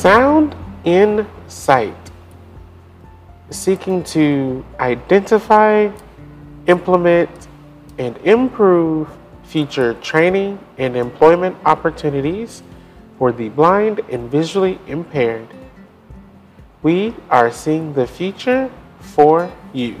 Sound 0.00 0.56
in 0.84 1.26
sight. 1.46 2.10
Seeking 3.50 4.02
to 4.04 4.64
identify, 4.80 5.90
implement, 6.66 7.28
and 7.98 8.16
improve 8.24 9.10
future 9.42 9.92
training 10.00 10.58
and 10.78 10.96
employment 10.96 11.54
opportunities 11.66 12.62
for 13.18 13.30
the 13.30 13.50
blind 13.50 14.00
and 14.08 14.30
visually 14.30 14.78
impaired. 14.86 15.48
We 16.80 17.14
are 17.28 17.52
seeing 17.52 17.92
the 17.92 18.06
future 18.06 18.70
for 19.00 19.52
you. 19.74 19.96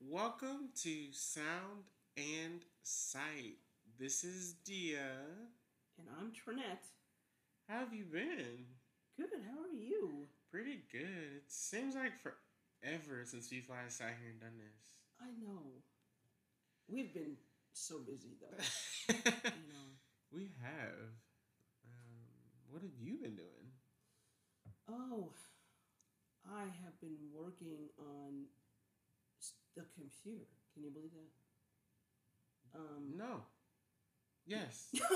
Welcome 0.00 0.70
to 0.76 1.12
Sound 1.12 1.84
and 2.16 2.64
Sight. 2.82 3.58
This 3.98 4.24
is 4.24 4.54
Dia. 4.64 5.45
I'm 6.18 6.32
Trinette. 6.32 6.86
How 7.68 7.80
have 7.80 7.92
you 7.92 8.04
been? 8.04 8.64
Good, 9.18 9.28
how 9.44 9.60
are 9.60 9.76
you? 9.76 10.26
Pretty 10.50 10.80
good. 10.90 11.44
It 11.44 11.48
seems 11.48 11.94
like 11.94 12.12
forever 12.22 13.22
since 13.24 13.50
we've 13.50 13.68
last 13.68 13.98
sat 13.98 14.16
here 14.20 14.30
and 14.30 14.40
done 14.40 14.56
this. 14.56 14.80
I 15.20 15.28
know. 15.36 15.60
We've 16.88 17.12
been 17.12 17.36
so 17.74 17.98
busy 17.98 18.32
though. 18.40 18.64
you 19.14 19.68
know. 19.68 19.92
We 20.32 20.52
have. 20.62 21.12
Um, 21.84 22.24
what 22.70 22.80
have 22.80 22.96
you 22.98 23.18
been 23.18 23.36
doing? 23.36 23.68
Oh, 24.88 25.32
I 26.50 26.62
have 26.62 26.98
been 27.00 27.18
working 27.34 27.90
on 27.98 28.46
the 29.76 29.84
computer. 29.94 30.48
Can 30.72 30.84
you 30.84 30.90
believe 30.90 31.12
that? 31.12 32.78
Um, 32.80 33.12
no. 33.16 33.42
Yes. 34.46 34.88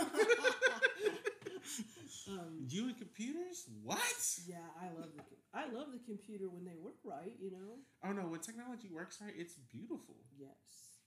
um, 2.29 2.67
you 2.69 2.87
and 2.89 2.99
computers? 2.99 3.67
What? 3.83 4.01
Yeah, 4.47 4.57
I 4.81 4.87
love 4.99 5.11
the 5.17 5.23
I 5.55 5.67
love 5.73 5.89
the 5.93 5.99
computer 6.05 6.49
when 6.49 6.65
they 6.65 6.77
work 6.81 6.97
right. 7.05 7.35
You 7.41 7.51
know. 7.53 7.79
Oh 8.05 8.13
no! 8.13 8.23
When 8.23 8.41
technology 8.41 8.89
works 8.93 9.19
right, 9.23 9.35
it's 9.37 9.55
beautiful. 9.55 10.17
Yes. 10.39 10.99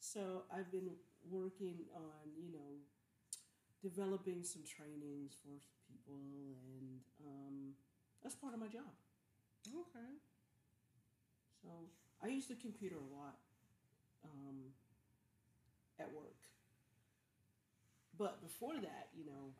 So 0.00 0.44
I've 0.52 0.70
been 0.70 0.90
working 1.28 1.84
on 1.94 2.32
you 2.38 2.52
know 2.52 2.80
developing 3.82 4.42
some 4.42 4.62
trainings 4.64 5.36
for 5.42 5.60
people, 5.88 6.20
and 6.78 7.00
um, 7.24 7.74
that's 8.22 8.34
part 8.34 8.54
of 8.54 8.60
my 8.60 8.68
job. 8.68 8.90
Okay. 9.68 10.10
So 11.62 11.68
I 12.22 12.28
use 12.28 12.46
the 12.46 12.54
computer 12.56 12.96
a 12.96 13.14
lot 13.14 13.36
um, 14.24 14.72
at 15.98 16.12
work. 16.12 16.45
But 18.18 18.40
before 18.40 18.74
that, 18.80 19.12
you 19.12 19.24
know, 19.24 19.52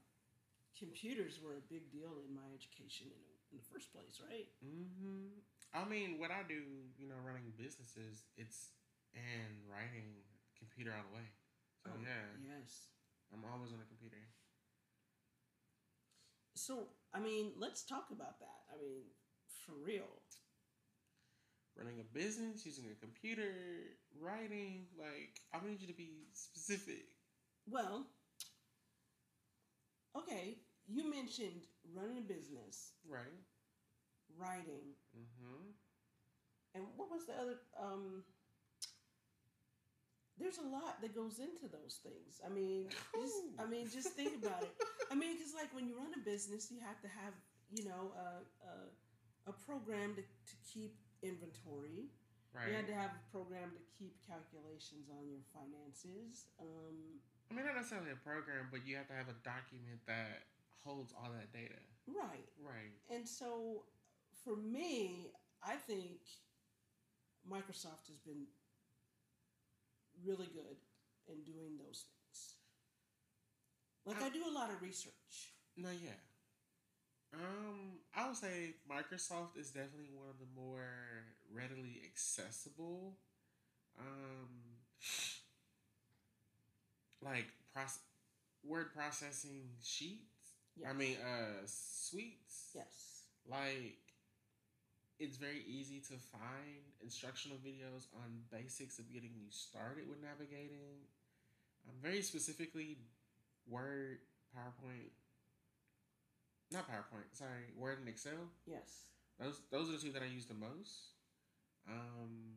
computers 0.79 1.41
were 1.45 1.57
a 1.61 1.65
big 1.69 1.93
deal 1.93 2.21
in 2.25 2.33
my 2.33 2.49
education 2.57 3.09
in, 3.13 3.23
in 3.53 3.55
the 3.61 3.67
first 3.69 3.93
place, 3.93 4.21
right? 4.25 4.49
Mm-hmm. 4.65 5.41
I 5.77 5.85
mean, 5.85 6.17
what 6.17 6.33
I 6.33 6.41
do, 6.49 6.65
you 6.97 7.09
know, 7.09 7.21
running 7.21 7.53
businesses, 7.57 8.25
it's 8.37 8.73
and 9.17 9.65
writing 9.69 10.25
computer 10.57 10.93
all 10.93 11.05
the 11.09 11.17
way. 11.17 11.29
So 11.85 11.93
oh, 11.93 12.01
yeah. 12.01 12.29
Yes. 12.41 12.93
I'm 13.33 13.45
always 13.45 13.73
on 13.73 13.81
a 13.81 13.89
computer. 13.89 14.21
So 16.55 16.89
I 17.13 17.21
mean, 17.21 17.53
let's 17.57 17.85
talk 17.85 18.09
about 18.13 18.41
that. 18.41 18.61
I 18.73 18.81
mean, 18.81 19.05
for 19.65 19.73
real. 19.85 20.09
Running 21.77 22.01
a 22.01 22.09
business, 22.17 22.65
using 22.65 22.89
a 22.89 22.97
computer, 22.97 23.53
writing, 24.19 24.87
like 24.99 25.41
I 25.53 25.61
need 25.67 25.81
you 25.81 25.89
to 25.89 25.97
be 25.97 26.29
specific. 26.33 27.05
Well, 27.69 28.07
okay, 30.19 30.59
you 30.89 31.11
mentioned 31.11 31.67
running 31.95 32.19
a 32.19 32.21
business, 32.21 32.93
right? 33.09 33.41
Writing, 34.39 34.95
mm-hmm. 35.17 35.71
and 36.75 36.85
what 36.97 37.11
was 37.11 37.27
the 37.27 37.35
other? 37.35 37.57
Um, 37.81 38.23
there's 40.39 40.59
a 40.59 40.69
lot 40.69 41.01
that 41.01 41.17
goes 41.17 41.41
into 41.41 41.65
those 41.73 42.01
things. 42.05 42.41
I 42.45 42.53
mean, 42.53 42.93
just, 43.17 43.41
I 43.59 43.65
mean, 43.65 43.89
just 43.89 44.13
think 44.13 44.37
about 44.45 44.63
it. 44.63 44.73
I 45.11 45.15
mean, 45.15 45.37
because 45.37 45.55
like 45.57 45.73
when 45.73 45.89
you 45.89 45.97
run 45.97 46.13
a 46.13 46.23
business, 46.25 46.69
you 46.71 46.79
have 46.85 47.01
to 47.01 47.09
have 47.09 47.33
you 47.73 47.89
know 47.89 48.13
a 48.13 48.45
a, 48.69 48.75
a 49.51 49.55
program 49.65 50.15
to, 50.17 50.23
to 50.23 50.55
keep 50.69 50.97
inventory. 51.23 52.13
Right. 52.53 52.69
You 52.69 52.75
had 52.77 52.89
to 52.89 52.97
have 52.97 53.13
a 53.13 53.25
program 53.33 53.69
to 53.73 53.83
keep 53.97 54.17
calculations 54.25 55.13
on 55.13 55.29
your 55.29 55.45
finances. 55.53 56.49
Um, 56.57 57.21
I 57.51 57.55
mean, 57.55 57.65
not 57.65 57.77
necessarily 57.77 58.11
a 58.11 58.21
program, 58.27 58.69
but 58.71 58.87
you 58.87 58.97
have 58.97 59.07
to 59.09 59.15
have 59.15 59.29
a 59.29 59.39
document 59.45 60.03
that 60.07 60.51
holds 60.83 61.13
all 61.13 61.31
that 61.31 61.53
data. 61.53 61.79
Right. 62.07 62.47
Right. 62.59 62.95
And 63.11 63.29
so 63.29 63.85
for 64.45 64.57
me, 64.57 65.31
I 65.63 65.75
think 65.75 66.21
Microsoft 67.49 68.09
has 68.09 68.19
been 68.25 68.47
really 70.25 70.49
good 70.55 70.77
in 71.29 71.43
doing 71.45 71.79
those 71.79 72.05
things. 72.07 72.55
Like 74.05 74.23
I, 74.23 74.27
I 74.27 74.31
do 74.31 74.43
a 74.49 74.55
lot 74.55 74.71
of 74.71 74.83
research. 74.83 75.55
No, 75.77 75.89
yeah. 75.91 76.19
Um, 77.35 77.99
I 78.15 78.27
would 78.29 78.37
say 78.37 78.75
Microsoft 78.91 79.59
is 79.59 79.71
definitely 79.71 80.11
one 80.15 80.29
of 80.31 80.39
the 80.39 80.47
more 80.55 81.27
readily 81.53 82.01
accessible 82.07 83.19
um 83.99 84.77
like 87.27 87.47
process 87.75 88.01
word 88.65 88.93
processing 88.95 89.69
sheets. 89.83 90.55
Yes. 90.77 90.89
I 90.91 90.93
mean, 90.93 91.17
uh, 91.23 91.63
suites. 91.65 92.73
Yes. 92.75 93.23
Like, 93.49 93.99
it's 95.19 95.37
very 95.37 95.63
easy 95.67 96.01
to 96.01 96.15
find 96.31 96.85
instructional 97.03 97.59
videos 97.59 98.07
on 98.15 98.43
basics 98.51 98.99
of 98.99 99.11
getting 99.13 99.31
you 99.35 99.47
started 99.51 100.09
with 100.09 100.19
navigating. 100.23 101.07
Um, 101.89 101.95
very 102.03 102.23
specifically, 102.23 102.99
Word, 103.69 104.19
PowerPoint. 104.57 105.15
Not 106.73 106.89
PowerPoint. 106.89 107.31
Sorry, 107.33 107.73
Word 107.79 108.01
and 108.01 108.09
Excel. 108.09 108.51
Yes. 108.67 109.07
Those 109.41 109.61
those 109.71 109.89
are 109.89 109.93
the 109.93 109.99
two 109.99 110.13
that 110.13 110.23
I 110.23 110.27
use 110.27 110.47
the 110.47 110.55
most. 110.55 111.15
Um, 111.89 112.55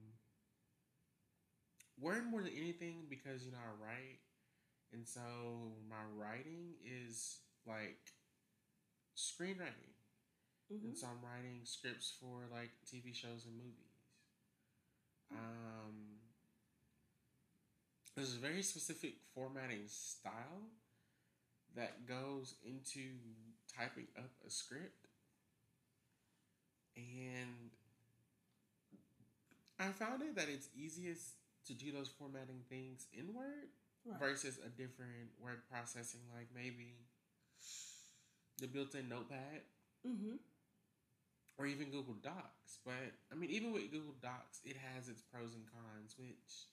Word 1.99 2.25
more 2.29 2.41
than 2.41 2.53
anything 2.57 3.05
because 3.09 3.45
you 3.45 3.51
know 3.51 3.57
I 3.57 3.83
write 3.83 4.19
and 4.93 5.07
so 5.07 5.21
my 5.89 6.03
writing 6.17 6.73
is 6.83 7.39
like 7.67 7.99
screenwriting. 9.15 9.93
Mm-hmm. 10.73 10.87
And 10.87 10.97
so 10.97 11.07
I'm 11.07 11.23
writing 11.23 11.61
scripts 11.63 12.13
for 12.19 12.41
like 12.51 12.71
TV 12.85 13.13
shows 13.13 13.45
and 13.45 13.55
movies. 13.55 13.89
Um, 15.31 16.19
there's 18.15 18.33
a 18.33 18.39
very 18.39 18.63
specific 18.63 19.15
formatting 19.33 19.87
style 19.87 20.69
that 21.75 22.07
goes 22.07 22.55
into 22.65 23.01
typing 23.75 24.07
up 24.17 24.31
a 24.45 24.49
script. 24.49 25.07
And 26.95 27.71
I 29.79 29.89
found 29.89 30.21
it 30.23 30.35
that 30.35 30.47
it's 30.49 30.67
easiest 30.75 31.35
to 31.67 31.73
do 31.73 31.91
those 31.91 32.09
formatting 32.09 32.61
things 32.67 33.05
in 33.13 33.33
Word 33.33 33.69
right. 34.05 34.19
versus 34.19 34.59
a 34.65 34.69
different 34.69 35.35
word 35.41 35.61
processing, 35.71 36.21
like 36.35 36.47
maybe 36.53 37.07
the 38.59 38.67
built-in 38.67 39.07
Notepad, 39.07 39.63
mm-hmm. 40.05 40.35
or 41.57 41.65
even 41.65 41.91
Google 41.91 42.15
Docs. 42.21 42.79
But 42.85 43.15
I 43.31 43.35
mean, 43.35 43.49
even 43.49 43.71
with 43.71 43.91
Google 43.91 44.15
Docs, 44.21 44.61
it 44.65 44.75
has 44.77 45.07
its 45.09 45.21
pros 45.21 45.55
and 45.55 45.65
cons, 45.71 46.15
which 46.17 46.67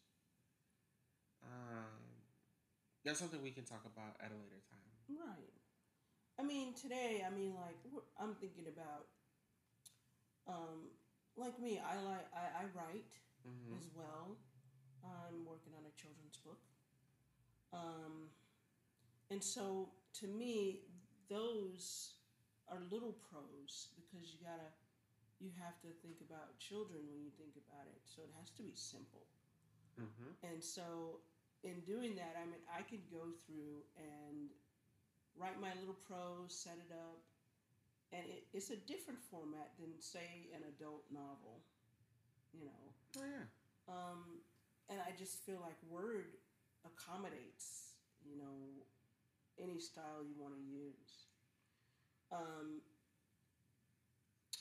um, 1.43 2.03
that's 3.05 3.19
something 3.19 3.43
we 3.43 3.55
can 3.55 3.65
talk 3.65 3.87
about 3.87 4.19
at 4.19 4.31
a 4.31 4.39
later 4.39 4.63
time. 4.67 4.95
Right. 5.09 5.55
I 6.39 6.43
mean, 6.43 6.75
today, 6.75 7.25
I 7.25 7.31
mean, 7.31 7.55
like 7.55 7.79
I'm 8.21 8.35
thinking 8.35 8.67
about, 8.69 9.07
um, 10.47 10.91
like 11.37 11.59
me, 11.61 11.81
I 11.81 11.97
like 12.03 12.27
I, 12.35 12.63
I 12.63 12.65
write 12.75 13.15
mm-hmm. 13.47 13.79
as 13.79 13.87
well. 13.95 14.37
I'm 15.07 15.47
working 15.47 15.71
on 15.79 15.87
a 15.87 15.95
children's 15.95 16.37
book. 16.43 16.66
Um, 17.73 18.31
and 19.31 19.43
so 19.43 19.89
to 20.21 20.27
me, 20.27 20.81
those 21.29 22.15
are 22.69 22.79
little 22.91 23.15
pros 23.31 23.89
because 23.95 24.33
you 24.33 24.39
gotta, 24.43 24.71
you 25.41 25.51
have 25.59 25.79
to 25.83 25.89
think 26.03 26.23
about 26.23 26.59
children 26.59 27.03
when 27.11 27.23
you 27.23 27.31
think 27.39 27.55
about 27.69 27.87
it. 27.91 28.01
So 28.05 28.23
it 28.23 28.33
has 28.39 28.51
to 28.57 28.63
be 28.63 28.75
simple. 28.75 29.27
Mm-hmm. 30.01 30.53
And 30.53 30.63
so 30.63 31.21
in 31.65 31.81
doing 31.87 32.15
that, 32.17 32.37
I 32.39 32.45
mean, 32.47 32.63
I 32.71 32.83
could 32.83 33.05
go 33.11 33.35
through 33.47 33.83
and 33.99 34.51
write 35.37 35.61
my 35.61 35.73
little 35.81 35.99
prose, 36.07 36.55
set 36.55 36.79
it 36.81 36.93
up, 36.93 37.21
and 38.13 38.23
it, 38.25 38.47
it's 38.55 38.71
a 38.71 38.81
different 38.87 39.21
format 39.31 39.75
than 39.79 39.91
say 39.99 40.49
an 40.55 40.63
adult 40.77 41.05
novel, 41.11 41.61
you 42.55 42.65
know. 42.65 42.85
Oh 43.19 43.27
yeah. 43.27 43.47
Um, 43.89 44.41
and 44.89 44.99
I 45.03 45.11
just 45.19 45.43
feel 45.45 45.59
like 45.61 45.77
Word 45.91 46.39
accommodates, 46.95 47.97
you 48.25 48.37
know, 48.39 48.85
any 49.63 49.79
style 49.81 50.23
you 50.27 50.35
want 50.39 50.55
to 50.55 50.61
use. 50.63 51.27
Um, 52.33 52.81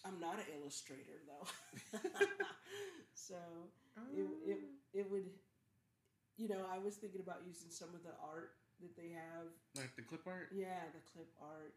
I'm 0.06 0.19
not 0.19 0.36
an 0.36 0.45
illustrator 0.62 1.18
though, 1.25 2.00
so 3.16 3.36
it, 4.13 4.27
it 4.45 4.60
it 4.94 5.12
would, 5.12 5.25
you 6.38 6.48
know, 6.48 6.62
I 6.72 6.77
was 6.77 6.95
thinking 6.95 7.22
about 7.22 7.38
using 7.48 7.69
some 7.72 7.89
of 7.89 8.04
the 8.04 8.13
art 8.22 8.51
that 8.81 8.95
they 8.95 9.10
have, 9.10 9.48
like 9.75 9.95
the 9.95 10.04
clip 10.04 10.22
art. 10.27 10.50
yeah, 10.54 10.86
the 10.94 11.01
clip 11.12 11.30
art, 11.42 11.74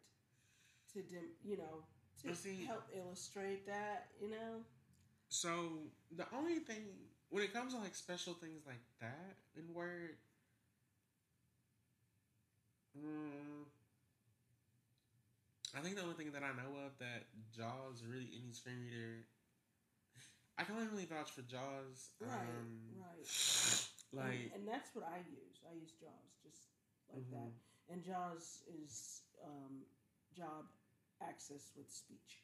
to 0.93 1.03
dim, 1.03 1.25
you 1.43 1.57
know, 1.57 1.83
to 2.23 2.35
see- 2.37 2.65
help 2.67 2.85
illustrate 2.95 3.67
that, 3.67 4.09
you 4.21 4.29
know. 4.31 4.61
So 5.31 5.79
the 6.15 6.27
only 6.37 6.59
thing 6.59 6.85
when 7.31 7.43
it 7.45 7.53
comes 7.53 7.73
to 7.75 7.81
like 7.81 7.95
special 7.95 8.35
things 8.35 8.67
like 8.67 8.83
that 9.01 9.37
in 9.57 9.73
Word, 9.75 10.17
mm, 12.97 13.65
I 15.77 15.81
think 15.81 15.97
the 15.97 16.03
only 16.03 16.15
thing 16.15 16.33
that 16.33 16.43
I 16.43 16.53
know 16.57 16.73
of 16.87 16.97
that 16.99 17.29
Jaws 17.55 18.03
really 18.09 18.29
any 18.33 18.53
screen 18.53 18.81
reader, 18.81 19.27
I 20.59 20.65
can 20.65 20.77
only 20.77 20.89
really 20.89 21.05
vouch 21.05 21.31
for 21.31 21.43
Jaws. 21.43 22.17
Right, 22.21 22.33
um, 22.33 22.97
right. 22.97 23.29
Like 24.11 24.49
and, 24.57 24.65
and 24.65 24.69
that's 24.69 24.89
what 24.97 25.05
I 25.05 25.21
use. 25.29 25.61
I 25.69 25.77
use 25.77 25.93
JAWS 26.01 26.33
just 26.43 26.73
like 27.13 27.29
Mhm. 27.29 27.33
that. 27.37 27.53
And 27.93 28.03
JAWS 28.03 28.65
is 28.73 29.21
um, 29.45 29.85
job 30.35 30.65
access 31.21 31.73
with 31.77 31.93
speech, 31.93 32.41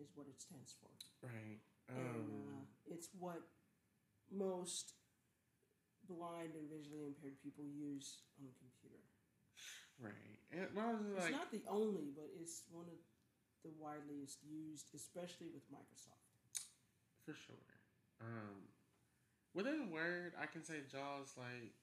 is 0.00 0.10
what 0.16 0.26
it 0.26 0.40
stands 0.42 0.74
for. 0.74 0.90
right. 1.22 1.60
and 1.94 1.96
uh, 1.96 2.58
Um, 2.58 2.66
it's 2.90 3.08
what 3.14 3.46
most 4.34 4.94
blind 6.08 6.54
and 6.58 6.68
visually 6.68 7.06
impaired 7.06 7.38
people 7.40 7.62
use 7.64 8.22
on 8.42 8.50
a 8.50 8.54
computer. 8.58 9.05
Right. 10.00 10.38
And 10.52 10.68
I 10.78 10.92
was 10.92 11.00
it's 11.16 11.24
like, 11.24 11.32
not 11.32 11.50
the 11.50 11.62
only, 11.68 12.12
but 12.14 12.28
it's 12.40 12.62
one 12.70 12.86
of 12.86 13.00
the 13.64 13.70
wideliest 13.82 14.38
used, 14.46 14.94
especially 14.94 15.50
with 15.52 15.66
Microsoft. 15.72 16.22
For 17.24 17.34
sure. 17.34 17.66
Um, 18.22 18.70
within 19.54 19.90
Word, 19.90 20.32
I 20.40 20.46
can 20.46 20.64
say 20.64 20.86
Jaws 20.90 21.34
like 21.36 21.74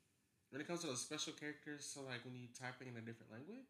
when 0.50 0.62
it 0.62 0.68
comes 0.68 0.82
to 0.82 0.88
those 0.88 1.02
special 1.02 1.34
characters. 1.34 1.86
So 1.86 2.02
like 2.02 2.24
when 2.24 2.36
you're 2.36 2.56
typing 2.56 2.88
in 2.88 2.96
a 2.96 3.06
different 3.06 3.32
language, 3.32 3.68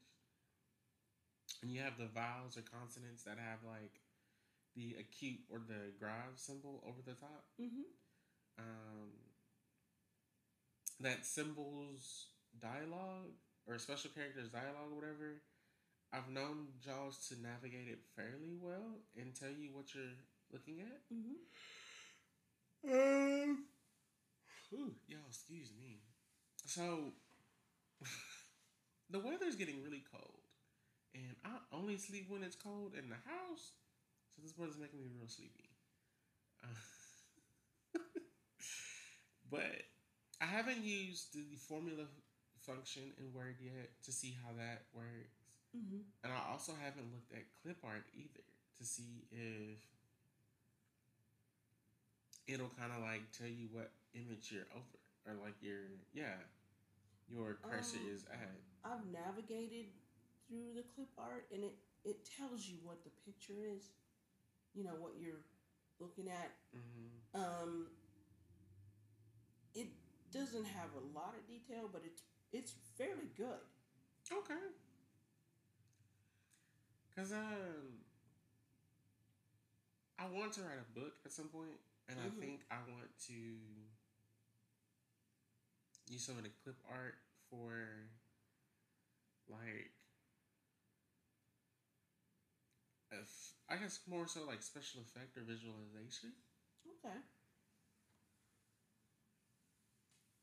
and 1.62 1.72
you 1.72 1.82
have 1.82 1.98
the 1.98 2.08
vowels 2.14 2.58
or 2.58 2.62
consonants 2.62 3.24
that 3.24 3.38
have 3.40 3.60
like 3.66 4.00
the 4.76 4.96
acute 5.00 5.40
or 5.50 5.60
the 5.60 5.94
grave 6.00 6.36
symbol 6.36 6.84
over 6.86 7.02
the 7.06 7.14
top. 7.14 7.46
Mm-hmm. 7.62 7.90
Um, 8.60 9.10
that 11.00 11.26
symbols 11.26 12.28
dialogue 12.62 13.34
or 13.68 13.78
special 13.78 14.12
characters 14.12 14.50
dialogue 14.50 14.92
or 14.92 14.96
whatever. 14.96 15.42
I've 16.14 16.30
known 16.30 16.68
Jaws 16.84 17.18
to 17.30 17.42
navigate 17.42 17.88
it 17.88 18.00
fairly 18.16 18.54
well 18.62 19.02
and 19.18 19.34
tell 19.34 19.50
you 19.50 19.70
what 19.74 19.96
you're 19.96 20.18
looking 20.52 20.82
at. 20.82 21.02
Mm-hmm. 21.12 21.42
Um, 22.86 23.64
whew, 24.70 24.94
y'all, 25.08 25.20
excuse 25.28 25.72
me. 25.82 26.02
So, 26.66 27.14
the 29.10 29.20
weather's 29.20 29.56
getting 29.56 29.84
really 29.84 30.04
cold, 30.12 30.44
and 31.16 31.36
I 31.44 31.58
only 31.76 31.98
sleep 31.98 32.28
when 32.30 32.44
it's 32.44 32.56
cold 32.56 32.94
in 32.98 33.10
the 33.10 33.16
house. 33.16 33.72
So 34.36 34.42
this 34.44 34.54
weather's 34.58 34.78
making 34.78 35.00
me 35.00 35.08
real 35.18 35.28
sleepy. 35.28 35.70
Uh, 36.64 38.00
but 39.52 39.84
I 40.42 40.46
haven't 40.46 40.84
used 40.84 41.34
the 41.34 41.56
formula 41.68 42.04
function 42.66 43.12
in 43.20 43.34
Word 43.34 43.56
yet 43.62 43.90
to 44.04 44.12
see 44.12 44.36
how 44.44 44.52
that 44.58 44.84
works, 44.94 45.40
Mm-hmm. 45.76 46.06
and 46.24 46.30
I 46.32 46.52
also 46.52 46.74
haven't 46.78 47.10
looked 47.12 47.34
at 47.34 47.42
clip 47.64 47.78
art 47.84 48.06
either 48.14 48.46
to 48.78 48.84
see 48.86 49.26
if 49.32 49.82
it'll 52.48 52.70
kind 52.78 52.92
of 52.96 53.02
like 53.02 53.32
tell 53.32 53.48
you 53.48 53.68
what 53.72 53.90
image 54.14 54.52
you're 54.52 54.70
over 54.76 55.00
or 55.26 55.34
like 55.44 55.56
your 55.62 55.90
yeah 56.14 56.38
your 57.28 57.58
cursor 57.64 57.98
Um, 57.98 58.14
is 58.14 58.26
at. 58.32 58.54
I've 58.86 59.06
navigated 59.12 59.88
through 60.48 60.74
the 60.76 60.84
clip 60.94 61.10
art, 61.18 61.48
and 61.52 61.64
it 61.64 61.74
it 62.06 62.28
tells 62.38 62.68
you 62.68 62.78
what 62.84 63.04
the 63.04 63.10
picture 63.26 63.66
is. 63.66 63.90
You 64.76 64.84
know 64.84 64.96
what 65.00 65.14
you're 65.20 65.42
looking 66.00 66.28
at. 66.28 66.52
Mm-hmm. 66.76 67.42
Um, 67.42 67.88
it 69.74 69.88
doesn't 70.32 70.66
have 70.66 70.90
a 70.94 71.18
lot 71.18 71.34
of 71.34 71.48
detail, 71.48 71.90
but 71.92 72.02
it's 72.06 72.22
it's 72.54 72.74
fairly 72.98 73.30
good. 73.36 73.60
Okay. 74.32 74.56
Cause 77.16 77.32
um, 77.32 78.04
I 80.20 80.26
want 80.28 80.54
to 80.54 80.62
write 80.62 80.80
a 80.80 81.00
book 81.00 81.14
at 81.26 81.32
some 81.32 81.50
point, 81.50 81.80
and 82.08 82.20
Mhm. 82.20 82.26
I 82.26 82.30
think 82.40 82.66
I 82.72 82.78
want 82.90 83.18
to 83.28 83.34
use 86.08 86.26
some 86.26 86.38
of 86.38 86.44
the 86.44 86.50
clip 86.64 86.78
art 86.90 87.16
for 87.50 88.10
like 89.50 89.92
if 93.12 93.54
I 93.70 93.78
guess 93.78 94.00
more 94.08 94.28
so 94.28 94.44
like 94.46 94.62
special 94.62 95.02
effect 95.02 95.38
or 95.38 95.42
visualization. 95.42 96.34
Okay. 97.06 97.18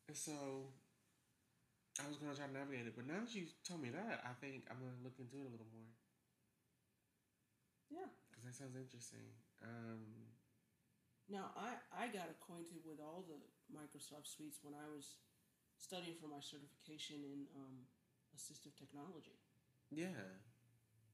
And 0.08 0.16
so 0.16 0.72
I 1.98 2.06
was 2.08 2.16
gonna 2.18 2.34
try 2.34 2.46
to 2.46 2.52
navigate 2.52 2.86
it, 2.86 2.94
but 2.96 3.06
now 3.06 3.20
that 3.20 3.34
you 3.34 3.46
told 3.64 3.80
me 3.82 3.90
that, 3.90 4.22
I 4.24 4.32
think 4.40 4.64
I'm 4.70 4.78
gonna 4.78 5.02
look 5.02 5.18
into 5.18 5.36
it 5.36 5.46
a 5.46 5.50
little 5.50 5.66
more 5.72 5.90
Yeah. 7.90 8.06
because 8.30 8.44
that 8.44 8.54
sounds 8.54 8.76
interesting. 8.76 9.26
Um, 9.62 10.32
Now 11.28 11.50
I 11.56 11.78
I 11.92 12.08
got 12.08 12.28
acquainted 12.30 12.84
with 12.84 12.98
all 13.00 13.24
the 13.28 13.38
Microsoft 13.72 14.26
suites 14.26 14.58
when 14.62 14.74
I 14.74 14.88
was 14.94 15.18
studying 15.78 16.16
for 16.20 16.26
my 16.26 16.40
certification 16.40 17.24
in 17.24 17.46
um, 17.56 17.86
assistive 18.36 18.74
technology. 18.76 19.38
yeah, 19.90 20.38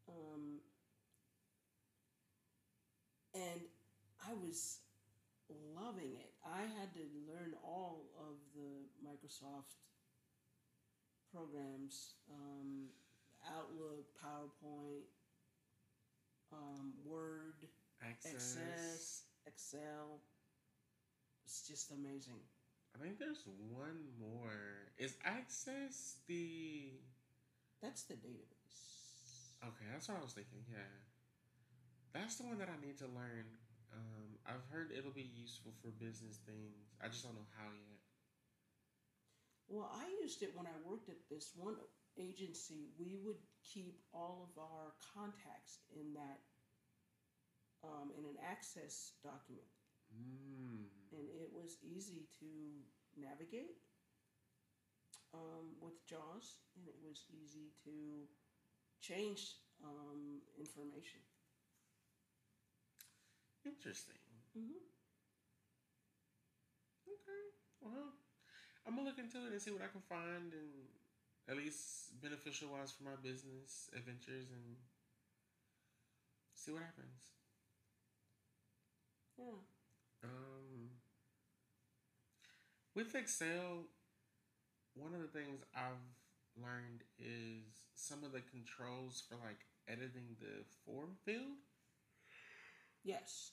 Um, 0.09 0.61
and 3.35 3.61
I 4.27 4.33
was 4.35 4.81
loving 5.75 6.15
it. 6.17 6.33
I 6.45 6.63
had 6.63 6.93
to 6.95 7.05
learn 7.29 7.55
all 7.63 8.11
of 8.19 8.37
the 8.55 8.87
Microsoft 9.05 9.75
programs 11.37 12.17
um, 12.33 12.89
Outlook, 13.53 14.09
PowerPoint, 14.17 15.05
um, 16.53 16.95
Word, 17.05 17.69
access. 18.03 18.57
Access, 18.57 19.23
Excel. 19.47 20.21
It's 21.45 21.69
just 21.69 21.93
amazing. 21.93 22.41
I 22.97 23.03
think 23.03 23.19
there's 23.19 23.45
one 23.71 24.09
more. 24.19 24.89
Is 24.97 25.17
access 25.25 26.17
the? 26.27 26.97
That's 27.83 28.05
the 28.05 28.15
database. 28.15 29.53
Okay, 29.63 29.87
that's 29.93 30.09
what 30.09 30.19
I 30.19 30.25
was 30.25 30.33
thinking. 30.33 30.65
Yeah, 30.73 30.91
that's 32.15 32.37
the 32.37 32.45
one 32.45 32.59
that 32.59 32.69
I 32.73 32.85
need 32.85 32.97
to 32.99 33.07
learn. 33.13 33.47
Um, 33.93 34.41
I've 34.49 34.65
heard 34.73 34.91
it'll 34.97 35.15
be 35.15 35.29
useful 35.37 35.73
for 35.83 35.89
business 36.03 36.41
things. 36.47 36.97
I 37.05 37.09
just 37.09 37.23
don't 37.23 37.35
know 37.35 37.47
how 37.61 37.69
yet. 37.71 38.06
Well, 39.69 39.91
I 39.95 40.07
used 40.23 40.43
it 40.43 40.53
when 40.57 40.67
I 40.67 40.77
worked 40.85 41.09
at 41.09 41.29
this 41.31 41.53
one 41.57 41.77
agency. 42.19 42.91
We 42.99 43.17
would 43.25 43.39
keep 43.63 44.01
all 44.13 44.49
of 44.51 44.59
our 44.63 44.95
contacts 45.15 45.81
in 45.95 46.15
that 46.15 46.41
um, 47.85 48.11
in 48.19 48.25
an 48.25 48.37
access 48.43 49.13
document, 49.23 49.69
Mm. 50.13 50.89
and 51.13 51.29
it 51.31 51.51
was 51.53 51.79
easy 51.83 52.29
to 52.39 52.47
navigate 53.17 53.79
um, 55.35 55.77
with 55.81 56.05
JAWS, 56.07 56.59
and 56.77 56.87
it 56.89 56.97
was 57.03 57.25
easy 57.31 57.71
to 57.85 58.27
change 59.01 59.57
um, 59.85 60.41
information. 60.59 61.21
Interesting. 63.65 64.17
hmm 64.55 64.81
Okay. 67.07 67.47
Well, 67.81 68.15
I'm 68.87 68.95
gonna 68.95 69.09
look 69.09 69.19
into 69.19 69.39
it 69.47 69.53
and 69.53 69.61
see 69.61 69.73
what 69.73 69.83
I 69.83 69.91
can 69.91 70.03
find, 70.09 70.53
and 70.53 70.87
at 71.49 71.57
least 71.57 72.21
beneficial 72.23 72.69
wise 72.71 72.93
for 72.93 73.03
my 73.03 73.17
business 73.21 73.91
adventures, 73.97 74.47
and 74.55 74.77
see 76.55 76.71
what 76.71 76.83
happens. 76.83 77.35
Yeah. 79.37 79.59
Um, 80.23 80.91
with 82.95 83.15
Excel, 83.15 83.91
one 84.95 85.15
of 85.15 85.21
the 85.21 85.29
things 85.29 85.61
I've 85.75 86.63
learned 86.63 87.03
is 87.19 87.85
some 87.95 88.25
of 88.25 88.33
the 88.33 88.41
controls 88.41 89.23
for 89.29 89.35
like 89.35 89.67
editing 89.89 90.37
the 90.41 90.65
form 90.85 91.17
field. 91.25 91.59
Yes. 93.03 93.51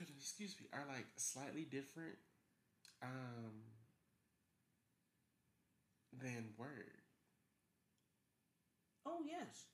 Excuse 0.00 0.56
me, 0.60 0.66
are 0.72 0.84
like 0.86 1.06
slightly 1.16 1.64
different 1.64 2.18
um, 3.02 3.62
than 6.12 6.54
Word. 6.56 7.02
Oh 9.06 9.20
yes. 9.24 9.66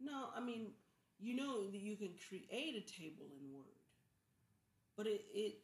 No, 0.00 0.28
I 0.34 0.40
mean, 0.40 0.72
you 1.18 1.34
know 1.36 1.70
that 1.70 1.80
you 1.80 1.96
can 1.96 2.14
create 2.28 2.74
a 2.76 2.80
table 2.80 3.26
in 3.40 3.52
Word, 3.52 3.78
but 4.96 5.06
it 5.06 5.24
it 5.32 5.54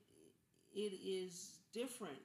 it 0.72 0.92
is 1.02 1.58
different 1.72 2.20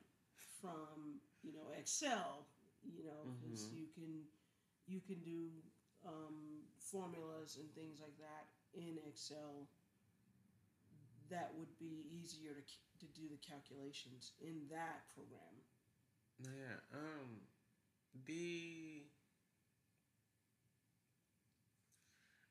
from 0.61 1.19
you 1.43 1.53
know 1.53 1.71
Excel. 1.77 2.47
You 2.83 3.03
know, 3.03 3.33
because 3.41 3.65
Mhm. 3.65 3.77
you 3.77 3.87
can 3.95 4.27
you 4.87 5.01
can 5.01 5.21
do 5.23 5.49
um, 6.05 6.63
formulas 6.79 7.57
and 7.57 7.73
things 7.73 7.99
like 7.99 8.17
that 8.17 8.47
in 8.73 8.97
Excel. 9.07 9.67
That 11.29 11.51
would 11.57 11.77
be 11.79 12.05
easier 12.11 12.53
to 12.53 12.75
to 12.99 13.05
do 13.11 13.27
the 13.27 13.39
calculations 13.41 14.31
in 14.39 14.67
that 14.71 15.03
program. 15.13 15.55
Yeah. 16.39 16.79
Um, 16.93 17.47
the 18.25 19.03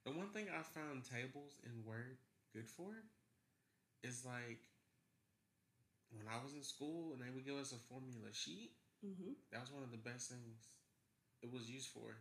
the 0.05 0.13
one 0.13 0.29
thing 0.31 0.47
I 0.49 0.63
found 0.63 1.05
tables 1.05 1.61
in 1.65 1.85
Word 1.85 2.19
good 2.53 2.69
for 2.69 3.05
is 4.03 4.25
like 4.25 4.61
when 6.13 6.29
I 6.29 6.43
was 6.43 6.55
in 6.55 6.63
school 6.63 7.13
and 7.13 7.21
they 7.21 7.33
would 7.33 7.47
give 7.47 7.57
us 7.57 7.73
a 7.73 7.81
formula 7.89 8.29
sheet. 8.33 8.73
Mm-hmm. 9.05 9.37
That 9.53 9.61
was 9.61 9.73
one 9.73 9.83
of 9.83 9.91
the 9.91 10.01
best 10.01 10.31
things 10.31 10.77
it 11.43 11.53
was 11.53 11.69
used 11.69 11.89
for, 11.93 12.17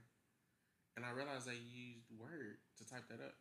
and 0.97 1.05
I 1.05 1.11
realized 1.11 1.47
they 1.47 1.55
used 1.55 2.11
Word 2.19 2.59
to 2.77 2.83
type 2.87 3.07
that 3.07 3.23
up. 3.23 3.35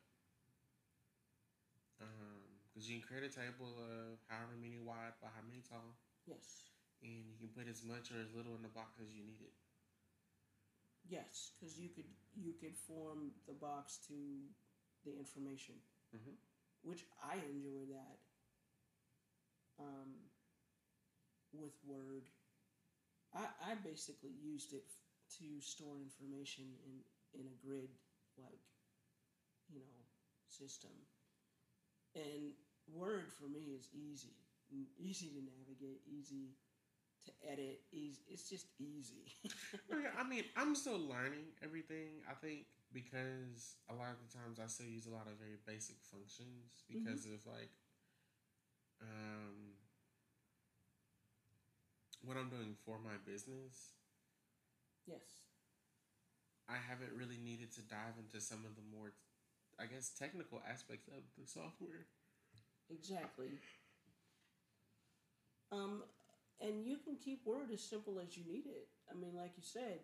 Um, 2.00 2.41
because 2.72 2.88
you 2.88 2.98
can 2.98 3.06
create 3.08 3.24
a 3.24 3.34
table 3.34 3.76
of 3.78 4.18
however 4.28 4.56
many 4.60 4.78
wide 4.78 5.14
by 5.20 5.28
how 5.28 5.42
many 5.44 5.62
tall 5.62 5.96
Yes. 6.26 6.70
and 7.02 7.26
you 7.28 7.36
can 7.38 7.48
put 7.48 7.68
as 7.68 7.84
much 7.84 8.10
or 8.12 8.20
as 8.20 8.32
little 8.34 8.54
in 8.56 8.62
the 8.62 8.68
box 8.68 8.98
as 9.00 9.12
you 9.14 9.22
need 9.24 9.40
it. 9.42 9.52
Yes, 11.04 11.52
because 11.58 11.78
you 11.78 11.88
could 11.90 12.08
you 12.34 12.52
could 12.54 12.76
form 12.76 13.32
the 13.46 13.52
box 13.52 13.98
to 14.08 14.48
the 15.04 15.16
information, 15.18 15.74
Mhm. 16.14 16.36
which 16.82 17.04
I 17.22 17.36
enjoy 17.36 17.86
that. 17.86 18.18
Um, 19.78 20.30
with 21.52 21.74
Word, 21.84 22.30
I 23.32 23.48
I 23.60 23.74
basically 23.76 24.32
used 24.32 24.72
it 24.72 24.84
f- 24.86 25.38
to 25.38 25.60
store 25.60 25.98
information 26.00 26.78
in 26.84 27.04
in 27.34 27.46
a 27.48 27.54
grid 27.66 27.90
like, 28.36 28.62
you 29.68 29.80
know, 29.80 30.06
system. 30.46 31.06
And 32.14 32.54
Word 32.88 33.32
for 33.32 33.48
me 33.48 33.74
is 33.76 33.88
easy, 33.94 34.36
easy 34.98 35.28
to 35.30 35.40
navigate, 35.42 36.02
easy 36.06 36.56
to 37.26 37.32
edit. 37.50 37.80
Easy, 37.92 38.22
it's 38.28 38.48
just 38.48 38.66
easy. 38.78 39.32
I 40.18 40.24
mean, 40.28 40.44
I'm 40.56 40.74
still 40.74 40.98
learning 40.98 41.54
everything. 41.62 42.22
I 42.28 42.34
think 42.34 42.66
because 42.92 43.76
a 43.90 43.94
lot 43.94 44.10
of 44.10 44.18
the 44.26 44.36
times 44.36 44.58
I 44.62 44.66
still 44.66 44.86
use 44.86 45.06
a 45.06 45.10
lot 45.10 45.26
of 45.26 45.38
very 45.38 45.58
basic 45.66 45.96
functions 46.10 46.82
because 46.88 47.24
of 47.26 47.44
like 47.46 47.70
um, 49.00 49.74
what 52.24 52.36
I'm 52.36 52.48
doing 52.48 52.74
for 52.84 52.98
my 52.98 53.16
business. 53.24 53.94
yes. 55.06 55.42
I 56.68 56.76
haven't 56.76 57.12
really 57.16 57.36
needed 57.38 57.72
to 57.72 57.82
dive 57.82 58.18
into 58.18 58.40
some 58.40 58.64
of 58.64 58.74
the 58.74 58.82
more, 58.96 59.12
I 59.78 59.86
guess, 59.86 60.10
technical 60.10 60.60
aspects 60.68 61.08
of 61.08 61.22
the 61.38 61.46
software. 61.46 62.06
Exactly. 62.92 63.58
Um, 65.72 66.02
and 66.60 66.84
you 66.86 66.96
can 66.98 67.16
keep 67.16 67.46
Word 67.46 67.70
as 67.72 67.82
simple 67.82 68.18
as 68.20 68.36
you 68.36 68.44
need 68.46 68.66
it. 68.66 68.88
I 69.10 69.14
mean, 69.14 69.34
like 69.34 69.52
you 69.56 69.62
said, 69.62 70.00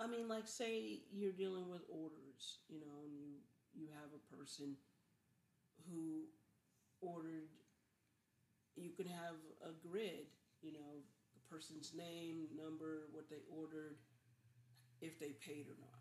I 0.00 0.06
mean, 0.06 0.28
like 0.28 0.46
say 0.48 1.02
you're 1.10 1.32
dealing 1.32 1.68
with 1.68 1.82
orders, 1.88 2.58
you 2.68 2.80
know, 2.80 3.02
and 3.04 3.14
you 3.18 3.34
you 3.74 3.88
have 3.94 4.10
a 4.14 4.36
person 4.36 4.76
who 5.86 6.28
ordered. 7.00 7.50
You 8.76 8.90
can 8.90 9.06
have 9.06 9.36
a 9.62 9.72
grid, 9.86 10.26
you 10.62 10.72
know, 10.72 11.02
the 11.34 11.40
person's 11.54 11.92
name, 11.94 12.46
number, 12.56 13.08
what 13.12 13.28
they 13.28 13.40
ordered, 13.50 13.96
if 15.00 15.18
they 15.18 15.32
paid 15.44 15.66
or 15.68 15.76
not. 15.80 16.00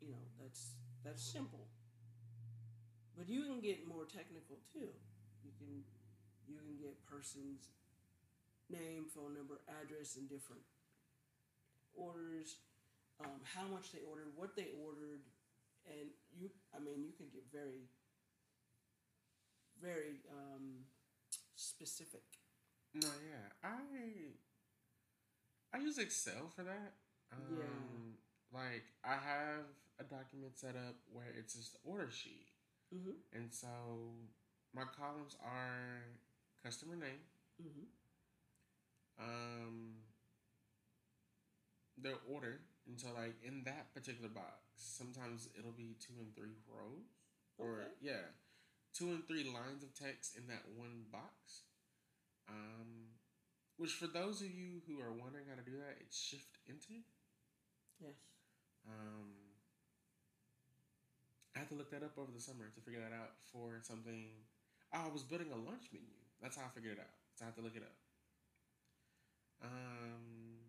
You 0.00 0.10
know, 0.10 0.24
that's 0.40 0.74
that's 1.04 1.22
simple. 1.22 1.68
But 3.18 3.28
you 3.28 3.42
can 3.44 3.60
get 3.60 3.86
more 3.88 4.06
technical 4.06 4.58
too. 4.72 4.94
You 5.44 5.52
can 5.58 5.82
you 6.46 6.56
can 6.56 6.78
get 6.78 7.04
person's 7.06 7.68
name, 8.70 9.06
phone 9.12 9.34
number, 9.34 9.60
address, 9.82 10.16
and 10.16 10.28
different 10.30 10.62
orders, 11.94 12.56
um, 13.24 13.40
how 13.44 13.66
much 13.66 13.92
they 13.92 14.00
ordered, 14.08 14.30
what 14.36 14.54
they 14.56 14.68
ordered, 14.84 15.26
and 15.86 16.08
you. 16.38 16.50
I 16.74 16.78
mean, 16.78 17.02
you 17.02 17.12
can 17.16 17.26
get 17.34 17.44
very, 17.52 17.90
very 19.82 20.22
um, 20.30 20.84
specific. 21.56 22.22
No, 22.94 23.08
yeah, 23.28 23.68
I 23.68 23.78
I 25.74 25.78
use 25.82 25.98
Excel 25.98 26.50
for 26.54 26.64
that. 26.64 26.94
Um, 27.32 27.58
Yeah. 27.58 28.58
Like 28.60 28.84
I 29.04 29.12
have 29.14 29.66
a 30.00 30.04
document 30.04 30.56
set 30.56 30.76
up 30.76 30.96
where 31.12 31.28
it's 31.36 31.54
just 31.54 31.74
the 31.74 31.80
order 31.84 32.08
sheet, 32.10 32.48
Mm-hmm. 32.94 33.20
and 33.34 33.52
so 33.52 33.68
my 34.74 34.84
columns 34.98 35.36
are 35.44 36.02
customer 36.62 36.96
name, 36.96 37.20
Mm-hmm. 37.62 37.86
um, 39.20 39.94
their 41.96 42.16
order, 42.30 42.60
and 42.86 42.98
so 43.00 43.08
like 43.16 43.34
in 43.44 43.64
that 43.64 43.92
particular 43.94 44.28
box, 44.28 44.54
sometimes 44.76 45.48
it'll 45.58 45.72
be 45.72 45.96
two 46.00 46.14
and 46.20 46.34
three 46.34 46.56
rows, 46.68 47.10
or 47.58 47.80
Okay. 47.82 47.90
yeah, 48.00 48.24
two 48.94 49.08
and 49.10 49.26
three 49.26 49.44
lines 49.44 49.82
of 49.82 49.92
text 49.94 50.36
in 50.36 50.46
that 50.46 50.62
one 50.76 51.04
box. 51.10 51.62
Um, 52.48 53.12
which 53.76 53.92
for 53.92 54.06
those 54.06 54.40
of 54.40 54.50
you 54.50 54.80
who 54.86 55.00
are 55.00 55.12
wondering 55.12 55.44
how 55.48 55.54
to 55.56 55.62
do 55.68 55.76
that, 55.78 55.98
it's 56.00 56.18
Shift 56.18 56.58
Enter. 56.68 57.02
Yes. 58.00 58.14
Um, 58.86 59.47
I 61.58 61.66
had 61.66 61.70
to 61.70 61.74
look 61.74 61.90
that 61.90 62.04
up 62.04 62.14
over 62.16 62.30
the 62.30 62.40
summer 62.40 62.70
to 62.72 62.80
figure 62.80 63.00
that 63.00 63.12
out 63.12 63.34
for 63.50 63.82
something. 63.82 64.30
Oh, 64.94 65.10
I 65.10 65.12
was 65.12 65.24
building 65.24 65.48
a 65.50 65.56
lunch 65.56 65.90
menu. 65.92 66.14
That's 66.40 66.54
how 66.54 66.62
I 66.62 66.68
figured 66.72 66.98
it 66.98 67.00
out. 67.00 67.10
So 67.34 67.44
I 67.44 67.46
had 67.46 67.56
to 67.56 67.62
look 67.62 67.74
it 67.74 67.82
up. 67.82 67.98
Um, 69.66 70.62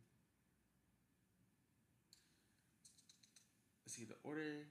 let's 3.86 3.98
see 3.98 4.05
the 4.05 4.17
order. 4.24 4.65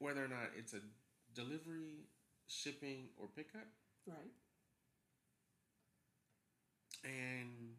Whether 0.00 0.24
or 0.24 0.28
not 0.28 0.50
it's 0.58 0.74
a 0.74 0.80
delivery, 1.36 2.10
shipping, 2.48 3.10
or 3.16 3.28
pickup. 3.28 3.70
Right. 4.08 4.34
And 7.04 7.76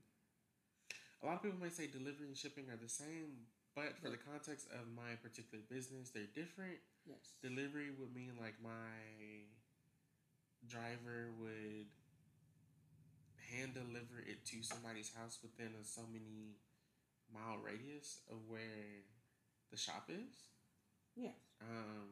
a 1.21 1.25
lot 1.25 1.35
of 1.35 1.43
people 1.43 1.59
might 1.59 1.75
say 1.75 1.87
delivery 1.87 2.27
and 2.27 2.37
shipping 2.37 2.69
are 2.69 2.79
the 2.81 2.87
same, 2.87 3.51
but 3.77 3.93
for 4.01 4.09
the 4.09 4.17
context 4.17 4.65
of 4.73 4.89
my 4.97 5.13
particular 5.21 5.61
business, 5.69 6.09
they're 6.09 6.33
different. 6.33 6.81
Yes. 7.05 7.37
Delivery 7.45 7.93
would 7.93 8.09
mean 8.09 8.33
like 8.41 8.57
my 8.57 9.45
driver 10.65 11.29
would 11.37 11.85
hand 13.53 13.77
deliver 13.77 14.25
it 14.25 14.43
to 14.49 14.65
somebody's 14.65 15.13
house 15.13 15.37
within 15.45 15.77
a 15.77 15.85
so 15.85 16.01
many 16.11 16.57
mile 17.29 17.61
radius 17.61 18.25
of 18.33 18.37
where 18.49 19.05
the 19.69 19.77
shop 19.77 20.09
is. 20.09 20.49
Yes. 21.15 21.37
Um, 21.61 22.09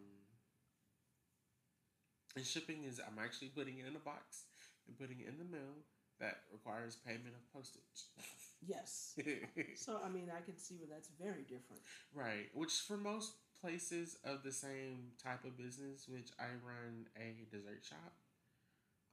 and 2.36 2.46
shipping 2.46 2.84
is 2.84 3.02
I'm 3.02 3.18
actually 3.18 3.50
putting 3.50 3.80
it 3.80 3.90
in 3.90 3.96
a 3.96 4.06
box 4.06 4.46
and 4.86 4.96
putting 5.00 5.18
it 5.20 5.28
in 5.28 5.40
the 5.42 5.50
mail 5.50 5.82
that 6.20 6.46
requires 6.54 6.96
payment 6.96 7.34
of 7.34 7.42
postage. 7.52 8.06
Yes. 8.62 9.18
So 9.76 10.00
I 10.04 10.10
mean, 10.10 10.32
I 10.36 10.42
can 10.42 10.58
see 10.58 10.76
where 10.76 10.88
that's 10.90 11.10
very 11.20 11.44
different. 11.44 11.82
right, 12.14 12.50
which 12.54 12.74
for 12.88 12.98
most 12.98 13.34
places 13.62 14.18
of 14.24 14.44
the 14.44 14.52
same 14.52 15.12
type 15.22 15.44
of 15.46 15.58
business, 15.58 16.08
which 16.08 16.30
I 16.40 16.46
run 16.66 17.08
a 17.18 17.46
dessert 17.52 17.84
shop, 17.84 18.14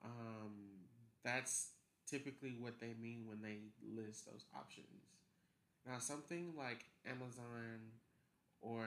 um, 0.05 0.53
that's 1.25 1.71
typically 2.09 2.57
what 2.59 2.81
they 2.81 2.95
mean 3.01 3.27
when 3.29 3.41
they 3.43 3.59
list 3.83 4.27
those 4.27 4.45
options. 4.57 4.87
Now, 5.87 5.99
something 5.99 6.55
like 6.57 6.85
Amazon 7.07 7.93
or 8.61 8.87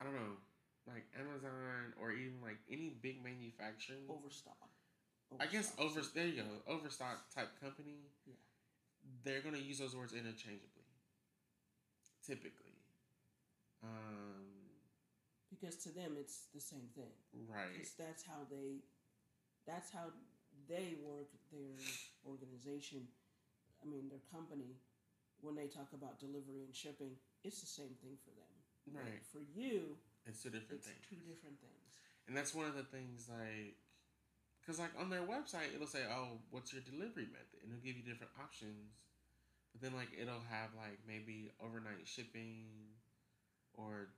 I 0.00 0.04
don't 0.04 0.14
know, 0.14 0.36
like 0.86 1.04
Amazon 1.18 1.94
or 2.00 2.12
even 2.12 2.40
like 2.42 2.58
any 2.70 2.90
big 3.02 3.22
manufacturing. 3.22 4.04
Overstock. 4.08 4.56
I 5.38 5.46
guess 5.46 5.72
over 5.78 6.00
there 6.14 6.26
you 6.26 6.42
go, 6.42 6.48
overstock 6.72 7.30
type 7.34 7.48
company. 7.62 8.02
Yeah. 8.26 8.34
They're 9.24 9.40
gonna 9.40 9.58
use 9.62 9.78
those 9.78 9.94
words 9.94 10.12
interchangeably. 10.12 10.84
Typically. 12.26 12.74
Um, 13.82 14.44
Because 15.50 15.76
to 15.84 15.90
them, 15.90 16.16
it's 16.18 16.46
the 16.54 16.60
same 16.60 16.88
thing. 16.94 17.12
right. 17.48 17.72
Because 17.72 17.92
that's 17.96 18.22
how 18.24 18.44
they, 18.50 18.82
that's 19.66 19.90
how 19.90 20.10
they 20.68 20.96
work 21.02 21.30
their 21.52 21.78
organization, 22.28 23.06
I 23.82 23.88
mean 23.88 24.08
their 24.10 24.22
company, 24.30 24.76
when 25.40 25.54
they 25.56 25.66
talk 25.66 25.88
about 25.94 26.20
delivery 26.20 26.62
and 26.66 26.74
shipping, 26.74 27.16
it's 27.42 27.60
the 27.60 27.66
same 27.66 27.96
thing 28.04 28.16
for 28.22 28.30
them. 28.36 28.52
Right. 28.92 29.24
For 29.32 29.40
you, 29.40 29.96
It's 30.26 30.42
two 30.42 30.50
different 30.50 30.84
it's 30.84 30.86
things. 30.88 31.00
two 31.08 31.16
different 31.24 31.56
things. 31.60 31.88
And 32.28 32.36
that's 32.36 32.54
one 32.54 32.66
of 32.66 32.76
the 32.76 32.84
things, 32.84 33.26
like, 33.32 33.79
because, 34.60 34.78
like, 34.78 34.92
on 34.98 35.10
their 35.10 35.22
website, 35.22 35.74
it'll 35.74 35.86
say, 35.86 36.04
oh, 36.10 36.38
what's 36.50 36.72
your 36.72 36.82
delivery 36.82 37.26
method? 37.32 37.60
And 37.64 37.72
it'll 37.72 37.84
give 37.84 37.96
you 37.96 38.04
different 38.04 38.32
options. 38.40 38.92
But 39.72 39.82
then, 39.82 39.94
like, 39.96 40.10
it'll 40.20 40.44
have, 40.50 40.70
like, 40.76 41.00
maybe 41.06 41.52
overnight 41.62 42.06
shipping 42.06 42.94
or, 43.74 44.10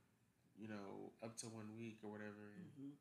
you 0.58 0.68
know, 0.68 1.12
up 1.22 1.36
to 1.38 1.46
one 1.46 1.76
week 1.78 1.98
or 2.02 2.10
whatever. 2.10 2.52
hmm 2.76 2.92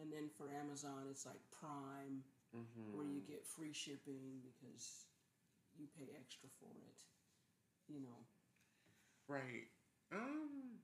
And 0.00 0.12
then 0.12 0.28
for 0.36 0.46
Amazon, 0.52 1.08
it's 1.10 1.26
like 1.26 1.40
Prime, 1.50 2.22
Mm-hmm. 2.54 2.96
where 2.96 3.06
you 3.06 3.20
get 3.26 3.46
free 3.46 3.72
shipping 3.72 4.40
because 4.44 5.06
you 5.78 5.86
pay 5.98 6.08
extra 6.18 6.48
for 6.58 6.70
it. 6.88 6.98
You 7.88 8.00
know. 8.00 8.26
Right. 9.28 9.68
Um. 10.12 10.80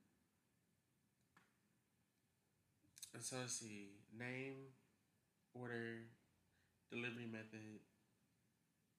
And 3.15 3.23
so 3.23 3.37
let's 3.39 3.55
see. 3.55 3.91
Name, 4.19 4.73
order, 5.55 6.05
delivery 6.91 7.27
method. 7.27 7.81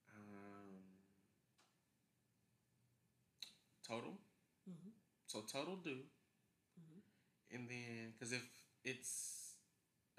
Um. 0.10 0.84
Total. 3.88 4.18
hmm 4.66 4.94
So 5.28 5.42
total 5.42 5.76
due, 5.78 6.04
hmm 6.78 7.00
and 7.52 7.70
then 7.70 8.14
because 8.14 8.32
if 8.34 8.44
it's 8.84 9.54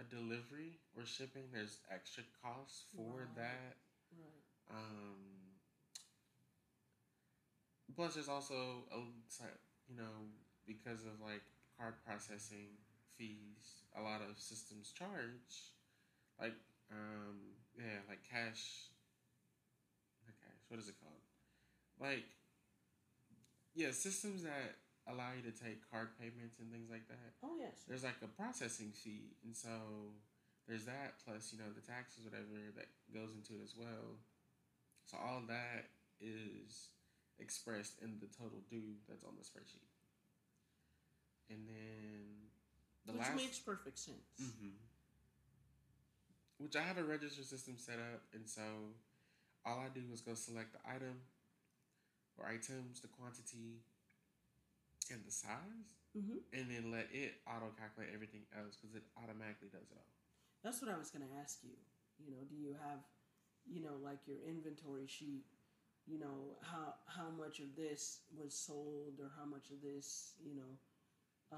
a 0.01 0.05
delivery 0.05 0.81
or 0.97 1.05
shipping, 1.07 1.45
there's 1.53 1.79
extra 1.93 2.25
costs 2.43 2.85
for 2.97 3.29
Right. 3.37 3.37
that. 3.37 3.77
Right. 4.13 4.45
Um, 4.71 5.59
plus, 7.95 8.15
there's 8.15 8.29
also 8.29 8.85
a 8.93 8.99
you 9.89 9.97
know 9.97 10.29
because 10.67 11.05
of 11.05 11.21
like 11.23 11.43
card 11.79 11.95
processing 12.07 12.79
fees, 13.17 13.83
a 13.97 14.03
lot 14.03 14.21
of 14.23 14.39
systems 14.39 14.93
charge 14.93 15.74
like 16.41 16.57
um 16.93 17.57
yeah 17.77 18.01
like 18.09 18.23
cash. 18.29 18.91
Not 20.27 20.35
cash. 20.41 20.63
What 20.69 20.81
is 20.81 20.89
it 20.89 20.97
called? 21.01 21.23
Like 22.01 22.25
yeah, 23.75 23.91
systems 23.91 24.43
that 24.45 24.79
allow 25.07 25.35
you 25.37 25.43
to 25.45 25.53
take 25.53 25.85
card 25.91 26.17
payments 26.17 26.57
and 26.59 26.71
things 26.73 26.89
like 26.89 27.07
that 27.09 27.37
Oh 27.45 27.57
yes. 27.61 27.85
there's 27.87 28.05
like 28.05 28.17
a 28.23 28.31
processing 28.41 28.93
fee, 28.95 29.37
and 29.45 29.55
so 29.57 30.15
there's 30.67 30.85
that 30.87 31.21
plus 31.25 31.53
you 31.53 31.59
know 31.59 31.69
the 31.75 31.85
taxes 31.85 32.25
whatever 32.25 32.73
that 32.77 32.89
goes 33.13 33.35
into 33.35 33.61
it 33.61 33.65
as 33.65 33.75
well. 33.77 34.17
So 35.05 35.19
all 35.21 35.43
that 35.49 35.91
is 36.21 36.89
expressed 37.39 38.01
in 38.01 38.17
the 38.21 38.31
total 38.33 38.63
due 38.71 38.97
that's 39.09 39.25
on 39.25 39.35
the 39.37 39.45
spreadsheet, 39.45 39.91
and 41.51 41.69
then 41.69 42.49
the 43.07 43.13
Which 43.13 43.21
last 43.21 43.37
makes 43.37 43.59
perfect 43.59 43.99
sense. 43.99 44.39
hmm 44.41 44.79
Which 46.59 46.77
I 46.77 46.83
have 46.83 46.99
a 46.99 47.05
register 47.05 47.43
system 47.43 47.75
set 47.77 47.99
up, 47.99 48.23
and 48.33 48.49
so 48.49 48.63
all 49.67 49.79
I 49.79 49.89
do 49.93 50.01
is 50.13 50.21
go 50.21 50.35
select 50.35 50.73
the 50.73 50.81
item 50.89 51.21
or 52.39 52.47
items, 52.47 53.01
the 53.01 53.09
quantity, 53.09 53.83
and 55.11 55.21
the 55.27 55.31
size, 55.33 55.99
hmm 56.15 56.39
and 56.55 56.71
then 56.71 56.91
let 56.93 57.09
it 57.13 57.43
auto 57.47 57.75
calculate 57.77 58.15
everything 58.15 58.47
else 58.55 58.79
because 58.79 58.95
it 58.95 59.03
automatically 59.19 59.69
does 59.73 59.91
it 59.91 59.97
all. 59.99 60.07
That's 60.63 60.81
what 60.81 60.91
I 60.91 60.97
was 60.97 61.11
going 61.11 61.27
to 61.27 61.35
ask 61.43 61.59
you. 61.63 61.77
You 62.23 62.31
know, 62.31 62.43
do 62.49 62.55
you 62.55 62.75
have, 62.81 63.03
you 63.67 63.83
know, 63.83 63.99
like 64.03 64.27
your 64.27 64.39
inventory 64.47 65.07
sheet? 65.07 65.45
You 66.07 66.19
know 66.21 66.61
how 66.61 66.95
how 67.07 67.31
much 67.31 67.61
of 67.61 67.75
this 67.77 68.21
was 68.37 68.55
sold 68.55 69.19
or 69.21 69.31
how 69.39 69.45
much 69.45 69.71
of 69.71 69.81
this, 69.83 70.35
you 70.45 70.55
know. 70.55 70.79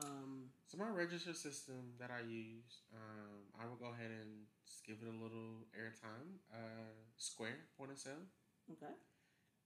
Um, 0.03 0.51
So 0.67 0.79
my 0.79 0.89
register 0.89 1.33
system 1.33 1.95
that 2.01 2.11
I 2.11 2.21
use, 2.27 2.83
um, 2.93 3.47
I 3.61 3.67
will 3.67 3.77
go 3.77 3.93
ahead 3.95 4.11
and 4.11 4.47
give 4.87 4.97
it 5.01 5.09
a 5.09 5.13
little 5.23 5.67
airtime. 5.79 6.43
Uh, 6.53 6.91
Square 7.17 7.59
point 7.79 7.93
of 7.93 7.99
sale. 7.99 8.27
okay. 8.73 8.93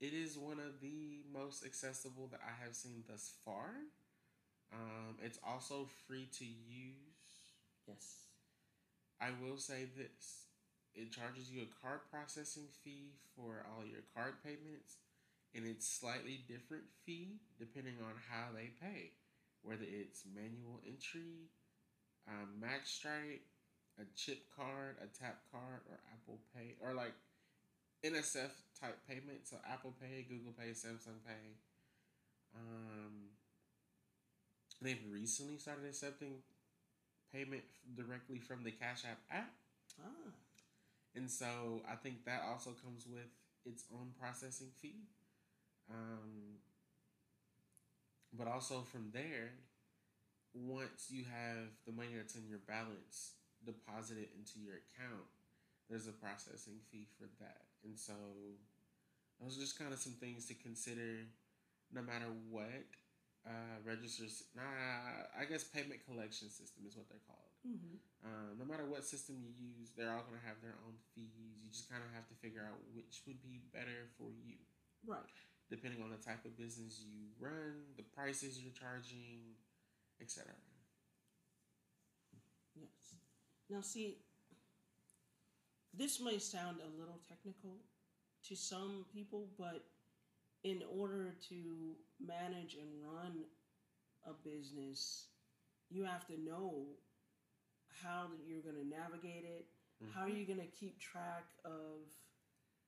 It 0.00 0.14
is 0.14 0.38
one 0.38 0.58
of 0.60 0.80
the 0.80 1.22
most 1.32 1.64
accessible 1.64 2.28
that 2.28 2.40
I 2.44 2.64
have 2.64 2.74
seen 2.74 3.04
thus 3.08 3.32
far. 3.44 3.70
Um, 4.72 5.18
it's 5.22 5.38
also 5.46 5.88
free 6.06 6.28
to 6.38 6.44
use. 6.44 7.30
Yes. 7.86 8.26
I 9.20 9.30
will 9.42 9.58
say 9.58 9.84
this 9.96 10.46
it 10.94 11.12
charges 11.12 11.50
you 11.50 11.62
a 11.62 11.74
card 11.82 12.00
processing 12.10 12.68
fee 12.82 13.14
for 13.36 13.64
all 13.70 13.84
your 13.86 14.02
card 14.14 14.42
payments, 14.42 14.98
and 15.54 15.66
it's 15.66 15.86
slightly 15.88 16.44
different 16.48 16.84
fee 17.04 17.40
depending 17.58 17.96
on 18.02 18.14
how 18.30 18.52
they 18.54 18.70
pay, 18.80 19.12
whether 19.62 19.84
it's 19.84 20.24
manual 20.24 20.80
entry, 20.86 21.50
um, 22.28 22.60
mag 22.60 22.84
stripe, 22.84 23.44
a 23.98 24.04
chip 24.16 24.46
card, 24.56 24.96
a 25.02 25.06
tap 25.06 25.42
card, 25.50 25.80
or 25.88 26.00
Apple 26.12 26.40
Pay, 26.54 26.76
or 26.80 26.94
like 26.94 27.14
NFC 28.04 28.48
type 28.80 28.98
payment. 29.08 29.44
So 29.44 29.56
Apple 29.70 29.94
Pay, 30.00 30.26
Google 30.28 30.52
Pay, 30.58 30.70
Samsung 30.70 31.20
Pay. 31.26 31.58
Um, 32.54 33.30
they've 34.80 35.02
recently 35.10 35.58
started 35.58 35.86
accepting 35.86 36.42
payment 37.32 37.62
directly 37.94 38.38
from 38.38 38.64
the 38.64 38.70
Cash 38.70 39.04
App 39.04 39.18
app. 39.30 39.52
Ah. 40.00 40.32
And 41.14 41.30
so 41.30 41.82
I 41.90 41.96
think 41.96 42.24
that 42.24 42.42
also 42.48 42.70
comes 42.84 43.06
with 43.06 43.30
its 43.66 43.84
own 43.92 44.12
processing 44.18 44.68
fee. 44.80 45.06
Um, 45.90 46.58
but 48.32 48.48
also 48.48 48.82
from 48.82 49.10
there, 49.12 49.52
once 50.54 51.06
you 51.10 51.24
have 51.24 51.70
the 51.86 51.92
money 51.92 52.14
that's 52.16 52.34
in 52.34 52.46
your 52.48 52.60
balance 52.66 53.34
deposited 53.64 54.28
into 54.36 54.58
your 54.58 54.82
account, 54.82 55.28
there's 55.88 56.06
a 56.08 56.12
processing 56.12 56.80
fee 56.90 57.06
for 57.18 57.26
that. 57.40 57.66
And 57.84 57.98
so 57.98 58.14
those 59.40 59.56
are 59.56 59.60
just 59.60 59.78
kind 59.78 59.92
of 59.92 59.98
some 59.98 60.14
things 60.20 60.46
to 60.46 60.54
consider 60.54 61.26
no 61.92 62.02
matter 62.02 62.28
what 62.50 62.86
uh, 63.46 63.78
registers. 63.84 64.44
Nah, 64.54 64.62
I 65.34 65.44
guess 65.46 65.64
payment 65.64 66.04
collection 66.06 66.50
system 66.50 66.84
is 66.86 66.96
what 66.96 67.08
they're 67.08 67.24
called. 67.26 67.54
hmm 67.64 67.96
Um, 68.24 68.60
no 68.60 68.66
matter 68.68 68.84
what 68.84 69.04
system 69.04 69.40
you 69.40 69.52
use, 69.56 69.96
they're 69.96 70.12
all 70.12 70.24
going 70.28 70.38
to 70.40 70.46
have 70.46 70.60
their 70.60 70.76
own 70.86 70.94
fees. 71.16 71.56
You 71.64 71.70
just 71.72 71.88
kind 71.88 72.04
of 72.04 72.12
have 72.12 72.28
to 72.28 72.36
figure 72.36 72.62
out 72.68 72.76
which 72.92 73.24
would 73.26 73.40
be 73.42 73.64
better 73.72 74.12
for 74.18 74.28
you, 74.44 74.60
Right. 75.06 75.24
Depending 75.70 76.02
on 76.02 76.10
the 76.10 76.16
type 76.16 76.44
of 76.44 76.58
business 76.58 77.00
you 77.00 77.28
run, 77.38 77.74
the 77.96 78.02
prices 78.02 78.58
you're 78.60 78.72
charging, 78.72 79.54
etc. 80.20 80.52
Yes. 82.74 83.14
Now, 83.70 83.80
see, 83.80 84.18
this 85.96 86.20
may 86.20 86.38
sound 86.38 86.78
a 86.80 87.00
little 87.00 87.20
technical 87.28 87.76
to 88.48 88.56
some 88.56 89.04
people, 89.12 89.48
but 89.58 89.84
in 90.64 90.82
order 90.90 91.34
to 91.48 91.94
manage 92.20 92.74
and 92.74 92.88
run 93.02 93.44
a 94.26 94.32
business, 94.46 95.26
you 95.88 96.04
have 96.04 96.26
to 96.26 96.40
know 96.40 96.84
how 98.02 98.26
that 98.30 98.46
you're 98.46 98.62
going 98.62 98.76
to 98.76 98.86
navigate 98.86 99.44
it. 99.44 99.66
Mm-hmm. 100.02 100.18
How 100.18 100.26
are 100.26 100.28
you 100.28 100.46
going 100.46 100.60
to 100.60 100.70
keep 100.78 101.00
track 101.00 101.44
of 101.64 102.06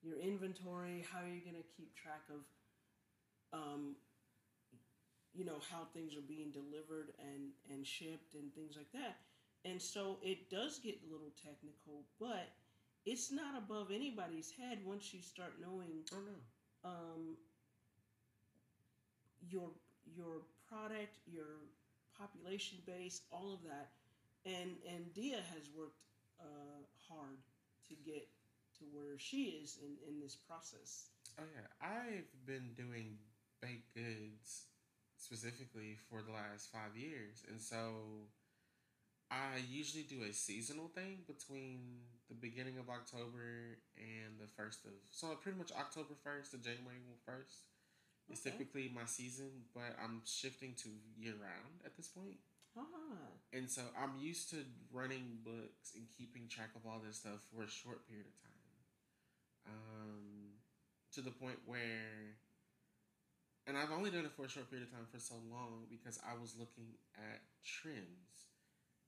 your 0.02 0.18
inventory? 0.18 1.04
How 1.10 1.20
are 1.20 1.28
you 1.28 1.40
going 1.40 1.56
to 1.56 1.68
keep 1.76 1.94
track 1.94 2.22
of, 2.30 2.40
um, 3.52 3.96
you 5.34 5.44
know, 5.44 5.60
how 5.70 5.84
things 5.94 6.14
are 6.16 6.26
being 6.26 6.50
delivered 6.50 7.12
and 7.18 7.50
and 7.70 7.86
shipped 7.86 8.34
and 8.34 8.52
things 8.54 8.76
like 8.76 8.92
that. 8.92 9.18
And 9.64 9.80
so 9.80 10.18
it 10.22 10.50
does 10.50 10.78
get 10.78 10.98
a 11.06 11.12
little 11.12 11.32
technical, 11.42 12.04
but 12.18 12.50
it's 13.06 13.30
not 13.32 13.56
above 13.56 13.90
anybody's 13.92 14.50
head 14.52 14.78
once 14.84 15.12
you 15.14 15.20
start 15.20 15.54
knowing 15.60 16.04
Oh 16.12 16.20
no. 16.20 16.90
um, 16.90 17.36
your 19.48 19.70
your 20.04 20.42
product, 20.68 21.16
your 21.26 21.60
population 22.18 22.78
base, 22.86 23.22
all 23.30 23.52
of 23.52 23.62
that, 23.64 23.90
and 24.46 24.76
and 24.88 25.12
Dia 25.14 25.36
has 25.54 25.68
worked 25.76 26.02
uh, 26.40 26.82
hard 27.08 27.38
to 27.88 27.94
get 28.04 28.28
to 28.78 28.84
where 28.92 29.18
she 29.18 29.60
is 29.62 29.78
in 29.82 29.96
in 30.08 30.20
this 30.20 30.34
process. 30.34 31.06
Oh 31.38 31.44
yeah, 31.54 31.68
I've 31.80 32.30
been 32.46 32.72
doing 32.76 33.16
baked 33.62 33.94
goods 33.94 34.66
specifically 35.16 35.96
for 36.10 36.20
the 36.22 36.32
last 36.32 36.70
five 36.72 36.96
years, 36.98 37.44
and 37.48 37.60
so 37.62 38.26
I 39.30 39.62
usually 39.70 40.02
do 40.04 40.24
a 40.28 40.32
seasonal 40.32 40.88
thing 40.88 41.24
between 41.26 42.04
the 42.28 42.34
beginning 42.34 42.76
of 42.78 42.90
October 42.90 43.78
and 43.96 44.36
the 44.38 44.48
first 44.58 44.84
of 44.84 44.92
so 45.10 45.28
pretty 45.40 45.56
much 45.56 45.72
October 45.72 46.14
first 46.22 46.50
to 46.52 46.58
January 46.58 47.00
first 47.24 47.64
is 48.28 48.40
Okay. 48.40 48.50
typically 48.50 48.92
my 48.94 49.04
season, 49.06 49.64
but 49.74 49.96
I'm 50.02 50.22
shifting 50.24 50.74
to 50.82 50.88
year 51.16 51.34
round 51.40 51.80
at 51.84 51.96
this 51.96 52.08
point. 52.08 52.38
Ah, 52.76 52.84
And 53.52 53.68
so 53.70 53.82
I'm 53.98 54.16
used 54.18 54.48
to 54.50 54.64
running 54.92 55.38
books 55.44 55.92
and 55.94 56.04
keeping 56.16 56.48
track 56.48 56.70
of 56.76 56.86
all 56.86 57.00
this 57.04 57.18
stuff 57.18 57.40
for 57.52 57.62
a 57.64 57.68
short 57.70 58.06
period 58.08 58.26
of 58.26 58.36
time. 58.42 58.50
Um, 59.66 60.56
to 61.12 61.20
the 61.20 61.30
point 61.30 61.58
where, 61.66 62.36
and 63.66 63.76
I've 63.78 63.92
only 63.92 64.10
done 64.10 64.24
it 64.24 64.32
for 64.32 64.44
a 64.44 64.48
short 64.48 64.70
period 64.70 64.88
of 64.88 64.92
time 64.92 65.06
for 65.10 65.18
so 65.20 65.34
long 65.50 65.86
because 65.90 66.18
I 66.26 66.34
was 66.40 66.54
looking 66.58 66.98
at 67.16 67.40
trends 67.64 68.50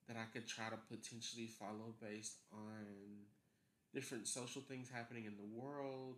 that 0.08 0.16
I 0.16 0.26
could 0.32 0.46
try 0.46 0.68
to 0.70 0.78
potentially 0.88 1.46
follow 1.48 1.94
based 2.00 2.38
on 2.52 3.26
different 3.92 4.28
social 4.28 4.62
things 4.62 4.90
happening 4.90 5.24
in 5.24 5.36
the 5.36 5.46
world, 5.46 6.16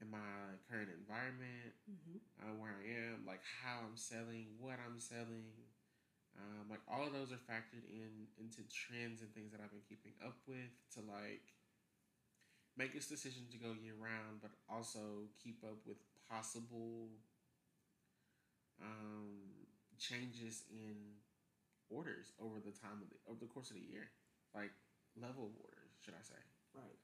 in 0.00 0.10
my 0.10 0.56
current 0.70 0.88
environment, 0.92 1.72
Mm-hmm. 1.90 2.18
uh, 2.40 2.54
where 2.56 2.70
I 2.70 2.84
am, 3.12 3.26
like 3.26 3.42
how 3.62 3.82
I'm 3.82 3.96
selling, 3.96 4.46
what 4.60 4.78
I'm 4.78 5.00
selling. 5.00 5.50
Um, 6.38 6.70
like 6.70 6.80
all 6.86 7.04
of 7.06 7.12
those 7.12 7.32
are 7.32 7.42
factored 7.50 7.84
in 7.90 8.30
into 8.38 8.62
trends 8.70 9.20
and 9.20 9.28
things 9.34 9.50
that 9.52 9.60
I've 9.60 9.72
been 9.74 9.84
keeping 9.88 10.14
up 10.24 10.38
with 10.46 10.70
to 10.94 11.00
like 11.04 11.42
make 12.78 12.94
this 12.94 13.08
decision 13.08 13.42
to 13.50 13.58
go 13.58 13.74
year 13.74 13.98
round, 13.98 14.40
but 14.40 14.50
also 14.70 15.26
keep 15.42 15.62
up 15.64 15.82
with 15.84 15.98
possible 16.30 17.10
um, 18.82 19.66
changes 19.98 20.64
in 20.70 21.20
orders 21.90 22.32
over 22.40 22.60
the 22.60 22.72
time 22.72 23.02
of 23.02 23.10
the 23.10 23.18
over 23.30 23.40
the 23.40 23.50
course 23.52 23.70
of 23.70 23.76
the 23.76 23.82
year, 23.82 24.10
like 24.54 24.72
level 25.20 25.46
of 25.46 25.54
orders, 25.60 25.92
should 26.04 26.14
I 26.14 26.22
say? 26.22 26.40
Right. 26.74 26.98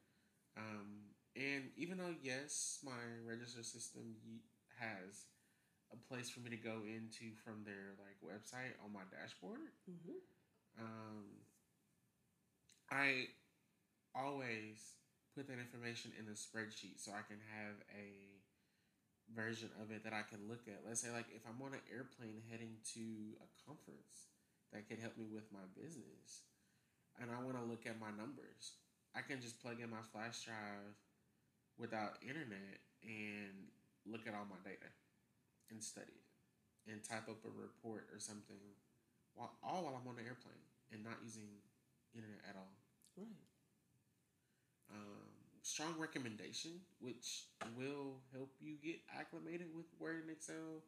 Um, 0.57 1.13
and 1.35 1.71
even 1.77 1.97
though 1.97 2.15
yes, 2.21 2.79
my 2.83 2.99
register 3.25 3.63
system 3.63 4.15
has 4.79 5.25
a 5.93 5.97
place 5.97 6.29
for 6.29 6.39
me 6.41 6.49
to 6.51 6.57
go 6.57 6.83
into 6.85 7.33
from 7.43 7.63
their 7.65 7.95
like 7.99 8.17
website 8.23 8.73
on 8.83 8.93
my 8.93 9.03
dashboard, 9.11 9.71
Mm-hmm. 9.89 10.17
um, 10.79 11.43
I 12.91 13.27
always 14.15 14.93
put 15.35 15.47
that 15.47 15.59
information 15.59 16.11
in 16.19 16.27
a 16.27 16.35
spreadsheet 16.35 16.99
so 16.99 17.11
I 17.11 17.23
can 17.27 17.39
have 17.53 17.75
a 17.93 18.36
version 19.35 19.69
of 19.83 19.91
it 19.91 20.03
that 20.03 20.13
I 20.13 20.23
can 20.23 20.47
look 20.47 20.67
at. 20.67 20.83
Let's 20.87 21.01
say 21.01 21.11
like 21.11 21.27
if 21.35 21.43
I'm 21.43 21.59
on 21.59 21.75
an 21.75 21.83
airplane 21.91 22.43
heading 22.47 22.79
to 22.95 23.35
a 23.43 23.47
conference 23.67 24.31
that 24.71 24.87
could 24.87 24.99
help 24.99 25.17
me 25.17 25.27
with 25.27 25.47
my 25.51 25.63
business 25.75 26.47
and 27.19 27.31
I 27.31 27.41
want 27.43 27.57
to 27.59 27.65
look 27.65 27.83
at 27.85 27.99
my 27.99 28.11
numbers, 28.13 28.77
I 29.15 29.25
can 29.25 29.41
just 29.41 29.59
plug 29.59 29.81
in 29.81 29.89
my 29.89 30.03
flash 30.13 30.45
drive 30.45 30.95
without 31.77 32.21
internet 32.21 32.81
and 33.03 33.69
look 34.05 34.25
at 34.25 34.33
all 34.33 34.47
my 34.47 34.59
data 34.63 34.89
and 35.69 35.83
study 35.83 36.15
it 36.15 36.27
and 36.87 37.03
type 37.03 37.27
up 37.27 37.43
a 37.43 37.51
report 37.51 38.07
or 38.13 38.19
something 38.19 38.61
while 39.35 39.51
all 39.61 39.83
while 39.83 39.99
I'm 39.99 40.07
on 40.07 40.15
the 40.15 40.23
airplane 40.23 40.63
and 40.91 41.03
not 41.03 41.19
using 41.21 41.59
internet 42.15 42.41
at 42.47 42.55
all. 42.55 42.73
Right. 43.17 43.27
Um, 44.87 45.26
strong 45.67 45.93
recommendation, 45.99 46.71
which 47.03 47.51
will 47.75 48.23
help 48.31 48.55
you 48.63 48.75
get 48.79 49.03
acclimated 49.11 49.67
with 49.75 49.85
Word 49.99 50.23
and 50.23 50.31
Excel 50.31 50.79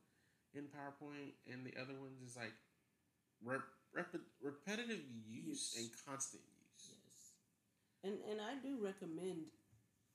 in 0.56 0.64
PowerPoint, 0.72 1.36
and 1.52 1.66
the 1.68 1.76
other 1.76 1.94
ones 2.00 2.24
is 2.24 2.38
like 2.40 2.56
rep- 3.44 3.68
rep- 3.94 4.24
repetitive 4.42 5.04
use 5.28 5.76
Use. 5.76 5.76
and 5.78 5.88
constant 6.08 6.44
use. 6.48 6.96
Yes. 6.96 7.20
And 8.08 8.16
and 8.32 8.40
I 8.40 8.56
do 8.64 8.80
recommend, 8.80 9.52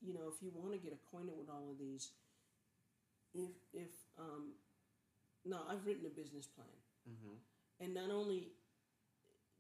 you 0.01 0.15
know, 0.15 0.33
if 0.33 0.41
you 0.41 0.51
want 0.57 0.73
to 0.73 0.79
get 0.81 0.97
acquainted 0.97 1.37
with 1.37 1.51
all 1.53 1.69
of 1.71 1.79
these, 1.79 2.13
if 3.35 3.53
if 3.75 3.93
um, 4.19 4.57
no, 5.45 5.61
I've 5.69 5.85
written 5.85 6.07
a 6.07 6.15
business 6.15 6.47
plan, 6.47 6.73
Mm-hmm. 7.05 7.37
and 7.85 7.93
not 7.93 8.09
only 8.09 8.49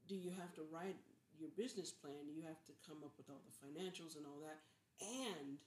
do 0.09 0.17
you 0.17 0.33
have 0.40 0.49
to 0.57 0.64
write 0.73 0.97
your 1.37 1.51
business 1.61 1.93
plan, 1.93 2.25
you 2.33 2.40
have 2.49 2.57
to 2.64 2.73
come 2.88 3.05
up 3.05 3.12
with 3.21 3.29
all 3.29 3.45
the 3.45 3.53
financials 3.61 4.17
and 4.17 4.25
all 4.25 4.40
that, 4.40 4.64
and 5.01 5.59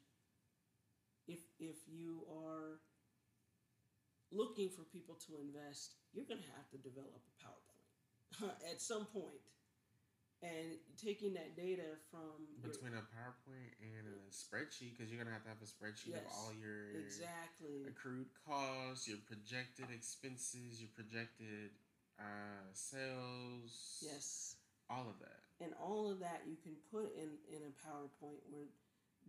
if 1.28 1.40
if 1.60 1.78
you 1.88 2.24
are 2.32 2.80
looking 4.32 4.70
for 4.70 4.84
people 4.84 5.16
to 5.28 5.40
invest, 5.40 5.96
you're 6.14 6.28
going 6.28 6.42
to 6.42 6.52
have 6.56 6.68
to 6.72 6.78
develop 6.78 7.16
a 7.16 7.34
PowerPoint 7.40 8.52
at 8.72 8.82
some 8.82 9.06
point. 9.06 9.40
And 10.44 10.78
taking 11.02 11.34
that 11.34 11.58
data 11.58 11.98
from 12.12 12.46
your- 12.62 12.70
Between 12.70 12.94
a 12.94 13.02
PowerPoint 13.02 13.74
and 13.82 14.06
a 14.06 14.30
spreadsheet, 14.30 14.94
because 14.94 15.10
you're 15.10 15.18
gonna 15.18 15.34
have 15.34 15.42
to 15.44 15.50
have 15.50 15.64
a 15.64 15.66
spreadsheet 15.66 16.14
of 16.14 16.30
all 16.30 16.54
your 16.54 16.94
exactly 16.94 17.90
accrued 17.90 18.28
costs, 18.46 19.08
your 19.08 19.18
projected 19.26 19.90
expenses, 19.90 20.78
your 20.80 20.94
projected 20.94 21.72
uh, 22.20 22.70
sales. 22.74 23.98
yes 24.06 24.56
all 24.90 25.10
of 25.10 25.18
that. 25.20 25.42
and 25.60 25.74
all 25.82 26.10
of 26.12 26.20
that 26.20 26.44
you 26.46 26.56
can 26.62 26.78
put 26.94 27.12
in 27.18 27.34
in 27.50 27.62
a 27.66 27.74
PowerPoint 27.82 28.40
where 28.52 28.70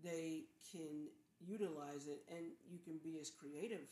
they 0.03 0.45
can 0.71 1.09
utilize 1.41 2.07
it 2.07 2.25
and 2.29 2.47
you 2.69 2.79
can 2.79 2.99
be 3.03 3.19
as 3.21 3.31
creative 3.31 3.87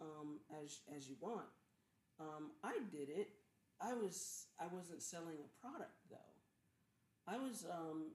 um, 0.00 0.40
as 0.62 0.80
as 0.96 1.08
you 1.08 1.16
want. 1.20 1.46
Um, 2.20 2.50
I 2.64 2.78
did 2.90 3.08
it. 3.08 3.30
I 3.80 3.94
was 3.94 4.46
I 4.60 4.66
wasn't 4.72 5.02
selling 5.02 5.38
a 5.38 5.50
product 5.60 5.98
though. 6.10 6.34
I 7.26 7.36
was 7.36 7.66
um, 7.70 8.12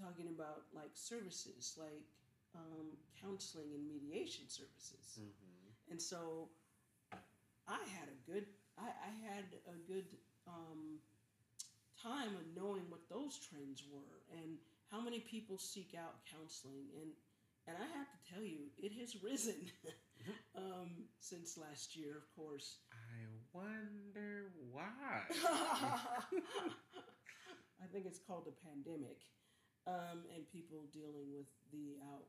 talking 0.00 0.28
about 0.34 0.62
like 0.74 0.90
services 0.94 1.76
like 1.78 2.06
um, 2.54 2.96
counseling 3.20 3.68
and 3.74 3.86
mediation 3.86 4.48
services. 4.48 5.20
Mm-hmm. 5.20 5.92
And 5.92 6.00
so 6.00 6.48
I 7.68 7.80
had 7.98 8.08
a 8.08 8.30
good 8.30 8.46
I, 8.78 8.88
I 8.88 9.34
had 9.34 9.44
a 9.68 9.78
good 9.90 10.06
um, 10.46 10.98
time 12.02 12.34
of 12.34 12.46
knowing 12.56 12.82
what 12.88 13.00
those 13.10 13.38
trends 13.38 13.82
were 13.90 14.22
and 14.32 14.56
how 14.90 15.00
many 15.00 15.20
people 15.20 15.58
seek 15.58 15.94
out 15.98 16.16
counseling 16.30 16.86
and 17.00 17.10
and 17.66 17.76
I 17.76 17.98
have 17.98 18.08
to 18.08 18.32
tell 18.32 18.42
you 18.42 18.70
it 18.78 18.92
has 19.00 19.22
risen 19.22 19.70
um, 20.56 20.90
since 21.20 21.56
last 21.56 21.96
year 21.96 22.16
of 22.16 22.26
course 22.34 22.78
I 22.92 23.26
wonder 23.52 24.50
why. 24.72 25.22
I 27.80 27.86
think 27.92 28.06
it's 28.06 28.18
called 28.18 28.44
the 28.46 28.56
pandemic 28.66 29.20
um, 29.86 30.26
and 30.34 30.50
people 30.52 30.84
dealing 30.92 31.32
with 31.32 31.46
the 31.72 31.96
out 32.12 32.26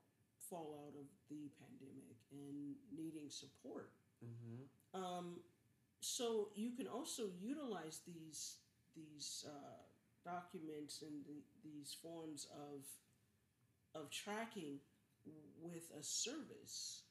fallout 0.50 0.94
of 0.98 1.06
the 1.30 1.50
pandemic 1.60 2.18
and 2.32 2.76
needing 2.96 3.30
support 3.30 3.92
mm-hmm. 4.24 4.66
Um, 4.92 5.38
so 6.02 6.50
you 6.56 6.72
can 6.72 6.88
also 6.88 7.24
utilize 7.40 8.02
these 8.08 8.58
these 8.96 9.46
uh, 9.48 9.84
documents 10.26 11.02
and 11.02 11.24
the, 11.26 11.42
these 11.64 11.96
forms 12.02 12.48
of 12.54 12.86
of 13.96 14.10
tracking 14.12 14.80
with 15.62 15.90
a 16.00 16.04
service. 16.04 17.04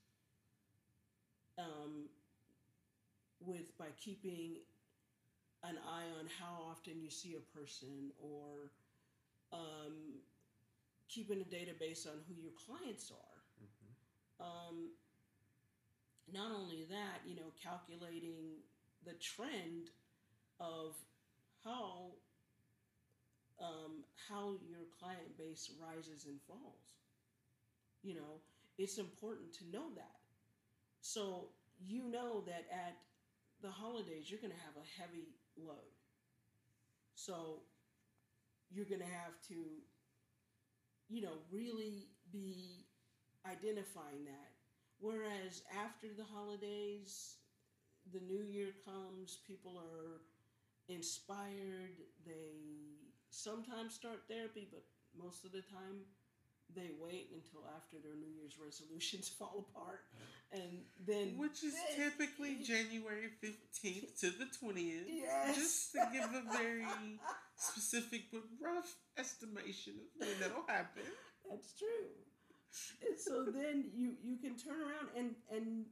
Um, 1.58 2.08
with 3.40 3.76
by 3.78 3.86
keeping 4.00 4.56
an 5.64 5.76
eye 5.88 6.06
on 6.20 6.26
how 6.40 6.70
often 6.70 7.00
you 7.00 7.10
see 7.10 7.36
a 7.36 7.58
person 7.58 8.10
or 8.20 8.70
um, 9.52 10.20
keeping 11.08 11.40
a 11.40 11.44
database 11.44 12.06
on 12.06 12.14
who 12.28 12.34
your 12.40 12.52
clients 12.66 13.10
are 13.10 13.38
Mm-hmm. 13.62 14.44
um, 14.46 14.90
not 16.32 16.52
only 16.52 16.84
that, 16.90 17.20
you 17.26 17.34
know, 17.36 17.52
calculating 17.62 18.60
the 19.04 19.14
trend 19.14 19.90
of 20.60 20.94
how 21.64 22.12
um, 23.60 24.04
how 24.28 24.54
your 24.68 24.86
client 24.98 25.36
base 25.36 25.70
rises 25.80 26.26
and 26.26 26.38
falls. 26.46 26.86
You 28.02 28.14
know, 28.14 28.40
it's 28.78 28.98
important 28.98 29.52
to 29.54 29.64
know 29.70 29.90
that. 29.96 30.18
So 31.00 31.48
you 31.80 32.10
know 32.10 32.42
that 32.46 32.66
at 32.72 32.96
the 33.62 33.70
holidays 33.70 34.30
you're 34.30 34.40
going 34.40 34.52
to 34.52 34.58
have 34.58 34.76
a 34.76 35.00
heavy 35.00 35.28
load. 35.56 35.94
So 37.14 37.62
you're 38.70 38.84
going 38.84 39.00
to 39.00 39.06
have 39.06 39.34
to, 39.48 39.54
you 41.08 41.22
know, 41.22 41.38
really 41.50 42.08
be 42.32 42.86
identifying 43.46 44.24
that. 44.24 44.52
Whereas 45.00 45.62
after 45.84 46.08
the 46.16 46.24
holidays, 46.24 47.36
the 48.12 48.20
new 48.20 48.42
year 48.42 48.72
comes, 48.84 49.38
people 49.46 49.78
are 49.78 50.20
inspired. 50.88 51.96
They 52.26 52.97
sometimes 53.30 53.94
start 53.94 54.22
therapy, 54.28 54.68
but 54.70 54.82
most 55.16 55.44
of 55.44 55.52
the 55.52 55.62
time 55.62 56.04
they 56.74 56.90
wait 57.00 57.30
until 57.32 57.64
after 57.76 57.96
their 58.02 58.14
New 58.14 58.28
Year's 58.28 58.56
resolutions 58.62 59.28
fall 59.38 59.66
apart. 59.70 60.00
And 60.52 60.84
then. 61.06 61.34
Which 61.36 61.62
is 61.64 61.74
typically 61.96 62.56
January 62.62 63.30
15th 63.42 64.20
to 64.20 64.30
the 64.30 64.46
20th. 64.62 65.04
Yes. 65.08 65.56
Just 65.56 65.92
to 65.92 66.08
give 66.12 66.24
a 66.24 66.42
very 66.56 66.84
specific 67.56 68.24
but 68.32 68.42
rough 68.60 68.94
estimation 69.18 69.94
of 70.00 70.26
when 70.26 70.30
that'll 70.40 70.66
happen. 70.66 71.02
That's 71.50 71.72
true. 71.78 72.12
And 73.06 73.18
so 73.18 73.44
then 73.44 73.90
you 73.94 74.12
you 74.22 74.36
can 74.36 74.56
turn 74.56 74.80
around 74.80 75.08
and 75.16 75.34
and 75.50 75.86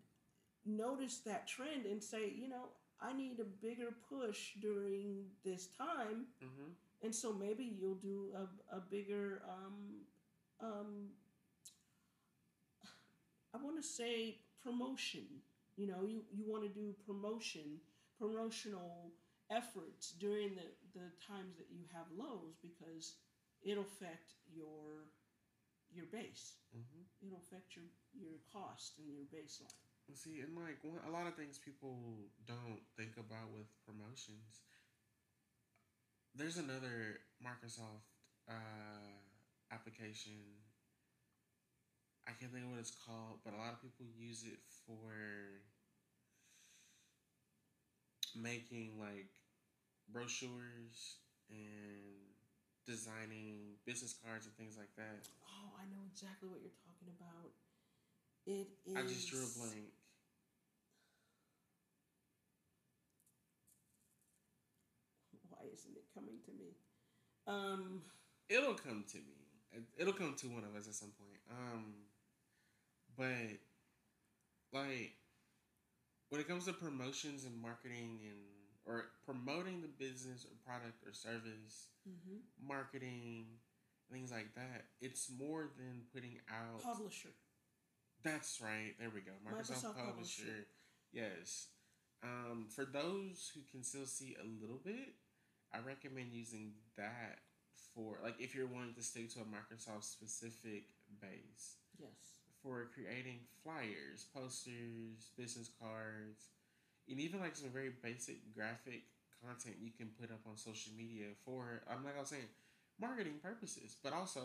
notice 0.67 1.19
that 1.27 1.47
trend 1.49 1.87
and 1.87 2.03
say, 2.03 2.33
you 2.37 2.49
know, 2.49 2.69
I 3.01 3.13
need 3.13 3.41
a 3.41 3.45
bigger 3.45 3.95
push 4.09 4.55
during 4.61 5.27
this 5.45 5.69
time, 5.79 6.27
Mm-hmm. 6.43 6.71
And 7.03 7.15
so 7.15 7.33
maybe 7.33 7.65
you'll 7.79 7.95
do 7.95 8.29
a, 8.35 8.77
a 8.77 8.81
bigger 8.81 9.43
um, 9.49 10.01
um, 10.61 11.09
I 13.57 13.65
want 13.65 13.81
to 13.81 13.87
say 13.87 14.39
promotion. 14.63 15.25
You 15.77 15.89
know, 15.89 16.05
you, 16.05 16.25
you 16.33 16.45
want 16.45 16.65
to 16.65 16.69
do 16.69 16.95
promotion, 17.07 17.81
promotional 18.19 19.13
efforts 19.51 20.13
during 20.19 20.57
the, 20.57 20.69
the 20.93 21.09
times 21.25 21.57
that 21.57 21.69
you 21.71 21.85
have 21.93 22.05
lows 22.17 22.57
because 22.61 23.17
it'll 23.63 23.85
affect 23.85 24.37
your 24.53 25.09
your 25.95 26.07
base. 26.13 26.61
Mm-hmm. 26.77 27.03
It'll 27.25 27.41
affect 27.41 27.77
your 27.77 27.89
your 28.13 28.37
cost 28.53 28.99
and 28.99 29.09
your 29.09 29.25
baseline. 29.33 29.73
See, 30.15 30.41
and 30.41 30.55
like 30.55 30.79
one, 30.83 31.01
a 31.09 31.13
lot 31.13 31.27
of 31.27 31.35
things 31.35 31.59
people 31.59 31.99
don't 32.47 32.81
think 32.97 33.17
about 33.17 33.51
with 33.53 33.67
promotions. 33.85 34.63
There's 36.37 36.59
another 36.59 37.21
Microsoft 37.43 38.05
uh, 38.49 38.55
application. 39.73 40.37
I 42.29 42.33
can't 42.33 42.53
think 42.53 42.65
of 42.65 42.71
what 42.71 42.81
it's 42.81 42.91
called, 42.95 43.41
but 43.45 43.55
a 43.55 43.57
lot 43.57 43.73
of 43.73 43.81
people 43.81 44.07
use 44.19 44.45
it 44.45 44.59
for 44.87 45.63
making 48.35 48.99
like 49.01 49.31
brochures 50.13 51.19
and 51.51 52.35
designing 52.87 53.77
business 53.87 54.15
cards 54.25 54.47
and 54.47 54.55
things 54.57 54.77
like 54.77 54.93
that. 54.97 55.27
Oh, 55.47 55.73
I 55.81 55.85
know 55.91 56.03
exactly 56.13 56.49
what 56.49 56.61
you're 56.63 56.79
talking 56.85 57.11
about. 57.19 57.53
It 58.47 58.69
is. 58.87 58.97
I 58.97 59.03
just 59.03 59.29
drew 59.31 59.41
a 59.45 59.51
blank. 59.59 59.93
Why 65.49 65.65
isn't 65.73 65.97
it 65.97 66.06
coming 66.17 66.41
to 66.45 66.51
me? 66.53 66.73
Um, 67.47 68.03
It'll 68.49 68.75
come 68.75 69.05
to 69.11 69.19
me. 69.19 69.83
It'll 69.99 70.13
come 70.13 70.35
to 70.39 70.47
one 70.47 70.65
of 70.65 70.75
us 70.75 70.89
at 70.89 70.95
some 70.95 71.13
point. 71.19 71.41
Um, 71.51 71.85
but 73.17 73.59
like 74.73 75.13
when 76.31 76.41
it 76.41 76.49
comes 76.49 76.65
to 76.67 76.73
promotions 76.73 77.45
and 77.45 77.61
marketing 77.61 78.21
and 78.25 78.39
or 78.87 79.07
promoting 79.25 79.83
the 79.83 79.89
business 79.89 80.47
or 80.47 80.55
product 80.65 81.03
or 81.05 81.13
service, 81.13 81.89
mhm. 82.09 82.39
marketing, 82.63 83.47
things 84.11 84.31
like 84.31 84.55
that, 84.55 84.85
it's 85.01 85.29
more 85.29 85.69
than 85.77 86.03
putting 86.15 86.39
out. 86.49 86.83
publisher. 86.83 87.31
That's 88.23 88.61
right. 88.61 88.95
There 88.99 89.11
we 89.11 89.21
go. 89.21 89.33
Microsoft, 89.45 89.71
Microsoft 89.71 90.07
Publisher. 90.07 90.43
Publisher. 90.43 90.67
Yes. 91.13 91.69
Um, 92.23 92.69
for 92.71 92.85
those 92.85 93.51
who 93.55 93.61
can 93.71 93.83
still 93.83 94.07
see 94.07 94.37
a 94.41 94.47
little 94.63 94.81
bit, 94.85 95.15
I 95.75 95.79
recommend 95.87 96.33
using 96.33 96.73
that 96.97 97.39
for 97.95 98.19
like 98.23 98.37
if 98.41 98.55
you're 98.55 98.67
wanting 98.67 98.95
to 98.95 99.03
stick 99.03 99.31
to 99.35 99.41
a 99.41 99.45
Microsoft 99.45 100.05
specific 100.05 100.85
base 101.21 101.77
Yes. 101.99 102.41
for 102.63 102.89
creating 102.95 103.41
flyers, 103.63 104.27
posters, 104.35 105.31
business 105.37 105.71
cards, 105.81 106.47
and 107.09 107.21
even 107.21 107.41
like 107.41 107.57
some 107.57 107.71
very 107.71 107.91
basic 108.03 108.55
graphic 108.55 109.03
content 109.45 109.77
you 109.81 109.91
can 109.97 110.09
put 110.21 110.31
up 110.31 110.41
on 110.49 110.57
social 110.57 110.93
media 110.97 111.27
for 111.45 111.83
I'm 111.91 112.03
not 112.03 112.15
gonna 112.15 112.27
say 112.27 112.45
marketing 113.01 113.39
purposes, 113.43 113.97
but 114.03 114.13
also 114.13 114.41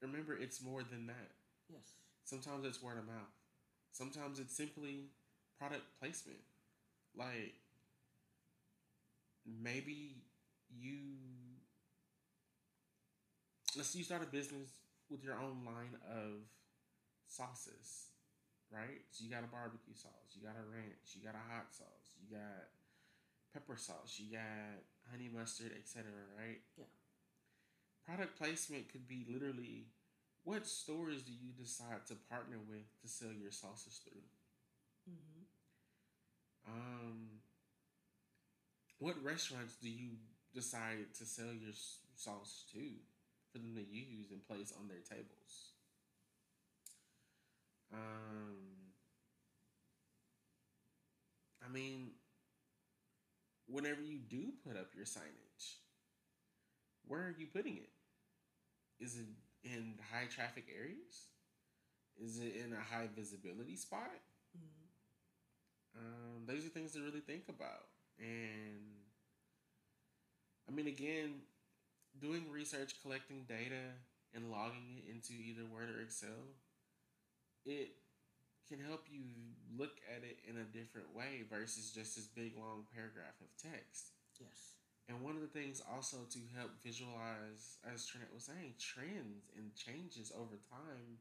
remember 0.00 0.36
it's 0.36 0.62
more 0.62 0.82
than 0.82 1.06
that. 1.06 1.30
Yes. 1.68 1.94
Sometimes 2.24 2.64
it's 2.64 2.82
word 2.82 2.98
of 2.98 3.06
mouth. 3.06 3.34
Sometimes 3.92 4.38
it's 4.38 4.56
simply 4.56 5.10
product 5.58 5.82
placement. 5.98 6.38
Like 7.16 7.54
maybe 9.46 10.22
you 10.72 11.18
let's 13.76 13.90
say 13.90 13.98
you 13.98 14.04
start 14.04 14.22
a 14.22 14.26
business 14.26 14.70
with 15.10 15.22
your 15.22 15.34
own 15.34 15.64
line 15.64 15.94
of 16.06 16.46
sauces, 17.26 18.10
right? 18.70 19.02
So 19.10 19.24
you 19.24 19.30
got 19.30 19.44
a 19.44 19.50
barbecue 19.50 19.94
sauce, 19.94 20.34
you 20.34 20.42
got 20.42 20.58
a 20.58 20.66
ranch, 20.70 21.14
you 21.14 21.22
got 21.22 21.34
a 21.34 21.46
hot 21.52 21.70
sauce, 21.70 22.14
you 22.18 22.36
got 22.36 22.70
pepper 23.52 23.76
sauce, 23.76 24.18
you 24.18 24.32
got 24.32 24.82
honey 25.10 25.30
mustard, 25.32 25.72
etc., 25.76 26.10
right? 26.38 26.62
Yeah. 26.78 26.90
Product 28.06 28.38
placement 28.38 28.90
could 28.90 29.06
be 29.06 29.26
literally 29.30 29.86
what 30.42 30.66
stores 30.66 31.22
do 31.22 31.32
you 31.32 31.52
decide 31.52 32.06
to 32.08 32.14
partner 32.28 32.56
with 32.68 32.86
to 33.02 33.08
sell 33.08 33.32
your 33.32 33.50
sauces 33.50 34.00
through? 34.02 34.22
Mm-hmm. 35.10 35.42
Um, 36.66 37.28
what 38.98 39.22
restaurants 39.22 39.74
do 39.82 39.88
you 39.88 40.16
decide 40.54 41.14
to 41.18 41.24
sell 41.24 41.52
your 41.52 41.72
sauce 42.16 42.64
to 42.72 42.80
for 43.52 43.58
them 43.58 43.74
to 43.74 43.82
use 43.82 44.30
and 44.30 44.46
place 44.46 44.72
on 44.78 44.88
their 44.88 44.98
tables? 44.98 45.72
Um, 47.92 48.80
I 51.64 51.72
mean, 51.72 52.10
whenever 53.66 54.00
you 54.00 54.18
do 54.18 54.52
put 54.66 54.76
up 54.76 54.90
your 54.94 55.04
signage, 55.04 55.76
where 57.06 57.20
are 57.20 57.34
you 57.36 57.46
putting 57.46 57.76
it? 57.76 57.90
Is 59.00 59.16
it 59.16 59.26
in 59.64 59.94
high 60.12 60.26
traffic 60.26 60.66
areas? 60.76 61.26
Is 62.22 62.38
it 62.38 62.54
in 62.64 62.72
a 62.72 62.94
high 62.94 63.08
visibility 63.16 63.76
spot? 63.76 64.10
Mm-hmm. 64.56 65.98
Um, 65.98 66.46
those 66.46 66.64
are 66.64 66.68
things 66.68 66.92
to 66.92 67.00
really 67.00 67.20
think 67.20 67.44
about. 67.48 67.88
And 68.18 68.99
I 70.70 70.74
mean, 70.74 70.86
again, 70.86 71.42
doing 72.20 72.46
research, 72.50 72.94
collecting 73.02 73.44
data, 73.48 73.98
and 74.34 74.50
logging 74.50 75.02
it 75.02 75.10
into 75.10 75.34
either 75.34 75.66
Word 75.66 75.90
or 75.90 76.00
Excel, 76.00 76.54
it 77.66 77.90
can 78.68 78.78
help 78.78 79.06
you 79.10 79.26
look 79.76 79.98
at 80.06 80.22
it 80.22 80.38
in 80.46 80.62
a 80.62 80.70
different 80.70 81.10
way 81.14 81.42
versus 81.50 81.90
just 81.90 82.14
this 82.14 82.26
big 82.26 82.54
long 82.56 82.86
paragraph 82.94 83.34
of 83.42 83.50
text. 83.58 84.14
Yes. 84.38 84.78
And 85.08 85.22
one 85.22 85.34
of 85.34 85.42
the 85.42 85.50
things 85.50 85.82
also 85.92 86.18
to 86.30 86.38
help 86.54 86.70
visualize, 86.86 87.82
as 87.82 88.06
Trinette 88.06 88.32
was 88.32 88.46
saying, 88.46 88.78
trends 88.78 89.50
and 89.58 89.74
changes 89.74 90.30
over 90.38 90.54
time. 90.70 91.18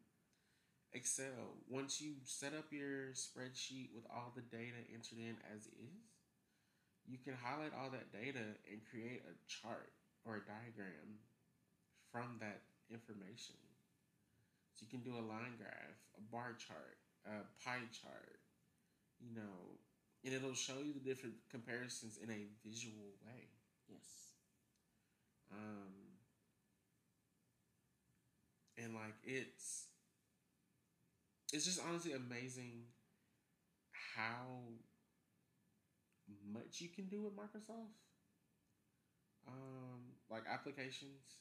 Excel, 0.94 1.58
once 1.70 2.02
you 2.02 2.14
set 2.24 2.54
up 2.54 2.66
your 2.72 3.14
spreadsheet 3.18 3.90
with 3.94 4.06
all 4.14 4.32
the 4.36 4.42
data 4.42 4.78
entered 4.94 5.18
in 5.18 5.38
as 5.56 5.66
is, 5.66 6.09
you 7.10 7.18
can 7.18 7.34
highlight 7.34 7.74
all 7.74 7.90
that 7.90 8.14
data 8.14 8.46
and 8.70 8.80
create 8.86 9.26
a 9.26 9.34
chart 9.50 9.90
or 10.26 10.38
a 10.38 10.44
diagram 10.46 11.18
from 12.12 12.38
that 12.40 12.62
information. 12.90 13.58
So 14.76 14.86
you 14.86 14.90
can 14.94 15.02
do 15.02 15.18
a 15.18 15.26
line 15.26 15.58
graph, 15.58 15.98
a 16.18 16.22
bar 16.32 16.56
chart, 16.56 16.98
a 17.26 17.44
pie 17.66 17.90
chart, 17.92 18.40
you 19.20 19.34
know, 19.36 19.78
and 20.24 20.34
it'll 20.34 20.54
show 20.54 20.78
you 20.86 20.94
the 20.94 21.00
different 21.02 21.36
comparisons 21.50 22.20
in 22.22 22.30
a 22.30 22.46
visual 22.64 23.18
way. 23.26 23.50
Yes. 23.90 24.38
Um, 25.52 25.94
and 28.78 28.94
like 28.94 29.16
it's 29.24 29.88
it's 31.52 31.66
just 31.66 31.82
honestly 31.88 32.14
amazing 32.14 32.84
how 34.16 34.62
much 36.52 36.82
you 36.82 36.90
can 36.90 37.06
do 37.08 37.24
with 37.24 37.36
Microsoft. 37.36 37.96
Um, 39.48 40.14
like 40.30 40.44
applications 40.52 41.40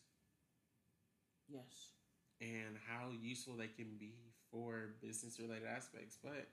Yes. 1.48 1.94
and 2.40 2.76
how 2.86 3.10
useful 3.10 3.56
they 3.56 3.68
can 3.68 3.96
be 3.98 4.14
for 4.50 4.94
business 5.02 5.38
related 5.40 5.66
aspects, 5.66 6.16
but 6.22 6.48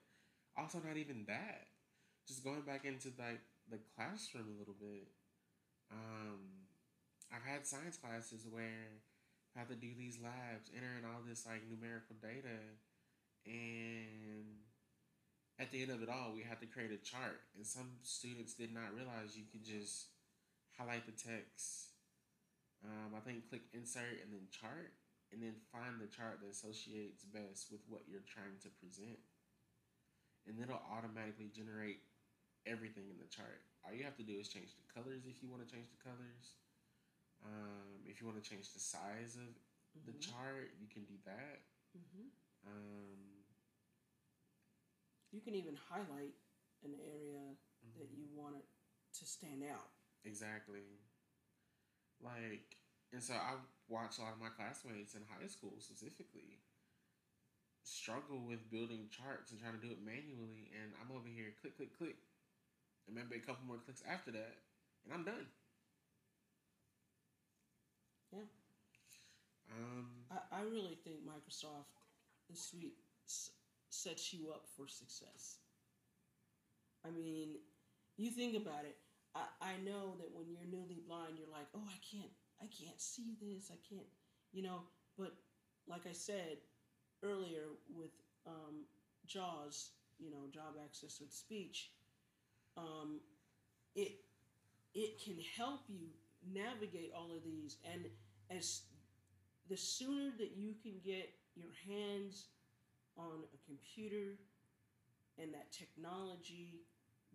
also 0.57 0.79
not 0.85 0.97
even 0.97 1.25
that. 1.27 1.67
Just 2.27 2.43
going 2.43 2.61
back 2.61 2.85
into 2.85 3.09
like 3.19 3.41
the 3.69 3.79
classroom 3.95 4.47
a 4.55 4.59
little 4.59 4.75
bit. 4.79 5.07
Um, 5.91 6.67
I've 7.31 7.43
had 7.43 7.65
science 7.67 7.97
classes 7.97 8.45
where 8.49 9.01
I 9.55 9.59
have 9.59 9.69
to 9.69 9.75
do 9.75 9.93
these 9.97 10.19
labs, 10.21 10.71
entering 10.75 11.05
all 11.05 11.21
this 11.27 11.45
like 11.45 11.61
numerical 11.69 12.15
data, 12.21 12.59
and 13.45 14.45
at 15.57 15.71
the 15.71 15.81
end 15.81 15.91
of 15.91 16.03
it 16.03 16.09
all, 16.09 16.33
we 16.35 16.43
had 16.43 16.59
to 16.59 16.67
create 16.67 16.91
a 16.91 16.99
chart. 16.99 17.39
And 17.55 17.65
some 17.65 17.99
students 18.03 18.53
did 18.53 18.73
not 18.73 18.95
realize 18.95 19.37
you 19.37 19.47
could 19.47 19.63
just 19.63 20.11
highlight 20.75 21.05
the 21.05 21.15
text. 21.15 21.95
Um, 22.83 23.15
I 23.15 23.21
think 23.23 23.47
click 23.49 23.63
insert 23.73 24.19
and 24.21 24.33
then 24.35 24.51
chart, 24.51 24.93
and 25.31 25.41
then 25.41 25.55
find 25.71 25.97
the 25.97 26.11
chart 26.11 26.43
that 26.43 26.51
associates 26.51 27.23
best 27.23 27.71
with 27.71 27.81
what 27.87 28.03
you're 28.05 28.27
trying 28.27 28.59
to 28.61 28.69
present. 28.83 29.17
And 30.45 30.59
it'll 30.61 30.83
automatically 30.91 31.49
generate 31.49 32.03
everything 32.67 33.09
in 33.09 33.17
the 33.17 33.29
chart. 33.31 33.63
All 33.81 33.93
you 33.93 34.03
have 34.03 34.17
to 34.17 34.27
do 34.27 34.37
is 34.37 34.49
change 34.49 34.75
the 34.75 34.85
colors 34.91 35.25
if 35.25 35.41
you 35.41 35.49
want 35.49 35.65
to 35.65 35.69
change 35.71 35.87
the 35.89 36.01
colors. 36.03 36.59
Um, 37.41 38.05
if 38.05 38.21
you 38.21 38.27
want 38.27 38.41
to 38.41 38.47
change 38.47 38.73
the 38.73 38.79
size 38.79 39.37
of 39.37 39.53
the 40.05 40.13
Mhm. 40.13 40.21
chart, 40.21 40.73
you 40.77 40.87
can 40.87 41.05
do 41.05 41.17
that. 41.25 41.61
Mhm. 41.95 42.31
Um, 42.65 43.34
You 45.35 45.41
can 45.41 45.55
even 45.55 45.75
highlight 45.75 46.35
an 46.85 46.95
area 46.95 47.57
that 47.97 48.07
mhm. 48.07 48.15
you 48.15 48.23
want 48.33 48.55
it 48.55 48.65
to 49.19 49.25
stand 49.25 49.63
out. 49.63 49.91
Exactly. 50.25 50.99
Like, 52.21 52.77
and 53.13 53.21
so 53.23 53.33
I 53.35 53.55
watched 53.87 54.19
a 54.19 54.23
lot 54.23 54.33
of 54.33 54.39
my 54.39 54.49
classmates 54.49 55.15
in 55.15 55.21
high 55.29 55.47
school 55.47 55.73
specifically 55.79 56.59
struggle 57.83 58.41
with 58.45 58.69
building 58.71 59.07
charts 59.09 59.51
and 59.51 59.59
trying 59.61 59.79
to 59.79 59.85
do 59.85 59.91
it 59.91 60.03
manually, 60.03 60.71
and 60.81 60.91
I'm 60.99 61.15
over 61.15 61.27
here 61.29 61.53
click, 61.61 61.77
click, 61.77 61.97
click, 61.97 62.17
and 63.07 63.15
maybe 63.15 63.37
a 63.37 63.45
couple 63.45 63.65
more 63.65 63.77
clicks 63.77 64.03
after 64.09 64.31
that, 64.31 64.57
and 65.05 65.13
I'm 65.13 65.23
done. 65.25 65.47
Yeah. 68.31 68.45
Um, 69.71 70.25
I, 70.31 70.59
I 70.59 70.61
really 70.63 70.97
think 71.03 71.25
Microsoft, 71.25 71.91
the 72.49 72.55
suite, 72.55 72.97
s- 73.27 73.51
sets 73.95 74.33
you 74.33 74.49
up 74.51 74.65
for 74.75 74.87
success. 74.87 75.57
I 77.05 77.11
mean, 77.11 77.55
you 78.17 78.31
think 78.31 78.55
about 78.55 78.85
it. 78.85 78.97
I, 79.35 79.43
I 79.61 79.73
know 79.83 80.15
that 80.19 80.33
when 80.33 80.47
you're 80.49 80.65
newly 80.69 81.01
blind, 81.07 81.37
you're 81.37 81.51
like, 81.51 81.67
oh, 81.75 81.87
I 81.87 81.99
can't, 82.09 82.31
I 82.61 82.65
can't 82.65 82.99
see 82.99 83.35
this. 83.41 83.71
I 83.71 83.77
can't, 83.87 84.07
you 84.53 84.63
know. 84.63 84.81
But 85.17 85.33
like 85.87 86.07
I 86.09 86.13
said 86.13 86.57
earlier 87.23 87.63
with 87.93 88.11
um, 88.47 88.85
JAWS, 89.27 89.91
you 90.19 90.29
know, 90.31 90.47
job 90.53 90.75
access 90.83 91.19
with 91.19 91.33
speech, 91.33 91.91
um, 92.77 93.19
it 93.95 94.13
it 94.93 95.21
can 95.23 95.35
help 95.57 95.81
you 95.87 96.07
navigate 96.53 97.11
all 97.15 97.35
of 97.35 97.43
these, 97.43 97.77
and 97.91 98.05
as 98.49 98.83
the 99.69 99.77
sooner 99.77 100.31
that 100.37 100.51
you 100.55 100.73
can 100.81 100.93
get 101.03 101.29
your 101.55 101.71
hands 101.87 102.47
on 103.17 103.43
a 103.53 103.59
computer 103.65 104.39
and 105.41 105.53
that 105.53 105.71
technology, 105.71 106.81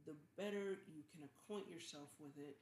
the 0.07 0.15
better 0.37 0.81
you 0.89 1.05
can 1.13 1.25
acquaint 1.25 1.69
yourself 1.69 2.09
with 2.19 2.37
it, 2.39 2.57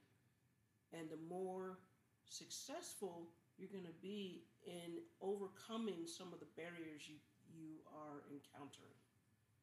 and 0.91 1.09
the 1.09 1.19
more 1.29 1.79
successful 2.27 3.29
you're 3.57 3.71
going 3.71 3.87
to 3.87 3.99
be 4.01 4.43
in 4.65 5.03
overcoming 5.21 6.07
some 6.07 6.31
of 6.33 6.39
the 6.39 6.47
barriers 6.55 7.07
you, 7.07 7.15
you 7.51 7.79
are 7.91 8.23
encountering. 8.31 8.95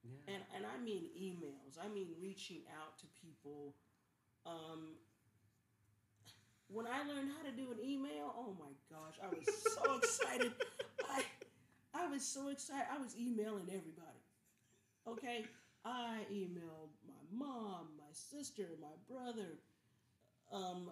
yeah. 0.05 0.35
And, 0.35 0.43
and 0.57 0.63
I 0.65 0.77
mean 0.83 1.09
emails, 1.17 1.79
I 1.81 1.89
mean 1.93 2.09
reaching 2.21 2.63
out 2.77 2.99
to 2.99 3.07
people. 3.21 3.75
Um, 4.45 4.97
when 6.69 6.87
I 6.87 7.07
learned 7.07 7.31
how 7.37 7.43
to 7.49 7.55
do 7.55 7.71
an 7.71 7.79
email, 7.83 8.35
oh 8.37 8.57
my 8.59 8.73
gosh, 8.91 9.15
I 9.23 9.29
was 9.29 9.47
so 9.47 9.97
excited. 10.03 10.53
I 11.97 12.07
was 12.09 12.23
so 12.23 12.49
excited. 12.49 12.87
I 12.93 12.99
was 12.99 13.17
emailing 13.17 13.69
everybody. 13.69 14.23
Okay, 15.09 15.47
I 15.85 16.27
emailed 16.33 16.93
my 17.07 17.23
mom, 17.33 17.89
my 17.97 18.13
sister, 18.13 18.65
my 18.81 18.97
brother. 19.09 19.59
Um, 20.53 20.91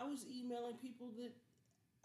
I 0.00 0.04
was 0.04 0.24
emailing 0.26 0.76
people 0.76 1.08
that 1.18 1.32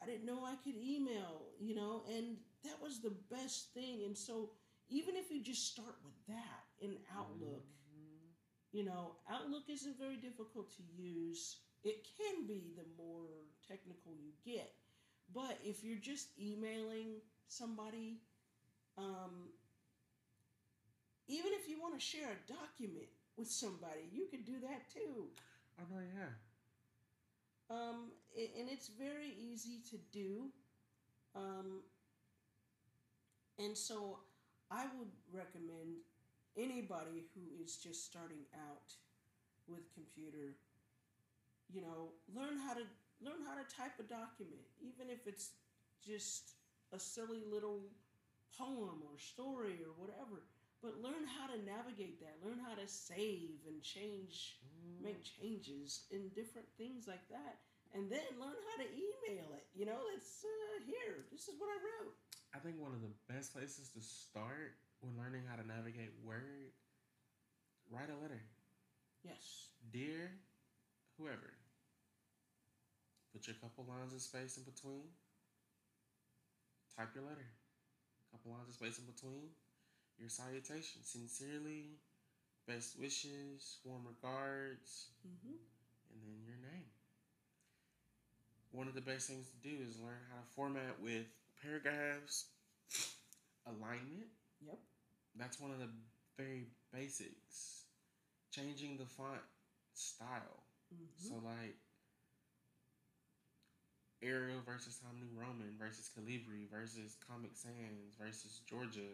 I 0.02 0.06
didn't 0.06 0.26
know 0.26 0.44
I 0.44 0.56
could 0.64 0.76
email, 0.76 1.44
you 1.60 1.74
know, 1.76 2.04
and 2.10 2.38
that 2.64 2.82
was 2.82 3.00
the 3.00 3.16
best 3.32 3.74
thing. 3.74 4.04
And 4.06 4.18
so, 4.18 4.52
even 4.90 5.16
if 5.16 5.32
you 5.32 5.42
just 5.42 5.72
start 5.72 5.96
with 6.04 6.16
that 6.28 6.66
in 6.82 6.98
Outlook, 7.16 7.66
Mhm. 7.66 8.34
you 8.72 8.84
know, 8.84 9.16
Outlook 9.30 9.70
isn't 9.70 9.98
very 9.98 10.18
difficult 10.18 10.72
to 10.72 10.84
use. 10.84 11.62
It 11.84 12.04
can 12.18 12.46
be 12.46 12.74
the 12.76 12.86
more 12.98 13.46
technical 13.68 14.16
you 14.16 14.34
get. 14.44 14.76
But 15.34 15.60
if 15.64 15.84
you're 15.84 16.00
just 16.00 16.38
emailing 16.40 17.22
somebody, 17.48 18.20
um, 18.98 19.50
even 21.28 21.52
if 21.54 21.70
you 21.70 21.80
want 21.82 21.94
to 21.94 22.00
share 22.00 22.30
a 22.30 22.52
document 22.52 23.08
with 23.38 23.50
somebody, 23.50 24.10
you 24.12 24.28
could 24.30 24.46
do 24.46 24.60
that 24.62 24.90
too. 24.94 25.26
Oh 25.80 25.84
no, 25.92 26.00
yeah. 26.02 26.34
Um, 27.70 28.12
and 28.36 28.70
it's 28.70 28.88
very 28.88 29.36
easy 29.40 29.80
to 29.92 29.98
do. 30.12 30.46
Um, 31.36 31.82
and 33.60 33.78
so 33.78 34.20
I 34.72 34.86
would 34.98 35.12
recommend 35.32 36.02
anybody 36.58 37.26
who 37.36 37.64
is 37.64 37.78
just 37.78 38.06
starting 38.06 38.46
out 38.56 38.94
with 39.68 39.94
computer, 39.94 40.56
you 41.70 41.82
know, 41.82 42.10
learn 42.34 42.58
how 42.58 42.74
to 42.74 42.84
learn 43.22 43.42
how 43.48 43.56
to 43.56 43.66
type 43.76 43.94
a 44.00 44.04
document, 44.04 44.64
even 44.80 45.10
if 45.10 45.28
it's 45.28 45.52
just 46.06 46.54
a 46.94 47.00
silly 47.00 47.44
little 47.52 47.82
poem 48.58 49.04
or 49.06 49.18
story 49.20 49.80
or 49.84 49.94
whatever. 49.98 50.44
But 50.82 51.02
learn 51.02 51.26
how 51.26 51.48
to 51.48 51.58
navigate 51.66 52.20
that. 52.22 52.38
Learn 52.46 52.60
how 52.60 52.76
to 52.76 52.88
save 52.88 53.66
and 53.68 53.82
change 53.82 54.60
make 55.02 55.22
changes 55.24 56.06
in 56.10 56.30
different 56.34 56.66
things 56.78 57.06
like 57.08 57.22
that 57.30 57.62
and 57.94 58.10
then 58.10 58.26
learn 58.40 58.58
how 58.74 58.78
to 58.82 58.88
email 58.90 59.46
it 59.54 59.66
you 59.76 59.86
know 59.86 60.00
it's 60.16 60.42
uh, 60.44 60.82
here 60.86 61.26
this 61.32 61.48
is 61.48 61.56
what 61.60 61.70
i 61.70 61.78
wrote 61.78 62.16
I 62.56 62.60
think 62.60 62.80
one 62.82 62.94
of 62.96 63.02
the 63.04 63.14
best 63.32 63.54
places 63.54 63.90
to 63.94 64.02
start 64.02 64.80
when 65.02 65.14
learning 65.20 65.44
how 65.46 65.60
to 65.62 65.68
navigate 65.68 66.10
Word, 66.24 66.74
write 67.92 68.10
a 68.10 68.18
letter. 68.24 68.42
yes 69.22 69.70
Dear 69.92 70.32
whoever, 71.20 71.54
put 73.34 73.46
your 73.46 73.56
couple 73.62 73.86
lines 73.88 74.14
of 74.14 74.22
space 74.22 74.58
in 74.58 74.64
between. 74.64 75.06
Type 76.98 77.16
your 77.16 77.24
letter. 77.24 77.48
A 78.30 78.38
couple 78.38 78.52
lines 78.54 78.70
of 78.70 78.76
space 78.76 79.00
in 79.00 79.06
between. 79.06 79.52
Your 80.20 80.30
salutation. 80.30 81.04
Sincerely, 81.04 82.00
best 82.68 83.00
wishes, 83.00 83.80
warm 83.86 84.04
regards, 84.08 85.10
hmm 85.24 85.58
and 86.12 86.22
then 86.24 86.44
your 86.46 86.58
name. 86.72 86.88
One 88.72 88.88
of 88.88 88.94
the 88.94 89.02
best 89.02 89.28
things 89.28 89.50
to 89.50 89.58
do 89.58 89.84
is 89.84 90.00
learn 90.00 90.22
how 90.32 90.40
to 90.40 90.48
format 90.56 91.02
with 91.02 91.26
paragraphs, 91.62 92.46
alignment. 93.66 94.28
yep 94.66 94.80
That's 95.36 95.60
one 95.60 95.72
of 95.72 95.80
the 95.80 95.90
very 96.38 96.68
basics. 96.94 97.84
Changing 98.52 98.98
the 98.98 99.06
font 99.06 99.42
style. 99.94 100.64
hmm 100.90 101.08
So 101.30 101.36
like 101.44 101.78
Arial 104.24 104.62
versus 104.66 104.98
Times 104.98 105.22
New 105.22 105.40
Roman 105.40 105.74
versus 105.80 106.10
Calibri 106.10 106.70
versus 106.72 107.16
Comic 107.28 107.52
Sans 107.54 108.16
versus 108.20 108.62
Georgia 108.70 109.14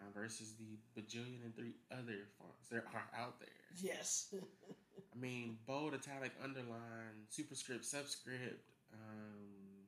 uh, 0.00 0.04
versus 0.14 0.54
the 0.58 0.78
bajillion 0.98 1.44
and 1.44 1.54
three 1.54 1.74
other 1.90 2.26
fonts 2.38 2.68
there 2.70 2.84
are 2.94 3.08
out 3.18 3.38
there. 3.38 3.48
yes 3.80 4.34
I 5.14 5.18
mean, 5.18 5.58
bold, 5.66 5.92
italic, 5.92 6.32
underline, 6.42 7.28
superscript, 7.28 7.84
subscript, 7.84 8.64
um, 8.94 9.84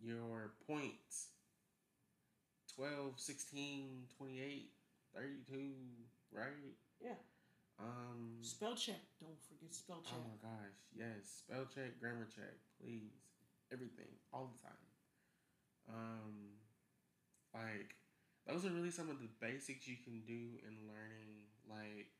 your 0.00 0.50
points 0.66 1.28
12, 2.74 3.12
16, 3.16 3.88
28, 4.18 4.70
32, 5.14 5.60
right? 6.32 6.44
yeah 7.00 7.10
Um, 7.78 8.40
spell 8.40 8.74
check 8.74 9.04
don't 9.20 9.36
forget 9.44 9.74
spell 9.74 10.00
check 10.02 10.16
Oh 10.16 10.24
my 10.24 10.36
gosh, 10.40 10.80
yes. 10.96 11.44
Spell 11.44 11.66
check, 11.68 12.00
grammar 12.00 12.26
check, 12.34 12.56
please. 12.80 13.12
Everything, 13.72 14.08
all 14.32 14.48
the 14.54 14.62
time. 14.62 14.86
Um, 15.92 16.56
like 17.52 17.94
those 18.46 18.64
are 18.64 18.70
really 18.70 18.90
some 18.90 19.10
of 19.10 19.18
the 19.20 19.28
basics 19.40 19.86
you 19.86 19.96
can 20.02 20.22
do 20.24 20.56
in 20.64 20.88
learning 20.88 21.50
like 21.68 22.12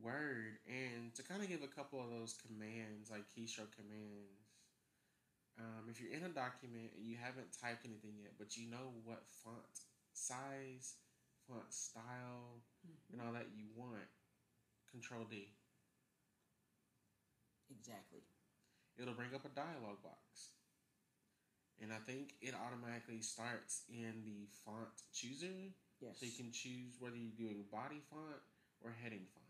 Word, 0.00 0.58
and 0.68 1.12
to 1.16 1.22
kind 1.24 1.42
of 1.42 1.48
give 1.48 1.62
a 1.62 1.68
couple 1.74 1.98
of 2.00 2.08
those 2.10 2.34
commands, 2.38 3.10
like 3.10 3.26
keystroke 3.34 3.74
commands. 3.74 4.46
Um, 5.58 5.90
if 5.90 6.00
you're 6.00 6.12
in 6.14 6.22
a 6.22 6.30
document 6.30 6.94
and 6.96 7.04
you 7.04 7.16
haven't 7.18 7.50
typed 7.50 7.84
anything 7.84 8.14
yet, 8.22 8.38
but 8.38 8.56
you 8.56 8.70
know 8.70 8.94
what 9.02 9.26
font 9.42 9.58
size, 10.14 10.94
font 11.48 11.72
style, 11.74 12.62
Mhm. 12.86 13.12
and 13.12 13.20
all 13.20 13.32
that 13.32 13.50
you 13.56 13.66
want, 13.74 14.06
Control 14.90 15.24
D. 15.24 15.48
exactly 17.70 18.20
it'll 18.98 19.14
bring 19.14 19.34
up 19.34 19.44
a 19.44 19.48
dialog 19.48 20.02
box. 20.02 20.50
And 21.80 21.92
I 21.92 21.98
think 21.98 22.34
it 22.42 22.54
automatically 22.54 23.20
starts 23.22 23.82
in 23.88 24.24
the 24.26 24.48
font 24.64 24.90
chooser. 25.12 25.70
yes 26.00 26.18
So 26.18 26.26
you 26.26 26.32
can 26.32 26.50
choose 26.50 26.98
whether 26.98 27.16
you're 27.16 27.38
doing 27.38 27.62
body 27.70 28.00
font 28.10 28.42
or 28.82 28.90
heading 28.90 29.26
font. 29.32 29.46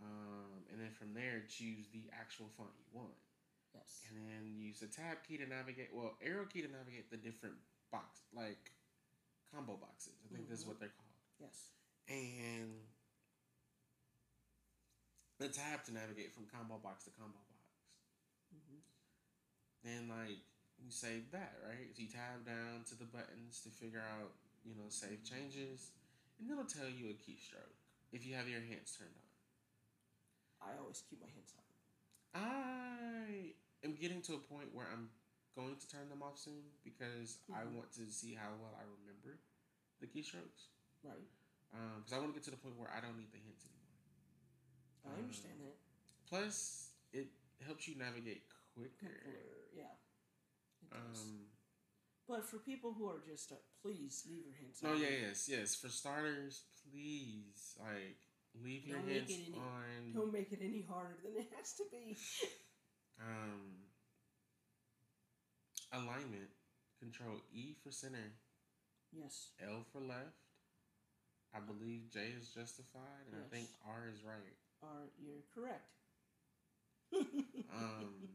Um, 0.00 0.64
and 0.70 0.80
then 0.80 0.92
from 0.92 1.12
there, 1.12 1.42
choose 1.48 1.88
the 1.92 2.04
actual 2.14 2.46
font 2.56 2.70
you 2.78 2.86
want. 2.92 3.18
yes 3.74 4.00
And 4.08 4.16
then 4.16 4.54
use 4.54 4.78
the 4.78 4.86
tab 4.86 5.18
key 5.26 5.36
to 5.38 5.46
navigate, 5.46 5.90
well, 5.92 6.16
arrow 6.22 6.46
key 6.46 6.62
to 6.62 6.68
navigate 6.70 7.10
the 7.10 7.16
different 7.18 7.56
box, 7.90 8.22
like 8.32 8.70
combo 9.50 9.76
boxes. 9.76 10.14
I 10.24 10.28
think 10.32 10.48
this 10.48 10.60
is 10.60 10.64
Mhm. 10.64 10.68
what 10.68 10.78
they're 10.78 10.88
called. 10.94 11.10
yes 11.40 11.72
And 12.08 12.86
the 15.40 15.48
tab 15.48 15.82
to 15.88 15.92
navigate 15.96 16.36
from 16.36 16.44
combo 16.52 16.76
box 16.78 17.04
to 17.08 17.10
combo 17.16 17.40
box. 17.48 17.64
hmm 18.52 18.78
then 19.82 20.12
like 20.12 20.44
you 20.76 20.90
save 20.92 21.30
that, 21.32 21.56
right? 21.64 21.88
So 21.96 22.02
you 22.04 22.08
tab 22.08 22.44
down 22.44 22.84
to 22.88 22.94
the 22.96 23.04
buttons 23.08 23.60
to 23.64 23.68
figure 23.72 24.00
out, 24.00 24.32
you 24.64 24.72
know, 24.76 24.88
save 24.88 25.24
changes, 25.24 25.92
and 26.38 26.48
it'll 26.50 26.64
tell 26.68 26.88
you 26.88 27.08
a 27.12 27.16
keystroke 27.16 27.76
if 28.12 28.24
you 28.26 28.34
have 28.36 28.48
your 28.48 28.60
hints 28.60 28.96
turned 28.96 29.12
on. 29.16 29.28
i 30.68 30.76
always 30.80 31.02
keep 31.08 31.20
my 31.20 31.28
hints 31.32 31.52
on 31.56 31.64
I 32.34 33.54
am 33.82 33.94
getting 33.96 34.20
to 34.28 34.34
a 34.34 34.38
point 34.38 34.72
where 34.72 34.86
I'm 34.92 35.08
going 35.56 35.76
to 35.76 35.86
turn 35.88 36.08
them 36.08 36.22
off 36.22 36.38
soon 36.38 36.62
because 36.84 37.38
I 37.52 37.64
Mhm. 37.64 37.74
want 37.74 37.90
to 37.98 38.10
see 38.12 38.34
how 38.34 38.54
well 38.60 38.76
I 38.78 38.84
remember 38.84 39.40
the 40.00 40.06
keystrokes. 40.06 40.68
Right. 41.02 41.26
Because 41.72 42.12
I 42.12 42.18
want 42.18 42.32
to 42.32 42.38
get 42.38 42.44
to 42.44 42.50
the 42.50 42.56
point 42.56 42.76
where 42.76 42.90
I 42.90 43.00
don't 43.00 43.16
need 43.16 43.32
the 43.32 43.38
hints 43.38 43.64
anymore. 43.64 43.79
I 45.06 45.18
understand 45.18 45.54
that. 45.60 45.76
Plus, 46.28 46.90
it 47.12 47.28
helps 47.66 47.88
you 47.88 47.96
navigate 47.98 48.42
quicker. 48.74 49.12
Yeah. 49.76 49.94
It 50.82 50.90
does. 50.90 51.20
Um, 51.22 51.40
but 52.28 52.44
for 52.44 52.58
people 52.58 52.94
who 52.96 53.08
are 53.08 53.20
just, 53.28 53.50
uh, 53.52 53.56
please 53.82 54.24
leave 54.28 54.44
your 54.44 54.54
hints. 54.60 54.82
no, 54.82 54.90
on. 54.90 55.00
yeah, 55.00 55.28
yes, 55.28 55.48
yes. 55.50 55.74
For 55.74 55.88
starters, 55.88 56.62
please, 56.90 57.74
like, 57.80 58.18
leave 58.64 58.86
your 58.86 58.98
Don't 58.98 59.08
hints 59.08 59.32
any- 59.34 59.54
on. 59.58 60.12
Don't 60.14 60.32
make 60.32 60.52
it 60.52 60.60
any 60.62 60.82
harder 60.88 61.16
than 61.24 61.36
it 61.42 61.48
has 61.56 61.72
to 61.74 61.84
be. 61.90 62.16
Um, 63.20 63.82
alignment, 65.92 66.50
control 66.98 67.40
E 67.52 67.74
for 67.82 67.90
center, 67.90 68.32
yes. 69.12 69.48
L 69.60 69.84
for 69.92 70.00
left. 70.00 70.38
I 71.52 71.58
believe 71.58 72.10
J 72.12 72.30
is 72.40 72.50
justified, 72.54 73.26
and 73.32 73.42
I 73.42 73.48
think 73.54 73.66
R 73.84 74.06
is 74.14 74.22
right. 74.22 74.54
Are 74.82 75.08
you're 75.18 75.42
correct. 75.54 75.88
Um, 77.72 78.28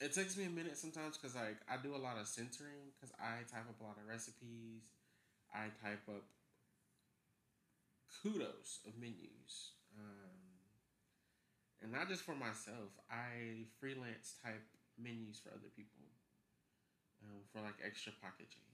it 0.00 0.12
takes 0.14 0.36
me 0.36 0.44
a 0.44 0.50
minute 0.50 0.76
sometimes 0.76 1.16
because 1.16 1.34
like 1.34 1.58
I 1.68 1.76
do 1.82 1.94
a 1.94 1.98
lot 2.02 2.18
of 2.18 2.26
centering 2.28 2.92
because 2.94 3.14
I 3.20 3.42
type 3.50 3.68
up 3.68 3.80
a 3.80 3.84
lot 3.84 3.96
of 3.98 4.08
recipes. 4.08 4.82
I 5.54 5.68
type 5.82 6.02
up 6.08 6.24
kudos 8.22 8.80
of 8.86 8.96
menus, 8.98 9.72
um, 9.96 10.38
and 11.82 11.92
not 11.92 12.08
just 12.08 12.22
for 12.22 12.34
myself. 12.34 12.90
I 13.10 13.66
freelance 13.80 14.34
type 14.42 14.64
menus 14.98 15.38
for 15.38 15.50
other 15.50 15.70
people 15.74 16.04
um, 17.22 17.42
for 17.52 17.60
like 17.62 17.76
extra 17.84 18.12
pocket 18.20 18.48
change. 18.50 18.64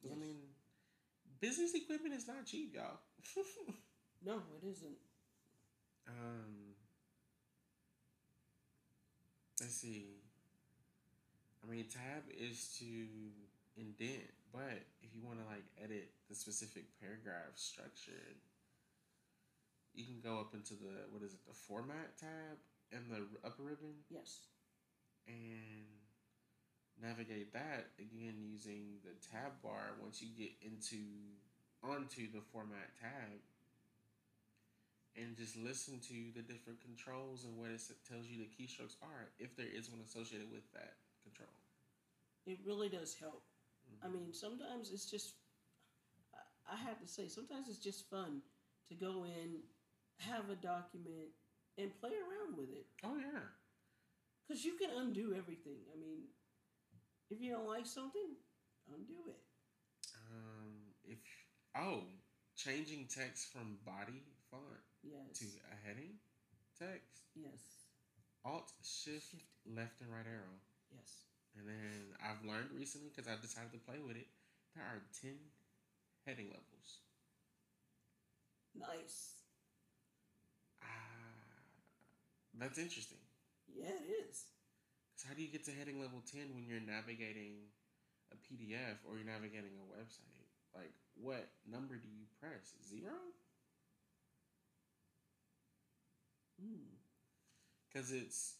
'Cause, 0.00 0.10
I 0.12 0.14
mean, 0.16 0.54
business 1.40 1.74
equipment 1.74 2.14
is 2.14 2.26
not 2.28 2.46
cheap, 2.46 2.74
y'all. 2.74 3.00
no, 4.22 4.42
it 4.62 4.66
isn't. 4.66 4.98
Um, 6.08 6.74
let's 9.60 9.74
see. 9.74 10.22
I 11.62 11.70
mean, 11.70 11.86
tab 11.88 12.24
is 12.36 12.76
to 12.80 12.84
indent, 13.76 14.30
but 14.52 14.82
if 15.02 15.14
you 15.14 15.22
want 15.24 15.38
to 15.38 15.46
like 15.46 15.64
edit 15.82 16.10
the 16.28 16.34
specific 16.34 16.84
paragraph 17.00 17.54
structure, 17.54 18.36
you 19.94 20.04
can 20.04 20.20
go 20.22 20.40
up 20.40 20.54
into 20.54 20.74
the 20.74 21.06
what 21.10 21.22
is 21.22 21.34
it, 21.34 21.40
the 21.46 21.54
format 21.54 22.18
tab 22.18 22.58
and 22.92 23.08
the 23.10 23.24
upper 23.46 23.62
ribbon 23.62 23.94
Yes. 24.10 24.48
and 25.26 25.86
navigate 27.00 27.52
that 27.52 27.88
again 27.98 28.36
using 28.38 29.00
the 29.04 29.14
tab 29.30 29.52
bar 29.62 29.96
once 30.00 30.20
you 30.20 30.28
get 30.36 30.52
into 30.62 30.96
onto 31.82 32.30
the 32.30 32.40
format 32.52 32.90
tab 33.00 33.40
and 35.16 35.36
just 35.36 35.56
listen 35.56 36.00
to 36.00 36.32
the 36.34 36.42
different 36.42 36.80
controls 36.80 37.44
and 37.44 37.58
what 37.58 37.70
it 37.70 37.80
tells 38.08 38.26
you 38.26 38.38
the 38.38 38.50
keystrokes 38.50 38.96
are 39.02 39.30
if 39.38 39.56
there 39.56 39.66
is 39.70 39.90
one 39.90 40.00
associated 40.04 40.50
with 40.50 40.70
that 40.72 40.96
control 41.22 41.50
It 42.46 42.58
really 42.64 42.88
does 42.88 43.14
help. 43.14 43.44
I 44.02 44.08
Mhm. 44.08 44.08
mean, 44.08 44.32
sometimes 44.32 44.90
it's 44.92 45.10
just, 45.10 45.34
I, 46.34 46.74
I 46.74 46.76
have 46.76 47.00
to 47.00 47.06
say, 47.08 47.28
sometimes 47.28 47.68
it's 47.68 47.78
just 47.78 48.08
fun 48.10 48.42
to 48.88 48.94
go 48.94 49.24
in, 49.24 49.60
have 50.20 50.50
a 50.50 50.56
document, 50.56 51.30
and 51.78 51.98
play 52.00 52.10
around 52.12 52.56
with 52.56 52.70
it. 52.70 52.86
oh 53.04 53.16
yeah 53.16 53.48
Because 54.46 54.64
you 54.64 54.74
can 54.76 54.90
undo 54.90 55.34
everything. 55.34 55.78
I 55.92 55.98
mean, 55.98 56.28
if 57.30 57.40
you 57.40 57.50
don't 57.52 57.66
like 57.66 57.86
something, 57.86 58.36
undo 58.88 59.28
it. 59.28 59.40
um 60.16 60.94
if 61.04 61.18
oh 61.76 62.02
changing 62.56 63.06
text 63.08 63.52
from 63.52 63.78
body 63.84 64.22
font 64.50 64.80
Yes. 65.02 65.38
to 65.38 65.46
a 65.70 65.76
heading 65.86 66.18
text 66.78 67.22
Yes. 67.34 67.88
alt 68.44 68.72
shift 68.82 69.30
Shift. 69.30 69.44
left 69.66 70.00
and 70.00 70.10
right 70.10 70.26
arrow 70.26 70.58
Yes. 70.94 71.24
And 71.56 71.68
then 71.68 72.16
I've 72.22 72.44
learned 72.44 72.70
recently 72.72 73.08
because 73.10 73.28
I've 73.28 73.42
decided 73.42 73.72
to 73.72 73.78
play 73.78 73.98
with 73.98 74.16
it. 74.16 74.28
There 74.74 74.84
are 74.84 75.02
ten 75.20 75.36
heading 76.24 76.48
levels. 76.48 77.00
Nice. 78.74 79.36
Ah, 80.82 80.86
that's 82.54 82.78
interesting. 82.78 83.18
Yeah, 83.68 83.88
it 83.92 84.08
is. 84.28 84.46
Because 85.12 85.28
how 85.28 85.34
do 85.34 85.42
you 85.42 85.48
get 85.48 85.64
to 85.64 85.72
heading 85.72 86.00
level 86.00 86.22
ten 86.24 86.54
when 86.54 86.64
you're 86.66 86.80
navigating 86.80 87.68
a 88.32 88.36
PDF 88.36 88.96
or 89.04 89.16
you're 89.16 89.26
navigating 89.28 89.76
a 89.76 89.86
website? 89.92 90.48
Like, 90.74 90.92
what 91.14 91.48
number 91.68 91.96
do 91.96 92.08
you 92.08 92.24
press? 92.40 92.72
Zero? 92.88 93.12
Mm. 93.12 93.32
Because 97.88 98.10
it's 98.12 98.56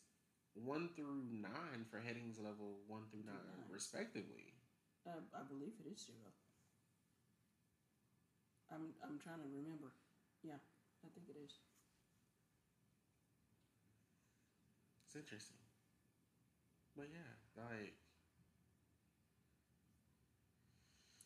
one 0.55 0.91
through 0.95 1.25
nine 1.33 1.85
for 1.91 1.99
headings 1.99 2.39
level 2.39 2.81
one 2.87 3.09
through 3.11 3.23
Through 3.25 3.33
nine, 3.33 3.57
nine. 3.57 3.73
respectively. 3.73 4.53
Uh, 5.07 5.19
I 5.35 5.43
believe 5.49 5.73
it 5.81 5.89
is 5.91 6.05
zero. 6.07 6.31
I'm 8.71 8.93
I'm 9.05 9.19
trying 9.19 9.41
to 9.41 9.49
remember. 9.49 9.93
Yeah, 10.43 10.61
I 11.05 11.09
think 11.15 11.29
it 11.29 11.37
is. 11.43 11.59
It's 15.07 15.17
interesting. 15.17 15.61
But 16.97 17.09
yeah, 17.13 17.33
like 17.57 17.97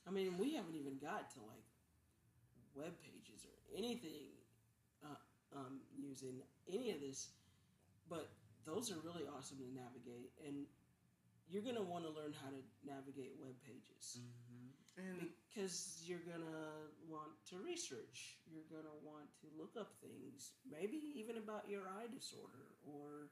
I 0.06 0.10
mean, 0.10 0.38
we 0.38 0.54
haven't 0.54 0.74
even 0.76 0.98
got 0.98 1.30
to 1.34 1.38
like 1.42 1.66
web 2.74 2.94
pages 3.02 3.44
or 3.46 3.56
anything 3.76 4.30
uh, 5.04 5.18
um, 5.56 5.80
using 5.98 6.42
any 6.72 6.90
of 6.90 7.00
this, 7.00 7.28
but 8.08 8.28
those 8.66 8.90
are 8.90 8.98
really 9.04 9.24
awesome 9.36 9.58
to 9.58 9.68
navigate, 9.70 10.32
and 10.46 10.66
you're 11.48 11.62
gonna 11.62 11.82
want 11.82 12.04
to 12.04 12.10
learn 12.10 12.34
how 12.42 12.50
to 12.50 12.60
navigate 12.82 13.38
web 13.38 13.54
pages 13.62 14.18
mm-hmm. 14.18 14.98
and 14.98 15.30
because 15.46 16.02
you're 16.02 16.26
gonna 16.26 16.90
want 17.08 17.30
to 17.50 17.56
research. 17.62 18.38
You're 18.50 18.66
gonna 18.66 18.94
want 19.06 19.30
to 19.42 19.46
look 19.54 19.78
up 19.78 19.94
things, 20.02 20.52
maybe 20.66 20.98
even 21.14 21.38
about 21.38 21.70
your 21.70 21.86
eye 21.86 22.10
disorder 22.10 22.74
or 22.82 23.30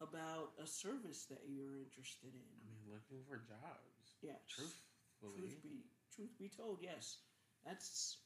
about 0.00 0.54
a 0.62 0.66
service 0.66 1.26
that 1.30 1.42
you're 1.46 1.82
interested 1.82 2.30
in. 2.34 2.46
I 2.62 2.70
mean 2.70 2.86
looking 2.90 3.22
for 3.26 3.42
jobs. 3.42 4.18
Yeah, 4.22 4.38
Truthfully. 4.46 5.38
truth 5.38 5.62
be 5.62 5.82
truth 6.14 6.34
be 6.38 6.48
told, 6.48 6.78
yes, 6.82 7.18
that's 7.66 8.18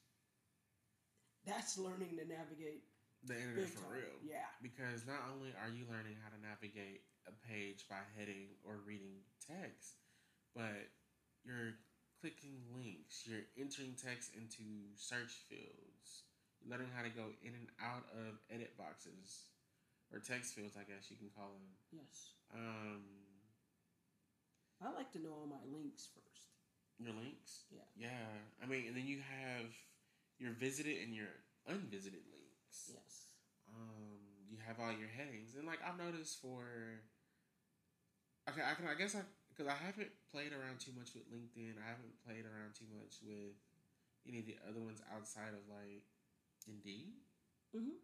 that's 1.47 1.79
learning 1.79 2.19
to 2.19 2.25
navigate 2.29 2.85
the 3.27 3.37
internet 3.39 3.69
for 3.71 3.91
real. 3.93 4.17
Yeah, 4.23 4.47
Because 4.63 5.07
not 5.07 5.21
only 5.33 5.51
are 5.59 5.71
you 5.71 5.85
learning 5.91 6.17
how 6.23 6.31
to 6.31 6.39
navigate 6.41 7.03
a 7.27 7.35
page 7.47 7.87
by 7.91 8.01
heading 8.15 8.55
or 8.63 8.79
reading 8.87 9.23
text, 9.43 9.99
but 10.55 10.89
you're 11.45 11.79
clicking 12.23 12.63
links, 12.75 13.27
you're 13.27 13.47
entering 13.59 13.95
text 13.99 14.33
into 14.35 14.65
search 14.97 15.35
fields, 15.51 16.25
you're 16.63 16.71
learning 16.71 16.91
how 16.95 17.03
to 17.03 17.11
go 17.13 17.29
in 17.43 17.53
and 17.55 17.69
out 17.83 18.07
of 18.15 18.39
edit 18.51 18.75
boxes 18.79 19.51
or 20.15 20.19
text 20.23 20.55
fields, 20.55 20.79
I 20.79 20.87
guess 20.87 21.11
you 21.11 21.19
can 21.19 21.31
call 21.35 21.51
them. 21.51 21.67
yes. 21.93 22.39
Um, 22.55 23.03
I 24.81 24.93
like 24.95 25.11
to 25.13 25.21
know 25.23 25.33
all 25.35 25.49
my 25.49 25.63
links 25.73 26.07
first. 26.15 26.53
your 26.99 27.13
links. 27.17 27.65
Yeah. 27.73 27.89
Yeah. 27.97 28.29
I 28.63 28.67
mean, 28.67 28.87
and 28.89 28.97
then 28.97 29.07
you 29.07 29.19
have 29.25 29.73
your 30.39 30.53
visited 30.53 31.01
and 31.03 31.15
your 31.15 31.33
unvisited 31.67 32.23
links. 32.85 32.91
Yes. 32.93 33.33
um, 33.73 34.21
you 34.49 34.59
have 34.67 34.79
all 34.81 34.93
your 34.93 35.09
headings, 35.09 35.55
and 35.57 35.67
like 35.67 35.81
I've 35.87 35.99
noticed 35.99 36.41
for, 36.41 37.01
okay, 38.49 38.63
I 38.63 38.75
can 38.75 38.87
I 38.89 38.95
guess 38.95 39.15
I 39.15 39.23
because 39.51 39.67
I 39.71 39.77
haven't 39.77 40.13
played 40.33 40.53
around 40.53 40.81
too 40.81 40.93
much 40.97 41.15
with 41.15 41.25
LinkedIn. 41.33 41.81
I 41.81 41.87
haven't 41.89 42.17
played 42.25 42.45
around 42.45 42.77
too 42.77 42.89
much 42.93 43.21
with 43.25 43.57
any 44.29 44.41
of 44.41 44.47
the 44.47 44.57
other 44.69 44.81
ones 44.81 45.01
outside 45.15 45.55
of 45.55 45.65
like 45.69 46.05
Indeed. 46.69 47.15
Mhm. 47.75 47.99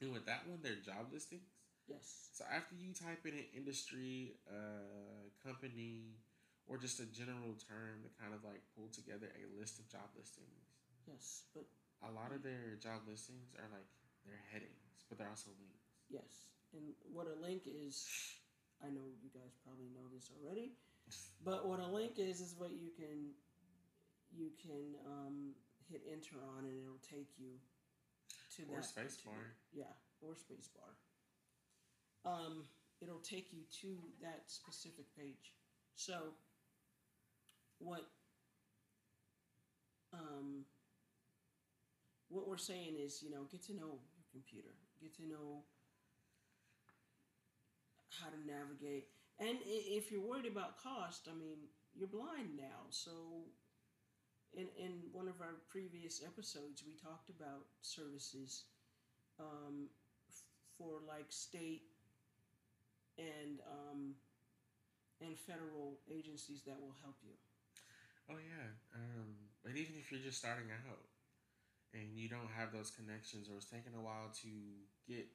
And 0.00 0.12
with 0.12 0.26
that 0.26 0.46
one, 0.46 0.60
they're 0.62 0.76
job 0.76 1.12
listings. 1.12 1.50
Yes. 1.88 2.28
So 2.32 2.44
after 2.44 2.74
you 2.74 2.92
type 2.92 3.24
in 3.26 3.34
an 3.34 3.46
industry, 3.56 4.36
uh, 4.48 5.26
company, 5.42 6.18
or 6.66 6.76
just 6.78 7.00
a 7.00 7.06
general 7.06 7.56
term 7.56 8.04
to 8.04 8.10
kind 8.20 8.34
of 8.34 8.44
like 8.44 8.62
pull 8.76 8.88
together 8.92 9.32
a 9.34 9.58
list 9.58 9.78
of 9.78 9.88
job 9.88 10.10
listings, 10.16 10.68
Yes. 11.06 11.42
But 11.54 11.64
a 12.06 12.10
lot 12.12 12.32
of 12.32 12.42
their 12.42 12.78
job 12.82 13.02
listings 13.08 13.54
are 13.58 13.68
like 13.72 13.88
their 14.24 14.38
headings, 14.52 15.04
but 15.08 15.18
they're 15.18 15.28
also 15.30 15.50
links. 15.58 15.88
yes. 16.10 16.46
And 16.74 16.92
what 17.10 17.26
a 17.26 17.36
link 17.40 17.62
is, 17.64 18.04
I 18.84 18.88
know 18.88 19.08
you 19.22 19.30
guys 19.32 19.56
probably 19.64 19.88
know 19.94 20.04
this 20.12 20.30
already, 20.36 20.72
but 21.44 21.66
what 21.66 21.80
a 21.80 21.86
link 21.86 22.18
is 22.18 22.40
is 22.40 22.54
what 22.58 22.72
you 22.72 22.90
can 22.96 23.32
you 24.30 24.50
can 24.60 24.94
um, 25.06 25.54
hit 25.90 26.02
enter 26.12 26.36
on 26.56 26.64
and 26.64 26.76
it'll 26.76 27.00
take 27.00 27.32
you 27.38 27.56
to 28.56 28.62
Or 28.70 28.76
that 28.76 28.84
space 28.84 29.16
bar. 29.24 29.56
Yeah, 29.72 29.94
or 30.20 30.36
space 30.36 30.68
bar. 30.68 30.92
Um, 32.30 32.64
it'll 33.00 33.20
take 33.20 33.52
you 33.52 33.60
to 33.80 33.96
that 34.20 34.42
specific 34.46 35.06
page. 35.16 35.54
So, 35.94 36.34
what 37.78 38.04
um, 40.12 40.64
what 42.28 42.48
we're 42.48 42.56
saying 42.56 42.96
is, 42.98 43.22
you 43.22 43.30
know, 43.30 43.44
get 43.50 43.62
to 43.66 43.74
know 43.74 43.98
your 44.14 44.26
computer, 44.32 44.74
get 45.00 45.14
to 45.16 45.26
know 45.26 45.64
how 48.20 48.28
to 48.28 48.38
navigate. 48.46 49.08
And 49.38 49.58
if 49.64 50.10
you're 50.10 50.24
worried 50.24 50.46
about 50.46 50.82
cost, 50.82 51.28
I 51.30 51.38
mean, 51.38 51.58
you're 51.94 52.08
blind 52.08 52.56
now. 52.56 52.90
So, 52.90 53.10
in, 54.54 54.66
in 54.78 54.92
one 55.12 55.28
of 55.28 55.40
our 55.40 55.60
previous 55.68 56.22
episodes, 56.24 56.82
we 56.86 56.94
talked 56.94 57.30
about 57.30 57.66
services 57.82 58.64
um, 59.38 59.88
for 60.76 61.00
like 61.06 61.26
state 61.28 61.82
and 63.18 63.60
um, 63.66 64.14
and 65.20 65.36
federal 65.38 65.98
agencies 66.10 66.62
that 66.66 66.78
will 66.80 66.94
help 67.02 67.16
you. 67.22 67.34
Oh 68.30 68.38
yeah, 68.38 68.70
um, 68.94 69.34
but 69.62 69.72
even 69.72 69.94
if 69.98 70.10
you're 70.10 70.22
just 70.22 70.38
starting 70.38 70.70
out 70.70 70.98
and 71.94 72.16
you 72.16 72.28
don't 72.28 72.50
have 72.56 72.72
those 72.72 72.90
connections, 72.90 73.48
or 73.48 73.56
it's 73.56 73.66
taking 73.66 73.94
a 73.96 74.02
while 74.02 74.30
to 74.42 74.48
get 75.06 75.26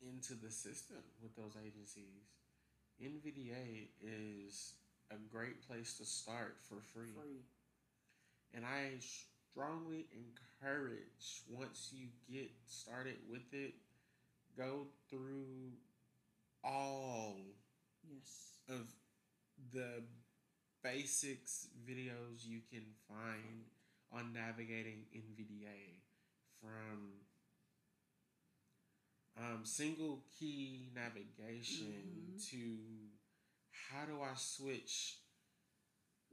into 0.00 0.34
the 0.34 0.50
system 0.50 0.98
with 1.22 1.34
those 1.36 1.56
agencies, 1.64 2.30
NVDA 3.02 3.88
is 4.02 4.74
a 5.10 5.16
great 5.30 5.66
place 5.66 5.96
to 5.98 6.04
start 6.04 6.56
for 6.68 6.80
free. 6.92 7.12
Free. 7.14 7.44
And 8.54 8.64
I 8.64 8.98
strongly 9.00 10.06
encourage 10.12 11.42
once 11.48 11.92
you 11.92 12.08
get 12.30 12.50
started 12.66 13.16
with 13.30 13.52
it, 13.52 13.74
go 14.56 14.86
through 15.10 15.72
all 16.64 17.36
Yes. 18.08 18.60
of 18.68 18.86
the 19.72 20.04
basics 20.82 21.68
videos 21.84 22.44
you 22.44 22.60
can 22.70 22.84
find 23.08 23.64
on 24.12 24.32
navigating 24.32 25.06
NVDA 25.14 26.00
from 26.60 27.20
um, 29.38 29.64
single 29.64 30.24
key 30.38 30.88
navigation 30.94 32.32
Mhm. 32.38 32.50
to 32.50 33.10
how 33.70 34.06
do 34.06 34.22
I 34.22 34.34
switch 34.34 35.20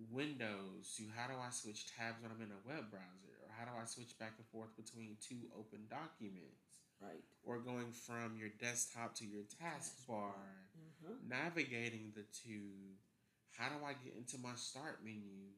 windows 0.09 0.95
to 0.97 1.07
how 1.09 1.27
do 1.27 1.37
I 1.37 1.49
switch 1.49 1.85
tabs 1.95 2.21
when 2.21 2.31
I'm 2.31 2.41
in 2.41 2.51
a 2.51 2.57
web 2.67 2.89
browser 2.89 3.37
or 3.43 3.49
how 3.51 3.65
do 3.65 3.71
I 3.77 3.85
switch 3.85 4.17
back 4.17 4.33
and 4.37 4.47
forth 4.47 4.75
between 4.75 5.17
two 5.21 5.51
open 5.55 5.87
documents 5.87 6.79
Right. 6.99 7.23
or 7.43 7.59
going 7.59 7.91
from 7.91 8.37
your 8.37 8.49
desktop 8.49 9.13
to 9.15 9.25
your 9.25 9.43
taskbar 9.43 10.33
Mm-hmm. 10.77 11.27
navigating 11.27 12.11
the 12.13 12.23
two. 12.23 12.97
How 13.51 13.69
do 13.69 13.83
I 13.85 13.93
get 13.93 14.15
into 14.15 14.37
my 14.39 14.55
start 14.55 15.03
menu? 15.03 15.51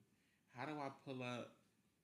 How 0.55 0.65
do 0.65 0.79
I 0.79 0.89
pull 1.05 1.21
up 1.23 1.55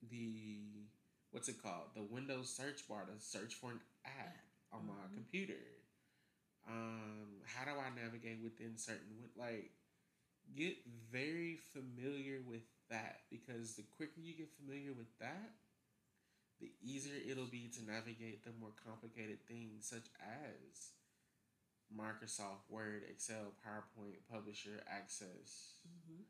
the 0.09 0.87
what's 1.31 1.47
it 1.49 1.61
called? 1.61 1.93
The 1.95 2.03
Windows 2.03 2.49
search 2.55 2.87
bar 2.87 3.05
to 3.05 3.19
search 3.23 3.53
for 3.55 3.71
an 3.71 3.79
app 4.05 4.45
on 4.71 4.87
my 4.87 4.93
Mhm. 4.93 5.13
computer. 5.13 5.83
Um, 6.67 7.41
how 7.45 7.65
do 7.65 7.79
I 7.79 7.89
navigate 7.89 8.41
within 8.43 8.77
certain 8.77 9.29
like 9.35 9.71
get 10.55 10.77
very 11.11 11.57
familiar 11.57 12.41
with 12.41 12.63
that 12.89 13.21
because 13.31 13.75
the 13.75 13.83
quicker 13.83 14.19
you 14.21 14.33
get 14.35 14.49
familiar 14.57 14.93
with 14.93 15.17
that, 15.19 15.55
the 16.59 16.71
easier 16.81 17.15
it'll 17.29 17.45
be 17.47 17.67
to 17.69 17.83
navigate 17.83 18.43
the 18.43 18.51
more 18.59 18.71
complicated 18.85 19.39
things 19.47 19.87
such 19.87 20.07
as 20.21 20.91
Microsoft 21.95 22.69
Word, 22.69 23.03
Excel, 23.09 23.53
PowerPoint, 23.65 24.17
Publisher, 24.31 24.83
Access, 24.87 25.75
Mm-hmm. 25.87 26.21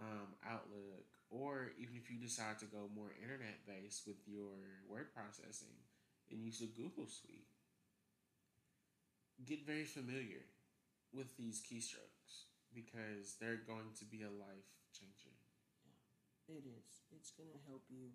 um, 0.00 0.34
Outlook, 0.44 1.06
or 1.30 1.72
even 1.78 1.96
if 1.96 2.10
you 2.10 2.18
decide 2.18 2.58
to 2.60 2.66
go 2.66 2.88
more 2.94 3.10
internet 3.22 3.66
based 3.66 4.06
with 4.06 4.16
your 4.26 4.82
word 4.88 5.10
processing 5.14 5.74
and 6.30 6.42
use 6.42 6.62
a 6.62 6.70
Google 6.70 7.06
Suite, 7.06 7.50
get 9.44 9.66
very 9.66 9.84
familiar 9.84 10.46
with 11.12 11.36
these 11.36 11.62
keystrokes 11.62 12.46
because 12.74 13.36
they're 13.40 13.62
going 13.66 13.90
to 13.98 14.04
be 14.04 14.22
a 14.22 14.30
life 14.30 14.70
changer. 14.94 15.34
Yeah, 15.84 16.56
It 16.56 16.64
is. 16.66 16.90
It's 17.14 17.32
gonna 17.34 17.58
help 17.66 17.82
you 17.88 18.12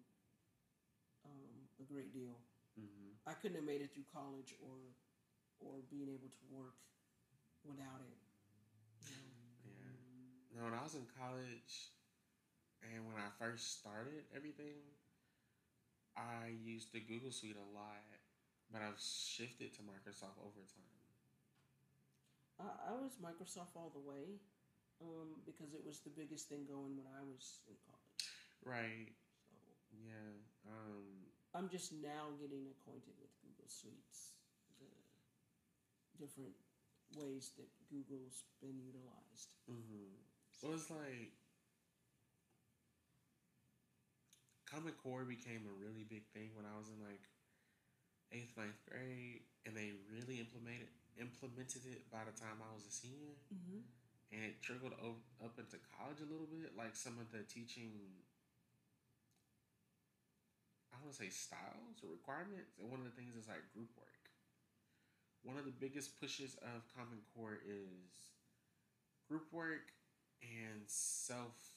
um, 1.25 1.67
a 1.79 1.85
great 1.85 2.13
deal. 2.13 2.37
Mm-hmm. 2.79 3.27
I 3.27 3.33
couldn't 3.33 3.57
have 3.57 3.67
made 3.67 3.81
it 3.81 3.93
through 3.93 4.07
college 4.13 4.55
or 4.63 4.95
or 5.59 5.85
being 5.91 6.09
able 6.09 6.31
to 6.31 6.43
work 6.49 6.79
without 7.61 8.01
it. 8.01 8.17
You 9.05 9.13
know? 9.13 9.29
Yeah. 9.67 10.57
No, 10.57 10.59
when 10.65 10.73
I 10.73 10.81
was 10.81 10.95
in 10.95 11.05
college 11.13 11.93
and 12.83 13.05
when 13.07 13.17
I 13.17 13.29
first 13.37 13.79
started 13.79 14.25
everything, 14.35 14.81
I 16.17 16.51
used 16.63 16.91
the 16.93 16.99
Google 16.99 17.31
Suite 17.31 17.55
a 17.55 17.69
lot, 17.73 18.03
but 18.71 18.81
I've 18.81 18.99
shifted 18.99 19.73
to 19.75 19.81
Microsoft 19.81 20.37
over 20.41 20.61
time. 20.67 21.01
I, 22.59 22.91
I 22.91 22.93
was 22.99 23.17
Microsoft 23.17 23.73
all 23.75 23.91
the 23.93 24.03
way 24.03 24.41
um, 25.01 25.41
because 25.45 25.73
it 25.73 25.81
was 25.85 25.99
the 26.01 26.13
biggest 26.13 26.49
thing 26.49 26.65
going 26.69 26.93
when 26.97 27.07
I 27.09 27.23
was 27.25 27.59
in 27.67 27.75
college. 27.87 28.21
Right. 28.61 29.09
So 29.49 29.57
Yeah. 29.97 30.35
Um, 30.69 31.31
I'm 31.53 31.67
just 31.67 31.91
now 31.91 32.31
getting 32.39 32.69
acquainted 32.71 33.17
with 33.19 33.33
Google 33.43 33.67
Suites, 33.67 34.37
the 34.79 34.87
different 36.21 36.55
ways 37.17 37.51
that 37.57 37.67
Google's 37.89 38.45
been 38.61 38.79
utilized. 38.79 39.51
hmm 39.67 40.15
So 40.53 40.71
it's 40.71 40.89
like 40.89 41.33
Common 44.71 44.93
Core 45.03 45.25
became 45.27 45.67
a 45.67 45.75
really 45.83 46.07
big 46.07 46.23
thing 46.31 46.55
when 46.55 46.65
I 46.65 46.77
was 46.79 46.87
in 46.87 46.97
like 47.03 47.27
eighth, 48.31 48.55
ninth 48.55 48.79
grade, 48.87 49.43
and 49.65 49.75
they 49.75 49.91
really 50.09 50.39
implemented 50.39 50.87
implemented 51.19 51.83
it 51.91 52.07
by 52.09 52.23
the 52.23 52.31
time 52.39 52.63
I 52.63 52.71
was 52.73 52.87
a 52.87 52.91
senior. 52.93 53.35
Mm-hmm. 53.51 53.83
and 54.31 54.41
it 54.47 54.63
trickled 54.63 54.95
up 54.95 55.55
into 55.59 55.77
college 55.91 56.23
a 56.23 56.29
little 56.31 56.47
bit. 56.47 56.71
Like 56.77 56.95
some 56.95 57.19
of 57.19 57.31
the 57.35 57.43
teaching, 57.43 57.91
I 60.93 60.99
want 61.03 61.11
to 61.11 61.19
say 61.19 61.29
styles 61.29 61.99
or 62.03 62.11
requirements, 62.11 62.79
and 62.79 62.87
one 62.89 62.99
of 63.03 63.07
the 63.07 63.15
things 63.15 63.35
is 63.35 63.47
like 63.47 63.63
group 63.75 63.91
work. 63.99 64.31
One 65.43 65.57
of 65.57 65.65
the 65.65 65.75
biggest 65.75 66.19
pushes 66.19 66.55
of 66.61 66.87
Common 66.95 67.19
Core 67.35 67.59
is 67.65 68.31
group 69.27 69.51
work 69.51 69.91
and 70.43 70.83
self, 70.87 71.70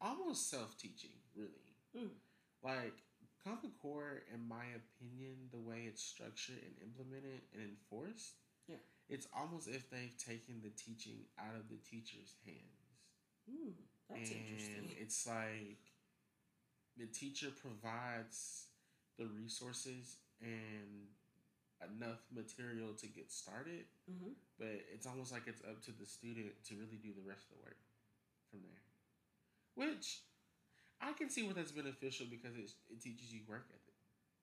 almost 0.00 0.50
self 0.50 0.76
teaching, 0.78 1.10
really. 1.36 1.74
Mm. 1.96 2.10
Like 2.62 2.94
Common 3.44 3.72
Core, 3.80 4.22
in 4.34 4.46
my 4.48 4.64
opinion, 4.76 5.48
the 5.52 5.58
way 5.60 5.84
it's 5.86 6.02
structured 6.02 6.60
and 6.60 6.74
implemented 6.82 7.40
and 7.54 7.62
enforced 7.62 8.34
yeah. 8.68 8.76
it's 9.08 9.26
almost 9.34 9.68
if 9.68 9.90
they've 9.90 10.16
taken 10.18 10.60
the 10.62 10.70
teaching 10.70 11.24
out 11.38 11.56
of 11.56 11.68
the 11.68 11.78
teacher's 11.88 12.34
hands. 12.44 13.00
Hmm, 13.48 13.72
that's 14.08 14.30
and 14.30 14.40
interesting. 14.46 14.96
it's 15.00 15.26
like 15.26 15.80
the 16.96 17.06
teacher 17.06 17.48
provides 17.50 18.66
the 19.18 19.26
resources 19.26 20.16
and 20.40 21.08
enough 21.80 22.20
material 22.32 22.92
to 22.94 23.06
get 23.06 23.32
started, 23.32 23.84
Mm-hmm. 24.10 24.32
but 24.58 24.74
it's 24.92 25.06
almost 25.06 25.32
like 25.32 25.46
it's 25.46 25.62
up 25.62 25.80
to 25.84 25.92
the 25.92 26.06
student 26.06 26.52
to 26.68 26.74
really 26.74 26.98
do 27.02 27.12
the 27.14 27.26
rest 27.26 27.46
of 27.50 27.56
the 27.56 27.62
work 27.62 27.78
from 28.50 28.60
there. 28.62 28.82
Which 29.80 30.20
I 31.00 31.12
can 31.16 31.30
see 31.30 31.42
where 31.42 31.54
that's 31.54 31.72
beneficial 31.72 32.26
because 32.28 32.56
it, 32.56 32.68
it 32.92 33.00
teaches 33.00 33.32
you 33.32 33.40
work 33.48 33.64
ethic. 33.72 33.96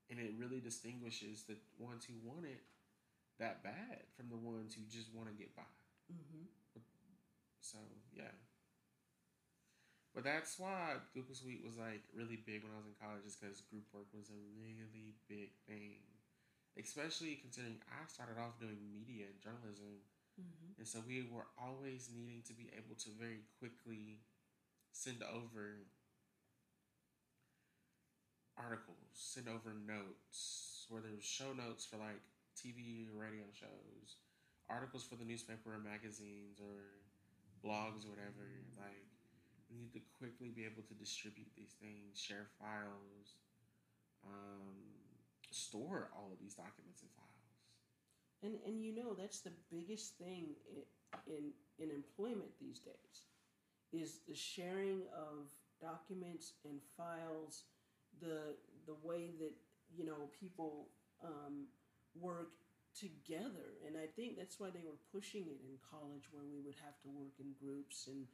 And 0.09 0.17
it 0.17 0.33
really 0.39 0.59
distinguishes 0.59 1.43
the 1.43 1.57
ones 1.77 2.05
who 2.05 2.15
want 2.23 2.45
it 2.45 2.63
that 3.37 3.61
bad 3.61 4.01
from 4.17 4.29
the 4.29 4.37
ones 4.37 4.73
who 4.73 4.81
just 4.89 5.13
want 5.13 5.29
to 5.29 5.35
get 5.37 5.53
by. 5.55 5.69
Mm-hmm. 6.09 6.49
So 7.61 7.77
yeah. 8.15 8.33
But 10.15 10.23
that's 10.25 10.57
why 10.57 10.97
Google 11.13 11.35
Suite 11.35 11.61
was 11.61 11.77
like 11.77 12.01
really 12.17 12.41
big 12.41 12.65
when 12.65 12.73
I 12.73 12.81
was 12.81 12.89
in 12.89 12.97
college, 12.97 13.21
is 13.27 13.37
because 13.37 13.61
group 13.69 13.85
work 13.93 14.09
was 14.15 14.33
a 14.33 14.41
really 14.57 15.13
big 15.29 15.53
thing. 15.69 16.01
Especially 16.73 17.37
considering 17.37 17.77
I 17.89 18.05
started 18.09 18.41
off 18.41 18.57
doing 18.57 18.81
media 18.89 19.29
and 19.29 19.37
journalism, 19.41 20.01
Mm-hmm. 20.37 20.77
and 20.77 20.87
so 20.87 21.01
we 21.01 21.25
were 21.33 21.49
always 21.57 22.13
needing 22.13 22.45
to 22.45 22.53
be 22.53 22.69
able 22.77 22.93
to 22.93 23.09
very 23.17 23.41
quickly 23.57 24.21
send 24.97 25.21
over 25.21 25.85
articles, 28.57 29.13
send 29.13 29.45
over 29.45 29.77
notes, 29.77 30.89
whether 30.89 31.05
it 31.05 31.21
was 31.21 31.25
show 31.25 31.53
notes 31.53 31.85
for 31.85 32.01
like 32.01 32.17
TV 32.57 33.05
or 33.05 33.21
radio 33.21 33.45
shows, 33.53 34.17
articles 34.69 35.05
for 35.05 35.13
the 35.15 35.23
newspaper 35.23 35.77
or 35.77 35.77
magazines 35.77 36.57
or 36.57 36.97
blogs 37.61 38.09
or 38.09 38.17
whatever. 38.17 38.49
Like, 38.73 39.05
we 39.69 39.77
need 39.77 39.93
to 39.93 40.01
quickly 40.17 40.49
be 40.49 40.65
able 40.65 40.81
to 40.89 40.95
distribute 40.97 41.53
these 41.53 41.77
things, 41.77 42.17
share 42.17 42.49
files, 42.57 43.37
um, 44.25 44.81
store 45.51 46.09
all 46.17 46.33
of 46.33 46.39
these 46.41 46.55
documents 46.57 47.05
and 47.05 47.11
files. 47.13 47.53
And 48.41 48.57
and 48.65 48.81
you 48.81 48.95
know 48.95 49.13
that's 49.13 49.41
the 49.41 49.53
biggest 49.69 50.17
thing 50.17 50.57
in 50.65 50.81
in, 51.29 51.43
in 51.77 51.89
employment 51.91 52.51
these 52.59 52.79
days 52.79 53.27
is 53.93 54.19
the 54.27 54.35
sharing 54.35 55.01
of 55.15 55.47
documents 55.81 56.53
and 56.65 56.79
files, 56.95 57.63
the 58.19 58.55
the 58.85 58.95
way 59.03 59.31
that 59.39 59.53
you 59.95 60.05
know 60.05 60.29
people 60.39 60.89
um, 61.23 61.67
work 62.19 62.51
together. 62.97 63.77
And 63.85 63.95
I 63.95 64.07
think 64.15 64.37
that's 64.37 64.59
why 64.59 64.69
they 64.73 64.81
were 64.81 64.97
pushing 65.13 65.45
it 65.45 65.61
in 65.61 65.77
college, 65.85 66.29
where 66.31 66.43
we 66.43 66.59
would 66.65 66.75
have 66.83 66.97
to 67.05 67.09
work 67.13 67.37
in 67.39 67.53
groups 67.59 68.07
and 68.07 68.25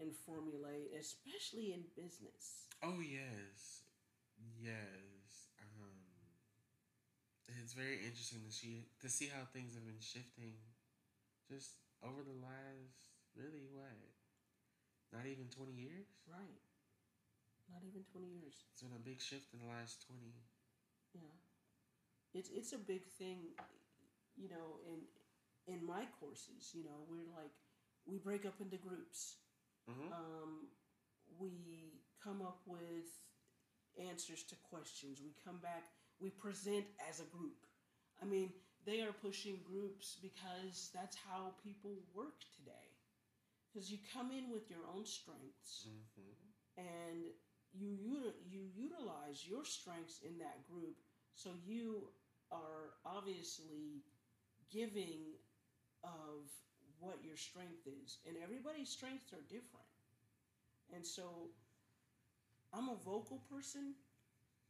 and 0.00 0.14
formulate, 0.14 0.92
especially 0.98 1.72
in 1.72 1.84
business. 1.96 2.68
Oh 2.82 3.00
yes, 3.00 3.86
yes. 4.60 5.48
Um, 5.60 5.96
it's 7.60 7.72
very 7.74 8.02
interesting 8.04 8.40
to 8.46 8.52
see 8.52 8.86
to 9.00 9.08
see 9.08 9.30
how 9.32 9.44
things 9.52 9.74
have 9.74 9.86
been 9.86 10.02
shifting, 10.02 10.54
just 11.48 11.78
over 12.02 12.22
the 12.22 12.38
last 12.42 13.14
really 13.36 13.64
what, 13.72 14.12
not 15.12 15.28
even 15.28 15.46
twenty 15.52 15.76
years. 15.76 16.08
Right. 16.26 16.60
Not 17.70 17.84
even 17.86 18.02
twenty 18.10 18.32
years. 18.32 18.64
It's 18.72 18.82
been 18.82 18.96
a 18.96 19.04
big 19.04 19.20
shift 19.20 19.52
in 19.52 19.60
the 19.60 19.70
last 19.70 20.04
twenty. 20.08 20.34
Yeah. 21.14 21.36
It's 22.34 22.50
it's 22.50 22.72
a 22.72 22.80
big 22.80 23.06
thing, 23.06 23.52
you 24.36 24.48
know. 24.48 24.80
In 24.88 25.04
in 25.68 25.84
my 25.86 26.04
courses, 26.18 26.72
you 26.74 26.84
know, 26.84 27.04
we're 27.08 27.28
like 27.36 27.52
we 28.06 28.18
break 28.18 28.46
up 28.46 28.60
into 28.60 28.76
groups. 28.76 29.36
Mm-hmm. 29.90 30.12
Um, 30.12 30.68
we 31.38 32.00
come 32.22 32.40
up 32.42 32.60
with 32.66 33.08
answers 33.98 34.42
to 34.44 34.56
questions. 34.70 35.20
We 35.20 35.34
come 35.44 35.58
back 35.58 35.84
we 36.22 36.30
present 36.30 36.84
as 37.10 37.18
a 37.18 37.24
group. 37.24 37.66
I 38.22 38.24
mean, 38.24 38.52
they 38.86 39.02
are 39.02 39.12
pushing 39.12 39.58
groups 39.66 40.16
because 40.22 40.90
that's 40.94 41.16
how 41.16 41.54
people 41.64 41.98
work 42.14 42.38
today. 42.56 42.91
Because 43.72 43.90
you 43.90 43.98
come 44.12 44.30
in 44.30 44.50
with 44.52 44.68
your 44.68 44.84
own 44.94 45.06
strengths 45.06 45.86
Mm-hmm. 45.88 46.32
and 46.76 47.24
you 47.72 48.32
you 48.44 48.68
utilize 48.76 49.46
your 49.48 49.64
strengths 49.64 50.20
in 50.20 50.36
that 50.38 50.60
group, 50.68 50.96
so 51.34 51.50
you 51.64 52.08
are 52.50 52.92
obviously 53.06 54.04
giving 54.70 55.32
of 56.04 56.52
what 57.00 57.18
your 57.24 57.36
strength 57.36 57.86
is, 57.86 58.18
and 58.28 58.36
everybody's 58.42 58.90
strengths 58.90 59.32
are 59.32 59.42
different. 59.48 59.88
And 60.94 61.04
so, 61.06 61.48
I'm 62.74 62.88
a 62.90 62.96
vocal 63.04 63.40
person, 63.50 63.94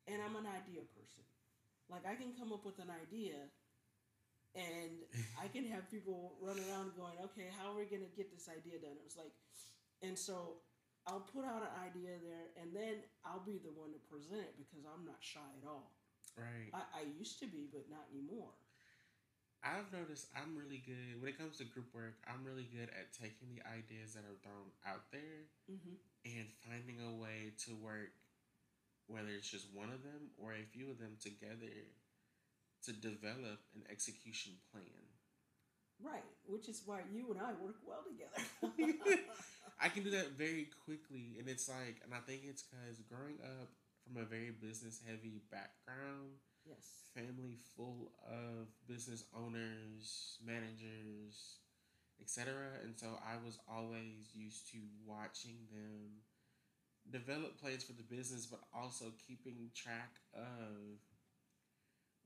and 0.07 0.23
I'm 0.23 0.37
an 0.37 0.47
idea 0.47 0.83
person. 0.95 1.25
Like 1.91 2.07
I 2.07 2.15
can 2.15 2.33
come 2.39 2.53
up 2.53 2.65
with 2.65 2.79
an 2.79 2.89
idea 2.91 3.51
and 4.55 5.05
I 5.41 5.49
can 5.49 5.65
have 5.73 5.89
people 5.91 6.37
run 6.41 6.57
around 6.69 6.93
going, 6.97 7.17
okay, 7.25 7.49
how 7.57 7.73
are 7.73 7.79
we 7.79 7.87
going 7.89 8.05
to 8.05 8.15
get 8.17 8.33
this 8.33 8.49
idea 8.49 8.79
done? 8.81 8.97
It 9.01 9.05
was 9.05 9.17
like, 9.17 9.33
and 10.03 10.19
so 10.19 10.61
I'll 11.07 11.25
put 11.25 11.45
out 11.45 11.63
an 11.65 11.75
idea 11.83 12.21
there 12.21 12.53
and 12.61 12.71
then 12.77 13.03
I'll 13.25 13.43
be 13.45 13.59
the 13.65 13.73
one 13.73 13.91
to 13.97 14.01
present 14.13 14.45
it 14.45 14.55
because 14.61 14.85
I'm 14.85 15.05
not 15.05 15.19
shy 15.21 15.45
at 15.63 15.67
all. 15.67 15.97
Right. 16.37 16.71
I, 16.73 17.01
I 17.01 17.03
used 17.19 17.41
to 17.41 17.47
be, 17.47 17.69
but 17.73 17.89
not 17.91 18.07
anymore. 18.13 18.53
I've 19.63 19.93
noticed 19.95 20.27
I'm 20.35 20.59
really 20.59 20.83
good 20.83 21.23
when 21.23 21.31
it 21.31 21.39
comes 21.39 21.59
to 21.59 21.65
group 21.65 21.95
work. 21.95 22.19
I'm 22.27 22.43
really 22.43 22.67
good 22.67 22.91
at 22.91 23.15
taking 23.15 23.55
the 23.55 23.63
ideas 23.63 24.13
that 24.19 24.27
are 24.27 24.39
thrown 24.43 24.75
out 24.83 25.07
there 25.13 25.47
Mm-hmm. 25.71 25.97
and 26.27 26.47
finding 26.67 26.99
a 27.01 27.15
way 27.23 27.55
to 27.65 27.73
work, 27.79 28.11
whether 29.07 29.31
it's 29.31 29.49
just 29.49 29.71
one 29.73 29.89
of 29.89 30.03
them 30.03 30.35
or 30.37 30.53
a 30.53 30.67
few 30.75 30.91
of 30.91 30.99
them 30.99 31.15
together, 31.23 31.71
to 32.85 32.93
develop 32.93 33.61
an 33.75 33.85
execution 33.91 34.53
plan. 34.71 35.03
Right, 36.03 36.25
which 36.47 36.69
is 36.69 36.83
why 36.85 37.01
you 37.13 37.31
and 37.31 37.41
I 37.41 37.53
work 37.63 37.77
well 37.87 38.03
together. 38.03 39.23
I 39.81 39.89
can 39.89 40.03
do 40.03 40.11
that 40.11 40.33
very 40.37 40.69
quickly, 40.85 41.37
and 41.39 41.49
it's 41.49 41.69
like, 41.69 42.03
and 42.05 42.13
I 42.13 42.19
think 42.27 42.43
it's 42.45 42.63
because 42.63 42.99
growing 43.09 43.39
up 43.43 43.71
from 44.03 44.21
a 44.21 44.27
very 44.27 44.51
business 44.51 45.01
heavy 45.07 45.43
background, 45.51 46.43
yes. 46.67 47.11
family 47.15 47.57
full 47.77 48.13
of 48.27 48.67
business 48.89 49.25
owners, 49.37 50.39
managers, 50.45 51.63
etc. 52.21 52.53
And 52.83 52.95
so 52.99 53.19
I 53.23 53.39
was 53.45 53.59
always 53.71 54.31
used 54.35 54.71
to 54.73 54.79
watching 55.07 55.67
them 55.71 56.23
develop 57.11 57.61
plans 57.61 57.85
for 57.85 57.93
the 57.93 58.03
business, 58.03 58.47
but 58.47 58.61
also 58.75 59.07
keeping 59.27 59.71
track 59.75 60.15
of 60.35 60.99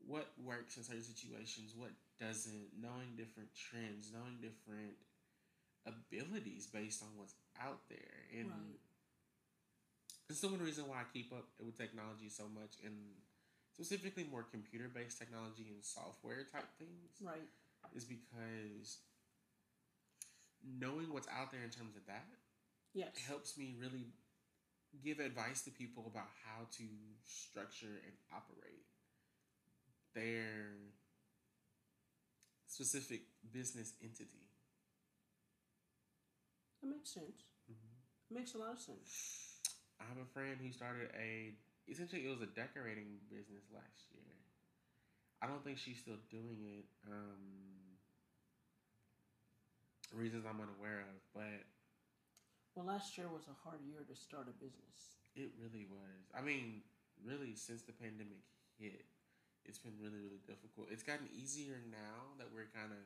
what 0.05 0.29
works 0.43 0.77
in 0.77 0.85
certain 0.85 1.03
situations, 1.03 1.75
what 1.77 1.91
doesn't, 2.21 2.73
knowing 2.81 3.17
different 3.17 3.49
trends, 3.55 4.13
knowing 4.13 4.39
different 4.41 4.97
abilities 5.87 6.67
based 6.67 7.03
on 7.03 7.09
what's 7.17 7.35
out 7.61 7.81
there. 7.89 8.27
And 8.33 8.51
Right. 8.51 8.81
it's 10.29 10.41
the 10.41 10.49
one 10.49 10.61
reason 10.61 10.89
why 10.89 10.97
I 11.01 11.05
keep 11.13 11.33
up 11.33 11.47
with 11.65 11.79
technology 11.79 12.29
so 12.29 12.45
much 12.53 12.77
and 12.85 12.95
specifically 13.73 14.25
more 14.31 14.45
computer 14.51 14.91
based 14.93 15.19
technology 15.19 15.69
and 15.73 15.85
software 15.85 16.47
type 16.53 16.69
things 16.79 17.21
Right. 17.21 17.49
is 17.95 18.05
because 18.05 18.99
knowing 20.65 21.13
what's 21.13 21.29
out 21.29 21.53
there 21.53 21.63
in 21.63 21.71
terms 21.71 21.97
of 21.97 22.05
that 22.07 22.27
Yes. 22.95 23.13
helps 23.29 23.57
me 23.59 23.75
really 23.79 24.07
give 25.03 25.21
advice 25.21 25.63
to 25.63 25.71
people 25.71 26.07
about 26.07 26.29
how 26.45 26.65
to 26.73 26.85
structure 27.25 28.01
and 28.05 28.15
operate 28.35 28.87
their 30.17 30.73
specific 32.67 33.23
business 33.53 33.95
entity. 34.03 34.49
That 36.83 36.89
makes 36.89 37.11
sense. 37.13 37.45
It 37.69 38.35
makes 38.35 38.55
a 38.55 38.59
lot 38.59 38.73
of 38.73 38.81
sense. 38.81 39.61
I 40.01 40.05
have 40.05 40.19
a 40.19 40.29
friend 40.33 40.59
who 40.61 40.73
started 40.73 41.11
a 41.19 41.55
essentially 41.89 42.27
it 42.27 42.31
was 42.31 42.43
a 42.43 42.47
decorating 42.53 43.19
business 43.31 43.65
last 43.73 44.11
year. 44.13 44.35
I 45.43 45.47
don't 45.47 45.63
think 45.65 45.79
she's 45.79 45.99
still 46.01 46.19
doing 46.31 46.65
it. 46.81 46.87
Um, 47.07 47.97
reasons 50.15 50.45
I'm 50.49 50.61
unaware 50.61 51.01
of, 51.01 51.21
but 51.35 51.65
Well, 52.75 52.87
last 52.87 53.17
year 53.19 53.29
was 53.29 53.49
a 53.49 53.55
hard 53.65 53.81
year 53.85 54.05
to 54.09 54.15
start 54.17 54.49
a 54.49 54.53
business. 54.53 55.17
it 55.35 55.53
really 55.61 55.87
was. 55.91 56.31
I 56.35 56.41
mean, 56.43 56.83
really, 57.25 57.55
since 57.55 57.83
the 57.83 57.93
pandemic 57.93 58.43
hit, 58.79 59.05
it's 59.69 59.79
been 59.79 59.95
really, 60.01 60.19
really 60.23 60.43
difficult. 60.47 60.89
It's 60.91 61.03
gotten 61.03 61.29
easier 61.35 61.79
now 61.91 62.35
that 62.39 62.49
we're 62.55 62.71
kind 62.75 62.93
of 62.93 63.05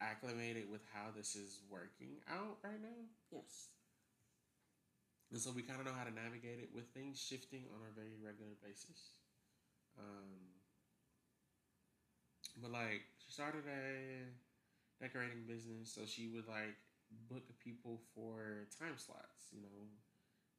acclimated 0.00 0.70
with 0.70 0.80
how 0.92 1.12
this 1.16 1.36
is 1.36 1.60
working 1.68 2.20
out 2.28 2.56
right 2.64 2.80
now. 2.80 3.00
Yes. 3.32 3.68
And 5.30 5.40
so 5.40 5.52
we 5.54 5.62
kind 5.62 5.78
of 5.80 5.86
know 5.86 5.94
how 5.96 6.04
to 6.04 6.10
navigate 6.14 6.58
it 6.58 6.70
with 6.74 6.90
things 6.90 7.20
shifting 7.20 7.64
on 7.70 7.80
a 7.86 7.92
very 7.94 8.16
regular 8.18 8.56
basis. 8.64 9.14
Um, 9.98 10.58
but 12.60 12.72
like, 12.72 13.02
she 13.22 13.30
started 13.32 13.62
a 13.68 14.26
decorating 15.02 15.44
business, 15.46 15.92
so 15.94 16.02
she 16.06 16.28
would 16.34 16.48
like 16.48 16.74
book 17.28 17.44
people 17.62 18.00
for 18.14 18.66
time 18.78 18.96
slots, 18.98 19.52
you 19.52 19.62
know, 19.62 19.86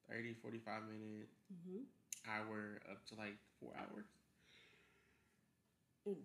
30, 0.09 0.34
45 0.41 0.84
minute, 0.88 1.29
Mm-hmm. 1.51 1.84
hour, 2.32 2.79
up 2.89 3.03
to 3.07 3.15
like 3.15 3.36
four 3.59 3.73
hours. 3.75 4.07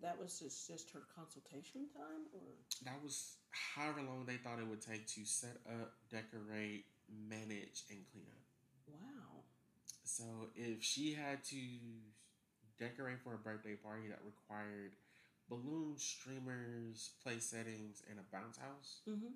That 0.02 0.18
was 0.18 0.38
just, 0.38 0.66
just 0.68 0.90
her 0.92 1.02
consultation 1.14 1.86
time, 1.94 2.24
or 2.32 2.40
That 2.84 3.02
was 3.04 3.36
however 3.50 4.00
long 4.02 4.24
they 4.26 4.36
thought 4.36 4.58
it 4.58 4.66
would 4.66 4.80
take 4.80 5.06
to 5.08 5.24
set 5.24 5.58
up, 5.68 5.92
decorate, 6.10 6.86
manage, 7.28 7.84
and 7.90 8.00
clean 8.10 8.24
up. 8.30 8.44
wow. 8.88 9.42
So 10.04 10.24
if 10.54 10.82
she 10.82 11.12
had 11.12 11.44
to 11.44 11.56
decorate 12.78 13.20
for 13.22 13.34
a 13.34 13.38
birthday 13.38 13.74
party 13.74 14.08
that 14.08 14.20
required 14.24 14.92
balloons, 15.48 16.02
streamers, 16.02 17.10
place 17.22 17.44
settings, 17.44 18.02
and 18.08 18.18
a 18.18 18.24
bounce 18.34 18.56
house, 18.58 19.00
Mm-hmm. 19.08 19.34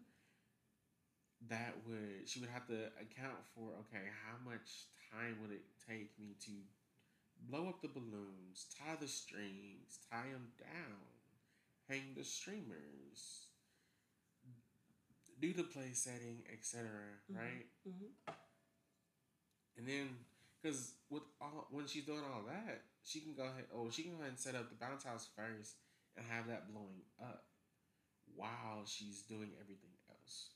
that 1.49 1.75
would 1.87 2.29
she 2.29 2.41
would 2.41 2.51
have 2.51 2.67
to 2.67 2.87
account 3.01 3.39
for 3.55 3.73
okay, 3.89 4.05
how 4.27 4.37
much 4.45 4.87
time 5.11 5.37
would 5.43 5.51
it 5.53 5.63
take 5.89 6.13
me 6.19 6.35
to 6.45 6.53
blow 7.49 7.69
up 7.69 7.81
the 7.83 7.89
balloons, 7.89 8.67
tie 8.79 8.97
the 9.01 9.09
strings, 9.09 9.99
tie 10.11 10.31
them 10.33 10.49
down, 10.59 11.01
hang 11.89 12.15
the 12.17 12.25
streamers, 12.25 13.47
do 15.41 15.53
the 15.53 15.63
play 15.63 15.93
setting, 15.93 16.43
etc. 16.53 16.89
Right? 17.29 17.67
Mm-hmm. 17.89 18.33
And 19.79 19.89
then, 19.89 20.09
because 20.61 20.93
with 21.09 21.23
all 21.41 21.67
when 21.71 21.87
she's 21.87 22.05
doing 22.05 22.21
all 22.35 22.43
that, 22.47 22.83
she 23.03 23.21
can 23.21 23.35
go 23.35 23.45
ahead. 23.45 23.65
Oh, 23.75 23.89
she 23.91 24.03
can 24.03 24.13
go 24.13 24.19
ahead 24.19 24.31
and 24.31 24.39
set 24.39 24.55
up 24.55 24.69
the 24.69 24.77
bounce 24.77 25.05
house 25.05 25.29
first 25.35 25.77
and 26.17 26.27
have 26.27 26.47
that 26.49 26.71
blowing 26.71 27.01
up 27.23 27.45
while 28.37 28.85
she's 28.85 29.23
doing 29.23 29.51
everything 29.61 29.91
else. 30.11 30.51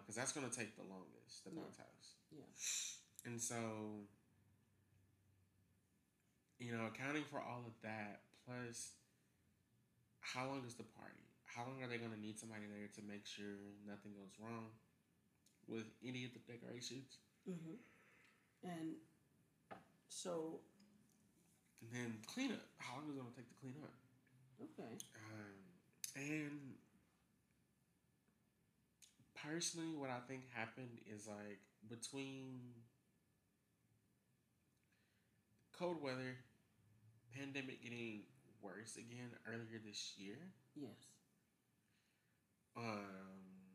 Because 0.00 0.16
that's 0.16 0.32
gonna 0.32 0.50
take 0.50 0.76
the 0.76 0.82
longest, 0.82 1.44
the 1.44 1.50
Yeah. 1.50 1.60
bounce 1.60 1.76
house. 1.76 2.16
Yeah. 2.30 3.30
And 3.30 3.40
so, 3.40 4.08
you 6.62 6.70
know, 6.70 6.86
accounting 6.86 7.26
for 7.26 7.42
all 7.42 7.66
of 7.66 7.74
that 7.82 8.22
plus 8.46 8.94
how 10.22 10.46
long 10.46 10.62
is 10.66 10.74
the 10.74 10.86
party? 10.94 11.26
How 11.44 11.66
long 11.66 11.82
are 11.82 11.90
they 11.90 11.98
going 11.98 12.14
to 12.14 12.20
need 12.20 12.38
somebody 12.38 12.64
there 12.70 12.88
to 12.94 13.02
make 13.02 13.26
sure 13.26 13.58
nothing 13.84 14.14
goes 14.14 14.32
wrong 14.38 14.70
with 15.66 15.84
any 16.06 16.24
of 16.24 16.30
the 16.32 16.40
decorations? 16.46 17.18
Mm-hmm. 17.44 17.76
And 18.64 18.94
so. 20.08 20.60
And 21.82 21.90
then 21.90 22.14
clean 22.30 22.54
cleanup. 22.54 22.64
How 22.78 22.94
long 23.02 23.10
is 23.10 23.16
it 23.16 23.18
going 23.18 23.34
to 23.34 23.36
take 23.36 23.50
to 23.50 23.58
clean 23.58 23.74
up? 23.82 23.98
Okay. 24.62 24.94
Um, 25.34 25.58
and 26.14 26.78
personally, 29.34 29.92
what 29.98 30.08
I 30.08 30.22
think 30.28 30.46
happened 30.54 31.02
is 31.12 31.26
like 31.26 31.58
between 31.90 32.60
cold 35.76 36.00
weather, 36.00 36.36
pandemic 37.36 37.82
getting 37.82 38.22
worse 38.62 38.96
again 38.96 39.30
earlier 39.46 39.80
this 39.84 40.14
year. 40.18 40.38
Yes. 40.74 41.08
Um, 42.76 43.72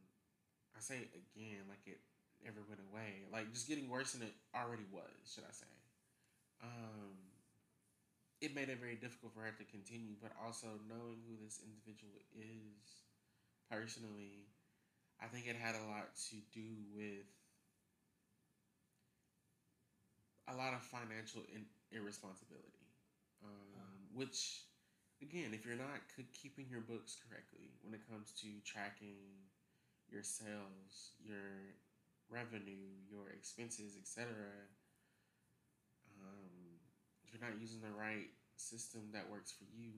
I 0.75 0.79
say 0.79 1.09
again 1.13 1.65
like 1.69 1.85
it 1.85 1.99
never 2.43 2.61
went 2.67 2.81
away. 2.91 3.25
Like 3.31 3.53
just 3.53 3.67
getting 3.67 3.89
worse 3.89 4.13
than 4.13 4.23
it 4.23 4.33
already 4.55 4.85
was. 4.91 5.13
Should 5.33 5.43
I 5.45 5.53
say? 5.53 5.71
Um, 6.63 7.17
it 8.41 8.53
made 8.55 8.69
it 8.69 8.79
very 8.79 8.95
difficult 8.95 9.33
for 9.33 9.41
her 9.41 9.53
to 9.57 9.65
continue, 9.65 10.13
but 10.21 10.31
also 10.43 10.67
knowing 10.89 11.21
who 11.25 11.35
this 11.43 11.59
individual 11.65 12.13
is 12.37 13.05
personally, 13.69 14.45
I 15.21 15.27
think 15.27 15.47
it 15.47 15.55
had 15.55 15.75
a 15.75 15.85
lot 15.89 16.15
to 16.29 16.35
do 16.53 16.67
with 16.95 17.25
a 20.47 20.55
lot 20.55 20.73
of 20.73 20.81
financial 20.81 21.41
in- 21.53 21.67
irresponsibility, 21.91 22.86
um, 23.43 23.99
which 24.13 24.63
again, 25.21 25.53
if 25.53 25.65
you're 25.65 25.75
not 25.75 26.01
keeping 26.33 26.67
your 26.69 26.81
books 26.81 27.15
correctly 27.27 27.71
when 27.83 27.93
it 27.93 28.01
comes 28.09 28.31
to 28.41 28.47
tracking 28.65 29.17
your 30.09 30.23
sales, 30.23 31.11
your 31.19 31.75
revenue, 32.29 32.95
your 33.09 33.29
expenses, 33.29 33.97
etc., 33.97 34.27
um, 36.21 36.79
if 37.25 37.33
you're 37.33 37.41
not 37.41 37.59
using 37.59 37.81
the 37.81 37.91
right 37.91 38.29
system 38.55 39.11
that 39.13 39.29
works 39.29 39.51
for 39.51 39.65
you, 39.75 39.91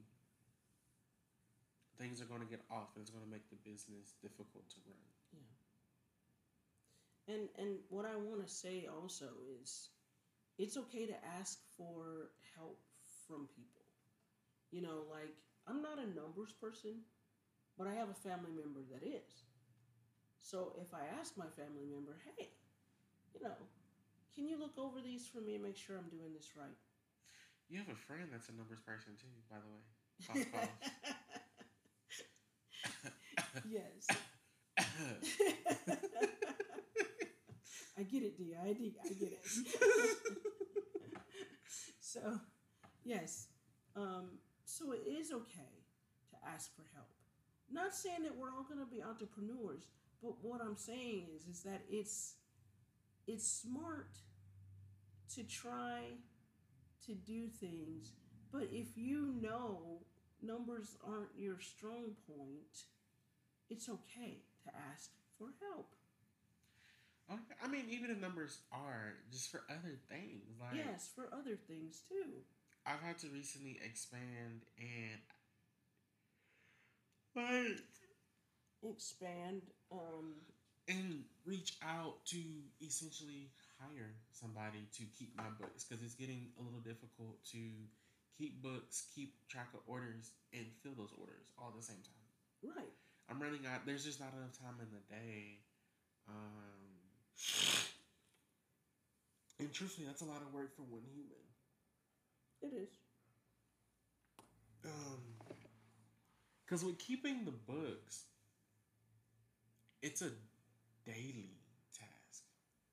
things 1.98 2.22
are 2.22 2.26
going 2.26 2.42
to 2.42 2.48
get 2.48 2.62
off, 2.72 2.96
and 2.96 3.02
it's 3.02 3.12
going 3.12 3.24
to 3.24 3.30
make 3.32 3.50
the 3.50 3.58
business 3.70 4.14
difficult 4.22 4.70
to 4.70 4.78
run. 4.88 4.98
Yeah. 5.36 7.36
And 7.36 7.50
and 7.60 7.78
what 7.90 8.06
I 8.06 8.16
want 8.16 8.42
to 8.46 8.52
say 8.52 8.88
also 8.88 9.28
is, 9.62 9.90
it's 10.58 10.78
okay 10.78 11.06
to 11.06 11.26
ask 11.40 11.60
for 11.78 12.32
help 12.58 12.80
from 13.30 13.48
people. 13.56 13.86
You 14.72 14.82
know, 14.82 15.06
like 15.12 15.36
I'm 15.68 15.82
not 15.82 16.00
a 16.00 16.08
numbers 16.10 16.54
person, 16.60 17.02
but 17.78 17.88
I 17.88 17.94
have 17.96 18.10
a 18.10 18.14
family 18.28 18.52
member 18.52 18.82
that 18.92 19.04
is. 19.06 19.44
So 20.42 20.74
if 20.82 20.94
I 20.94 21.02
ask 21.20 21.38
my 21.38 21.46
family 21.56 21.86
member, 21.86 22.18
hey, 22.38 22.50
you 23.36 23.44
know, 23.44 23.58
can 24.36 24.48
you 24.48 24.60
look 24.60 24.78
over 24.78 25.02
these 25.02 25.28
for 25.28 25.40
me 25.42 25.56
and 25.56 25.64
make 25.64 25.78
sure 25.78 25.98
I'm 25.98 26.10
doing 26.10 26.34
this 26.34 26.52
right? 26.58 26.78
You 27.70 27.80
have 27.80 27.90
a 27.90 27.96
friend 27.96 28.30
that's 28.32 28.50
a 28.50 28.54
numbers 28.54 28.80
person 28.82 29.14
too, 29.20 29.28
by 29.50 29.58
the 29.60 29.70
way. 29.70 30.50
Yes. 33.70 34.08
I 37.98 38.04
get 38.04 38.24
it, 38.24 38.38
D. 38.38 38.56
I, 38.62 38.74
D. 38.74 38.96
I 39.04 39.14
get 39.14 39.32
it. 39.34 39.44
so, 42.00 42.40
yes. 43.10 43.48
Um, 43.96 44.38
so 44.66 44.92
it 44.92 45.04
is 45.10 45.32
okay 45.32 45.74
to 46.30 46.36
ask 46.48 46.76
for 46.76 46.84
help. 46.94 47.08
Not 47.72 47.94
saying 47.96 48.24
that 48.24 48.36
we're 48.38 48.50
all 48.50 48.64
going 48.64 48.80
to 48.80 48.86
be 48.86 49.02
entrepreneurs, 49.02 49.88
but 50.22 50.34
what 50.42 50.62
I'm 50.62 50.76
saying 50.76 51.28
is, 51.36 51.48
is 51.48 51.64
that 51.64 51.82
it's 51.90 52.36
it's 53.28 53.48
smart 53.48 54.18
to 55.36 55.44
try 55.44 56.00
to 57.06 57.14
do 57.14 57.48
things, 57.48 58.12
but 58.52 58.68
if 58.72 58.98
you 58.98 59.36
know 59.40 60.02
numbers 60.42 60.98
aren't 61.06 61.30
your 61.38 61.60
strong 61.60 62.16
point, 62.28 62.86
it's 63.70 63.88
okay 63.88 64.42
to 64.64 64.70
ask 64.92 65.12
for 65.38 65.48
help. 65.72 65.94
Okay. 67.32 67.56
I 67.64 67.68
mean, 67.68 67.86
even 67.92 68.10
if 68.10 68.20
numbers 68.20 68.58
are 68.72 69.14
just 69.32 69.52
for 69.52 69.62
other 69.70 70.00
things, 70.10 70.58
like 70.60 70.76
yes, 70.76 71.10
for 71.14 71.30
other 71.32 71.56
things 71.68 72.02
too. 72.10 72.42
I've 72.86 73.02
had 73.02 73.18
to 73.20 73.28
recently 73.28 73.80
expand 73.84 74.66
and 74.78 75.20
like 77.36 77.84
Expand. 78.84 79.62
Um, 79.92 80.36
and 80.88 81.24
reach 81.46 81.78
out 81.84 82.26
to 82.26 82.40
essentially 82.82 83.52
hire 83.80 84.16
somebody 84.32 84.88
to 84.98 85.04
keep 85.18 85.36
my 85.38 85.50
books 85.60 85.84
because 85.84 86.04
it's 86.04 86.16
getting 86.16 86.50
a 86.60 86.64
little 86.64 86.80
difficult 86.80 87.38
to 87.52 87.60
keep 88.38 88.62
books, 88.64 89.08
keep 89.14 89.36
track 89.50 89.68
of 89.74 89.82
orders, 89.86 90.32
and 90.54 90.66
fill 90.82 90.94
those 90.98 91.14
orders 91.20 91.52
all 91.58 91.70
at 91.70 91.78
the 91.78 91.86
same 91.86 92.02
time. 92.02 92.76
right. 92.76 92.94
I'm 93.30 93.40
running 93.40 93.68
out. 93.68 93.86
There's 93.86 94.06
just 94.06 94.20
not 94.20 94.34
enough 94.34 94.58
time 94.58 94.82
in 94.82 94.90
the 94.90 95.04
day. 95.14 95.62
Um, 96.28 96.90
and 99.60 99.72
truthfully, 99.72 100.08
that's 100.08 100.22
a 100.22 100.26
lot 100.26 100.42
of 100.42 100.52
work 100.54 100.76
for 100.76 100.82
one 100.84 101.06
human. 101.14 101.49
It 102.62 102.74
is. 102.74 102.90
Um, 104.86 105.22
because 106.66 106.84
with 106.84 106.98
keeping 107.00 107.46
the 107.46 107.52
books, 107.52 108.24
it's 110.02 110.22
a 110.22 110.32
daily 111.06 111.58
task, 111.94 112.44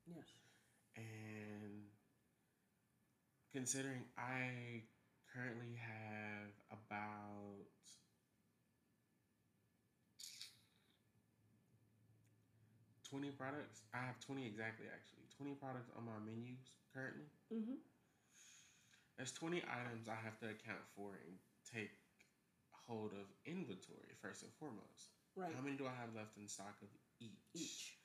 Yes. 0.07 0.27
and 0.97 1.85
considering 3.53 4.05
I 4.19 4.83
currently 5.33 5.75
have 5.77 6.51
about 6.73 7.67
twenty 13.09 13.31
products. 13.31 13.83
I 13.95 13.99
have 13.99 14.19
twenty 14.21 14.47
exactly, 14.47 14.87
actually, 14.93 15.27
twenty 15.37 15.55
products 15.55 15.91
on 15.97 16.05
my 16.07 16.19
menus 16.25 16.59
currently. 16.93 17.27
Mm-hmm. 17.53 17.79
There's 19.17 19.33
20 19.33 19.63
items 19.65 20.09
I 20.09 20.19
have 20.25 20.39
to 20.41 20.47
account 20.47 20.85
for 20.95 21.17
and 21.25 21.37
take 21.73 21.91
hold 22.87 23.13
of 23.13 23.27
inventory 23.47 24.13
first 24.21 24.43
and 24.43 24.53
foremost. 24.61 25.17
Right. 25.35 25.53
How 25.55 25.63
many 25.63 25.77
do 25.77 25.87
I 25.87 25.97
have 26.01 26.15
left 26.15 26.37
in 26.37 26.49
stock 26.49 26.77
of 26.83 26.89
each? 27.21 27.53
Each. 27.55 27.97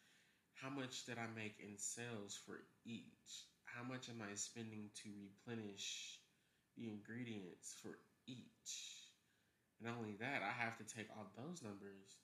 How 0.56 0.70
much 0.70 1.06
did 1.06 1.18
I 1.18 1.28
make 1.36 1.60
in 1.60 1.78
sales 1.78 2.40
for 2.46 2.64
each? 2.86 3.48
How 3.66 3.84
much 3.84 4.10
am 4.10 4.22
I 4.22 4.36
spending 4.36 4.90
to 5.04 5.10
replenish 5.20 6.20
the 6.78 6.88
ingredients 6.88 7.76
for 7.82 7.98
each? 8.28 8.72
And 9.80 9.88
not 9.90 9.98
only 10.00 10.16
that, 10.20 10.44
I 10.44 10.52
have 10.64 10.78
to 10.78 10.86
take 10.88 11.08
all 11.12 11.28
those 11.36 11.64
numbers 11.64 12.20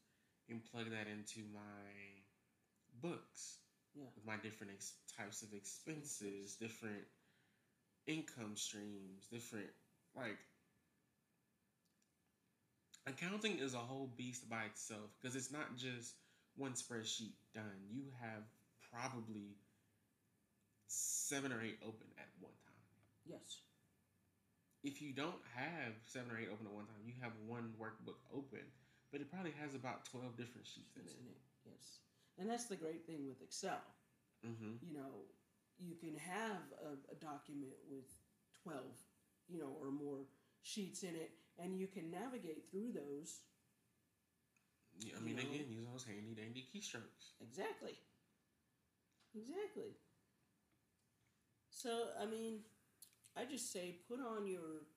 and 0.49 0.63
plug 0.71 0.91
that 0.91 1.07
into 1.07 1.43
my 1.51 2.23
books 3.01 3.59
Yeah. 3.95 4.07
with 4.15 4.25
my 4.25 4.37
different 4.37 4.73
ex- 4.73 4.93
types 5.17 5.41
of 5.41 5.53
expenses, 5.53 6.55
different 6.55 7.07
income 8.07 8.55
streams, 8.55 9.27
different 9.31 9.67
like 10.15 10.37
accounting 13.05 13.59
is 13.59 13.73
a 13.73 13.77
whole 13.77 14.11
beast 14.17 14.49
by 14.49 14.63
itself 14.63 15.09
because 15.19 15.35
it's 15.35 15.51
not 15.51 15.77
just 15.77 16.15
one 16.55 16.73
spreadsheet 16.73 17.35
done. 17.53 17.87
You 17.89 18.03
have 18.21 18.43
probably 18.91 19.55
seven 20.87 21.51
or 21.51 21.61
eight 21.61 21.79
open 21.83 22.07
at 22.17 22.27
one 22.39 22.53
time. 22.65 22.87
Yes. 23.25 23.61
If 24.83 25.01
you 25.01 25.11
don't 25.13 25.41
have 25.55 25.93
seven 26.05 26.31
or 26.31 26.39
eight 26.39 26.49
open 26.51 26.67
at 26.67 26.73
one 26.73 26.85
time, 26.85 27.03
you 27.05 27.13
have 27.21 27.33
one 27.45 27.73
workbook 27.79 28.19
open, 28.33 28.63
but 29.11 29.21
it 29.21 29.31
probably 29.31 29.53
has 29.59 29.75
about 29.75 30.05
12 30.05 30.37
different 30.37 30.67
sheets 30.67 30.95
in 30.95 31.03
it. 31.03 31.11
it? 31.11 31.41
Yes. 31.65 31.99
And 32.39 32.49
that's 32.49 32.65
the 32.65 32.75
great 32.75 33.05
thing 33.05 33.27
with 33.27 33.41
Excel. 33.41 33.81
Mm-hmm. 34.45 34.85
You 34.85 34.93
know, 34.93 35.25
you 35.79 35.95
can 35.95 36.15
have 36.15 36.61
a, 36.83 37.11
a 37.11 37.15
document 37.15 37.73
with 37.89 38.05
12, 38.63 38.85
you 39.47 39.59
know, 39.59 39.75
or 39.81 39.91
more 39.91 40.25
sheets 40.61 41.03
in 41.03 41.15
it, 41.15 41.31
and 41.59 41.77
you 41.77 41.87
can 41.87 42.11
navigate 42.11 42.69
through 42.69 42.91
those. 42.93 43.41
Yeah, 44.99 45.13
I 45.15 45.19
You 45.19 45.25
mean, 45.25 45.35
know? 45.35 45.41
again, 45.41 45.71
use 45.71 45.85
those 45.91 46.03
handy 46.05 46.33
dandy 46.35 46.67
keystrokes. 46.73 47.33
Exactly. 47.41 47.97
Exactly. 49.33 49.95
So 51.69 52.09
I 52.21 52.25
mean, 52.25 52.59
I 53.37 53.45
just 53.45 53.71
say 53.71 53.99
put 54.09 54.19
on 54.19 54.47
your 54.47 54.87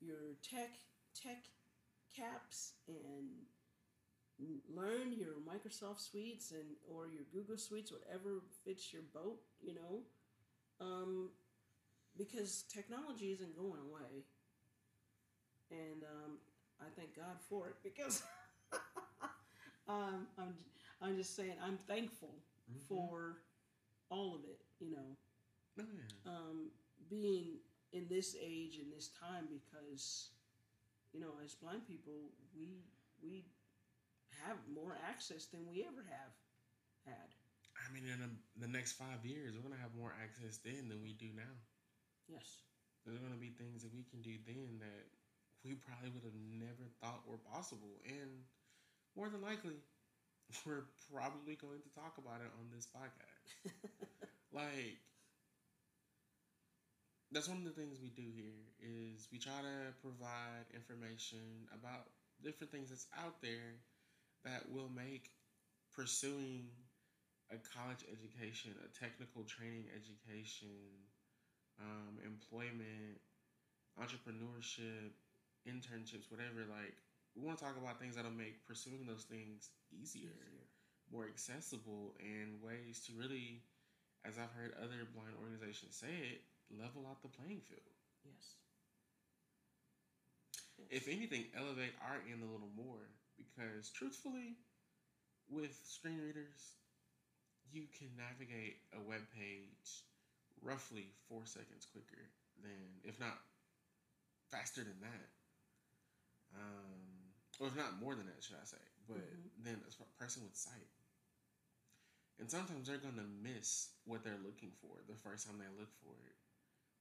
your 0.00 0.36
tech 0.42 0.70
tech 1.14 1.44
caps 2.16 2.74
and 2.88 3.28
learn 4.72 5.12
your 5.12 5.34
Microsoft 5.42 6.00
suites 6.00 6.52
and 6.52 6.76
or 6.88 7.08
your 7.08 7.24
Google 7.32 7.58
suites, 7.58 7.92
whatever 7.92 8.42
fits 8.64 8.92
your 8.92 9.02
boat. 9.14 9.40
You 9.60 9.74
know, 9.74 10.02
um, 10.80 11.30
because 12.16 12.64
technology 12.64 13.32
isn't 13.32 13.56
going 13.56 13.80
away, 13.80 14.24
and 15.70 16.02
um, 16.04 16.38
I 16.80 16.86
thank 16.96 17.14
God 17.16 17.40
for 17.48 17.68
it 17.68 17.76
because 17.82 18.22
um, 19.88 20.26
I'm 20.38 20.54
I'm 21.00 21.16
just 21.16 21.36
saying 21.36 21.54
I'm 21.64 21.76
thankful 21.78 22.34
Mhm. 22.70 22.80
for 22.88 23.38
all 24.10 24.34
of 24.34 24.44
it. 24.44 24.60
You 24.80 24.92
know, 24.92 25.16
Oh, 25.80 25.84
yeah. 25.94 26.32
um, 26.32 26.70
being 27.10 27.58
in 27.92 28.06
this 28.08 28.36
age 28.40 28.78
and 28.78 28.92
this 28.92 29.08
time 29.08 29.48
because 29.48 30.30
you 31.12 31.20
know 31.20 31.32
as 31.44 31.54
blind 31.54 31.86
people 31.86 32.32
we 32.56 32.82
we 33.22 33.44
have 34.46 34.58
more 34.74 34.96
access 35.08 35.46
than 35.46 35.66
we 35.68 35.82
ever 35.84 36.04
have 36.10 36.32
had. 37.06 37.34
I 37.88 37.92
mean, 37.94 38.04
in 38.04 38.20
the, 38.20 38.30
the 38.66 38.70
next 38.70 38.92
five 38.94 39.24
years, 39.24 39.54
we're 39.56 39.62
gonna 39.64 39.80
have 39.80 39.94
more 39.96 40.14
access 40.22 40.58
then 40.58 40.88
than 40.88 41.02
we 41.02 41.14
do 41.14 41.32
now. 41.34 41.54
Yes. 42.28 42.62
There's 43.04 43.18
gonna 43.20 43.40
be 43.40 43.50
things 43.50 43.82
that 43.82 43.94
we 43.94 44.04
can 44.04 44.20
do 44.22 44.36
then 44.46 44.78
that 44.80 45.06
we 45.64 45.74
probably 45.74 46.10
would 46.10 46.24
have 46.24 46.36
never 46.36 46.86
thought 47.00 47.26
were 47.26 47.40
possible, 47.52 48.00
and 48.06 48.44
more 49.16 49.28
than 49.30 49.42
likely, 49.42 49.76
we're 50.66 50.86
probably 51.12 51.56
going 51.56 51.82
to 51.82 51.92
talk 51.94 52.18
about 52.18 52.40
it 52.42 52.52
on 52.60 52.68
this 52.74 52.88
podcast. 52.88 53.72
like 54.52 55.00
that's 57.30 57.48
one 57.48 57.58
of 57.58 57.64
the 57.64 57.76
things 57.76 57.98
we 58.00 58.08
do 58.08 58.24
here 58.34 58.72
is 58.80 59.28
we 59.30 59.38
try 59.38 59.60
to 59.60 59.92
provide 60.00 60.64
information 60.74 61.68
about 61.74 62.08
different 62.42 62.72
things 62.72 62.88
that's 62.88 63.06
out 63.18 63.40
there 63.42 63.76
that 64.44 64.64
will 64.70 64.88
make 64.88 65.30
pursuing 65.94 66.68
a 67.50 67.56
college 67.74 68.04
education, 68.12 68.74
a 68.84 68.88
technical 68.92 69.44
training 69.44 69.88
education, 69.94 71.00
um, 71.80 72.18
employment, 72.24 73.20
entrepreneurship, 74.00 75.12
internships, 75.66 76.30
whatever. 76.30 76.64
Like 76.68 76.94
we 77.34 77.44
want 77.44 77.58
to 77.58 77.64
talk 77.64 77.76
about 77.76 77.98
things 78.00 78.16
that'll 78.16 78.30
make 78.30 78.66
pursuing 78.66 79.06
those 79.06 79.24
things 79.24 79.70
easier 79.92 80.30
Easier. 80.30 80.68
more 81.12 81.24
accessible 81.24 82.14
and 82.20 82.60
ways 82.62 83.00
to 83.06 83.12
really, 83.16 83.62
as 84.24 84.38
I've 84.38 84.52
heard 84.52 84.74
other 84.78 85.08
blind 85.14 85.34
organizations 85.40 85.96
say 85.96 86.36
it, 86.36 86.40
level 86.70 87.06
out 87.08 87.22
the 87.22 87.28
playing 87.28 87.60
field. 87.64 87.96
Yes. 88.24 88.56
If 90.90 91.08
anything, 91.08 91.46
elevate 91.56 91.92
our 92.02 92.20
end 92.30 92.42
a 92.42 92.50
little 92.50 92.70
more 92.76 93.08
because 93.36 93.90
truthfully, 93.90 94.56
with 95.50 95.74
screen 95.84 96.20
readers, 96.20 96.76
you 97.72 97.86
can 97.96 98.08
navigate 98.16 98.80
a 98.94 99.00
web 99.00 99.22
page 99.34 100.04
roughly 100.62 101.12
four 101.28 101.46
seconds 101.46 101.86
quicker 101.86 102.30
than, 102.62 103.00
if 103.04 103.18
not 103.20 103.38
faster 104.50 104.82
than 104.82 105.00
that. 105.00 105.28
Um, 106.54 107.32
or 107.60 107.68
if 107.68 107.76
not 107.76 108.00
more 108.00 108.14
than 108.14 108.26
that, 108.26 108.42
should 108.42 108.56
I 108.56 108.64
say? 108.64 108.82
But 109.06 109.18
Mhm. 109.18 109.50
then 109.64 109.84
a 110.00 110.04
person 110.18 110.44
with 110.44 110.56
sight. 110.56 110.88
And 112.38 112.50
sometimes 112.50 112.86
they're 112.86 112.98
gonna 112.98 113.24
miss 113.24 113.90
what 114.04 114.22
they're 114.22 114.38
looking 114.38 114.72
for 114.80 115.02
the 115.06 115.16
first 115.16 115.46
time 115.46 115.58
they 115.58 115.68
look 115.68 115.92
for 116.02 116.14
it. 116.26 116.36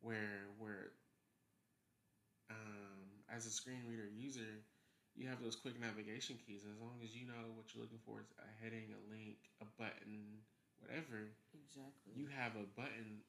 Where 0.02 0.50
where 0.58 0.92
um, 2.50 3.24
as 3.30 3.46
a 3.46 3.52
screen 3.52 3.84
reader 3.88 4.08
user, 4.08 4.64
you 5.16 5.28
have 5.28 5.42
those 5.42 5.56
quick 5.56 5.80
navigation 5.80 6.38
keys. 6.46 6.64
As 6.66 6.80
long 6.80 7.02
as 7.04 7.16
you 7.16 7.28
know 7.28 7.54
what 7.56 7.74
you're 7.74 7.84
looking 7.84 8.02
for 8.06 8.22
is 8.22 8.32
a 8.40 8.50
heading, 8.64 8.94
a 8.94 9.02
link, 9.12 9.38
a 9.62 9.66
button, 9.78 10.44
whatever, 10.80 11.34
Exactly. 11.54 12.14
you 12.14 12.28
have 12.28 12.56
a 12.56 12.66
button 12.76 13.24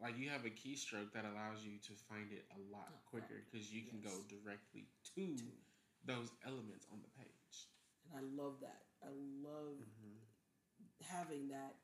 like 0.00 0.18
you 0.18 0.28
have 0.30 0.44
a 0.44 0.50
keystroke 0.50 1.12
that 1.14 1.24
allows 1.24 1.64
you 1.64 1.78
to 1.78 1.92
find 2.08 2.32
it 2.32 2.46
a 2.54 2.60
lot 2.72 2.92
quicker 3.06 3.42
because 3.50 3.72
you 3.72 3.82
can 3.82 4.00
go 4.00 4.22
directly 4.28 4.88
to 5.16 5.22
Too. 5.36 5.52
those 6.04 6.32
elements 6.46 6.86
on 6.92 7.00
the 7.02 7.08
page. 7.18 7.68
And 8.04 8.14
I 8.16 8.20
love 8.42 8.60
that. 8.60 8.82
I 9.02 9.10
love 9.42 9.78
Mm-hmm. 9.80 10.18
having 11.02 11.48
that. 11.48 11.76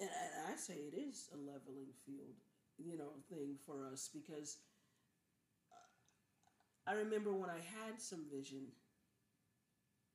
And 0.00 0.08
I, 0.10 0.52
I 0.52 0.56
say 0.56 0.74
it 0.74 0.94
is 0.96 1.28
a 1.32 1.36
leveling 1.36 1.92
field, 2.04 2.36
you 2.78 2.96
know, 2.96 3.12
thing 3.28 3.56
for 3.64 3.86
us 3.86 4.08
because 4.12 4.58
uh, 5.72 6.90
I 6.90 6.94
remember 6.94 7.32
when 7.32 7.50
I 7.50 7.58
had 7.58 8.00
some 8.00 8.24
vision, 8.30 8.68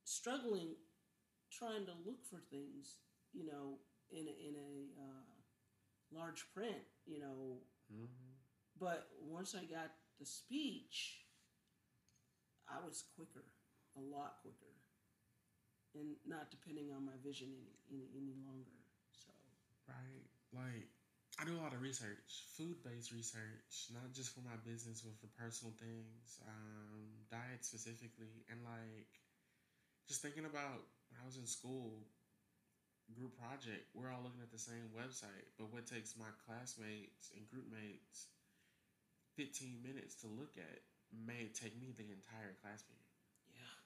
struggling, 0.03 0.75
trying 1.51 1.85
to 1.85 1.93
look 2.05 2.25
for 2.25 2.39
things, 2.49 2.97
you 3.33 3.45
know, 3.45 3.79
in 4.11 4.27
a, 4.27 4.31
in 4.47 4.55
a 4.55 5.01
uh, 5.01 5.33
large 6.11 6.45
print, 6.53 6.83
you 7.05 7.19
know, 7.19 7.59
Mm-hmm. 7.91 8.31
but 8.79 9.07
once 9.21 9.55
I 9.55 9.63
got 9.65 9.91
the 10.19 10.25
speech, 10.25 11.21
I 12.67 12.83
was 12.85 13.03
quicker, 13.15 13.45
a 13.95 14.01
lot 14.01 14.37
quicker, 14.41 14.73
and 15.95 16.15
not 16.27 16.51
depending 16.51 16.91
on 16.91 17.05
my 17.05 17.15
vision 17.23 17.49
any 17.55 17.79
any, 17.91 18.07
any 18.15 18.33
longer. 18.45 18.77
So 19.11 19.31
Right. 19.87 20.27
Like, 20.53 20.87
I 21.39 21.45
do 21.45 21.55
a 21.55 21.61
lot 21.61 21.73
of 21.73 21.81
research, 21.81 22.43
food 22.57 22.81
based 22.83 23.11
research, 23.11 23.91
not 23.93 24.11
just 24.13 24.33
for 24.33 24.41
my 24.41 24.55
business, 24.65 25.01
but 25.01 25.15
for 25.19 25.27
personal 25.39 25.73
things, 25.79 26.39
um, 26.47 27.07
diet 27.31 27.63
specifically. 27.63 28.43
And, 28.49 28.63
like, 28.63 29.11
just 30.07 30.21
thinking 30.21 30.45
about 30.45 30.83
when 31.09 31.19
I 31.21 31.25
was 31.25 31.37
in 31.37 31.45
school, 31.47 32.07
group 33.15 33.35
project, 33.39 33.87
we're 33.95 34.11
all 34.11 34.23
looking 34.23 34.43
at 34.43 34.51
the 34.51 34.59
same 34.59 34.91
website, 34.95 35.47
but 35.57 35.71
what 35.71 35.87
takes 35.87 36.15
my 36.19 36.29
classmates 36.45 37.31
and 37.35 37.47
group 37.47 37.67
mates 37.71 38.27
15 39.35 39.79
minutes 39.83 40.15
to 40.23 40.27
look 40.27 40.57
at 40.57 40.81
may 41.13 41.47
take 41.53 41.77
me 41.79 41.93
the 41.95 42.09
entire 42.11 42.57
class 42.59 42.83
period. 42.83 43.11
yeah, 43.53 43.77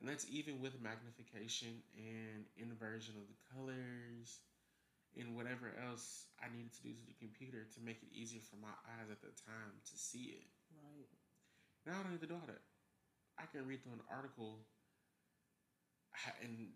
And 0.00 0.08
that's 0.08 0.24
even 0.30 0.60
with 0.62 0.80
magnification 0.80 1.82
and 1.96 2.46
inversion 2.56 3.14
of 3.20 3.28
the 3.28 3.40
colors 3.52 4.40
and 5.18 5.36
whatever 5.36 5.68
else 5.84 6.32
I 6.40 6.48
needed 6.48 6.72
to 6.80 6.82
do 6.82 6.92
to 6.96 7.04
the 7.04 7.18
computer 7.20 7.68
to 7.76 7.80
make 7.84 8.00
it 8.00 8.08
easier 8.14 8.40
for 8.40 8.56
my 8.56 8.72
eyes 8.88 9.12
at 9.12 9.20
the 9.20 9.34
time 9.44 9.76
to 9.84 9.94
see 9.98 10.40
it. 10.40 10.48
right. 10.72 11.10
Now 11.84 12.00
I 12.00 12.02
don't 12.02 12.12
need 12.12 12.20
to 12.24 12.30
do 12.30 12.34
all 12.34 12.46
that. 12.46 12.62
I 13.38 13.44
can 13.50 13.66
read 13.66 13.82
through 13.82 13.94
an 14.00 14.06
article 14.08 14.64
and 16.42 16.68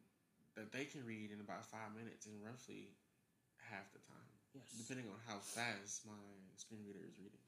that 0.56 0.72
they 0.72 0.84
can 0.84 1.04
read 1.04 1.30
in 1.32 1.40
about 1.40 1.64
five 1.66 1.92
minutes 1.96 2.26
in 2.26 2.32
roughly 2.42 2.96
half 3.70 3.92
the 3.92 4.00
time, 4.08 4.30
Yes, 4.54 4.64
depending 4.78 5.06
on 5.12 5.18
how 5.26 5.38
fast 5.38 6.06
my 6.06 6.16
screen 6.56 6.80
reader 6.86 7.04
is 7.04 7.18
reading. 7.18 7.44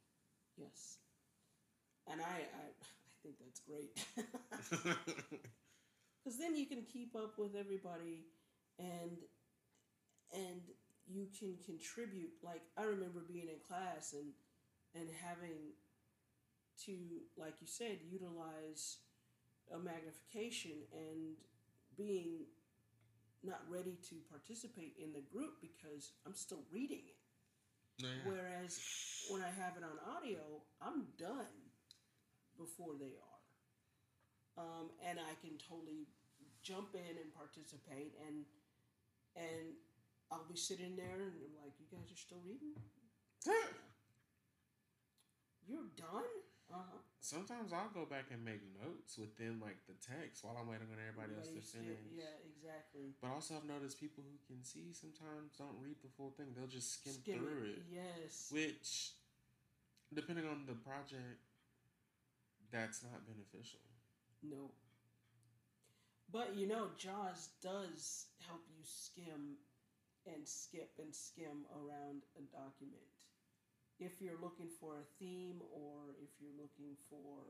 yes. 0.57 0.99
And 2.11 2.21
I 2.21 2.25
I, 2.25 2.65
I 2.73 3.13
think 3.23 3.37
that's 3.41 3.61
great 3.61 3.93
because 6.25 6.39
then 6.39 6.57
you 6.57 6.67
can 6.67 6.83
keep 6.93 7.15
up 7.17 7.39
with 7.39 7.55
everybody, 7.55 8.27
and 8.79 9.19
and 10.33 10.61
you 11.07 11.27
can 11.39 11.57
contribute. 11.65 12.33
Like 12.43 12.63
I 12.77 12.83
remember 12.85 13.21
being 13.27 13.49
in 13.49 13.61
class 13.67 14.13
and 14.13 14.33
and 14.95 15.09
having 15.25 15.75
to, 16.85 16.93
like 17.37 17.55
you 17.61 17.67
said, 17.67 17.99
utilize 18.11 18.99
a 19.75 19.79
magnification 19.79 20.73
and 20.93 21.37
being 21.99 22.47
not 23.43 23.61
ready 23.69 23.99
to 24.09 24.15
participate 24.31 24.95
in 25.03 25.13
the 25.13 25.23
group 25.35 25.61
because 25.61 26.13
I'm 26.27 26.35
still 26.35 26.63
reading 26.73 27.03
it. 27.07 27.19
Yeah. 27.99 28.23
Whereas 28.25 28.79
when 29.29 29.43
I 29.43 29.51
have 29.51 29.75
it 29.77 29.83
on 29.83 29.99
audio, 30.17 30.63
I'm 30.81 31.11
done 31.19 31.51
before 32.57 32.95
they 32.99 33.19
are. 33.19 33.43
Um, 34.59 34.91
and 35.07 35.19
I 35.19 35.35
can 35.43 35.59
totally 35.59 36.07
jump 36.63 36.95
in 36.95 37.15
and 37.19 37.31
participate 37.35 38.15
and 38.27 38.45
and 39.37 39.79
I'll 40.31 40.47
be 40.51 40.57
sitting 40.57 40.97
there 40.97 41.23
and 41.23 41.31
I'm 41.31 41.55
like, 41.63 41.73
You 41.79 41.87
guys 41.91 42.11
are 42.11 42.19
still 42.19 42.43
reading? 42.45 42.75
You're 45.67 45.93
done? 45.97 46.33
Uh-huh. 46.73 46.99
Sometimes 47.21 47.75
I'll 47.75 47.91
go 47.91 48.07
back 48.07 48.31
and 48.31 48.45
make 48.45 48.63
notes 48.79 49.19
within 49.19 49.59
like 49.59 49.83
the 49.91 49.99
text 49.99 50.47
while 50.47 50.55
I'm 50.55 50.71
waiting 50.71 50.87
on 50.87 51.03
everybody 51.03 51.35
else 51.35 51.51
to 51.51 51.61
finish. 51.61 51.99
Yeah, 52.15 52.31
exactly. 52.47 53.11
But 53.21 53.35
also, 53.35 53.59
I've 53.59 53.67
noticed 53.67 53.99
people 53.99 54.23
who 54.23 54.39
can 54.47 54.63
see 54.63 54.95
sometimes 54.95 55.59
don't 55.59 55.77
read 55.83 55.99
the 56.01 56.09
full 56.15 56.31
thing. 56.31 56.55
They'll 56.55 56.71
just 56.71 56.95
skim, 57.03 57.13
Skim 57.19 57.39
through 57.43 57.75
it. 57.75 57.83
it. 57.83 58.01
Yes. 58.01 58.49
Which, 58.55 59.19
depending 60.15 60.47
on 60.47 60.63
the 60.71 60.79
project, 60.79 61.43
that's 62.71 63.03
not 63.03 63.27
beneficial. 63.27 63.83
No. 64.43 64.71
But 66.31 66.55
you 66.55 66.71
know, 66.71 66.95
Jaws 66.97 67.51
does 67.61 68.31
help 68.47 68.63
you 68.71 68.85
skim 68.87 69.59
and 70.23 70.47
skip 70.47 70.93
and 71.03 71.15
skim 71.15 71.67
around 71.75 72.23
a 72.39 72.45
document. 72.55 73.18
If 73.99 74.21
you're 74.21 74.39
looking 74.41 74.69
for 74.81 74.95
a 74.95 75.07
theme 75.19 75.61
or 75.75 76.15
if 76.23 76.31
you're 76.41 76.55
looking 76.57 76.97
for 77.11 77.43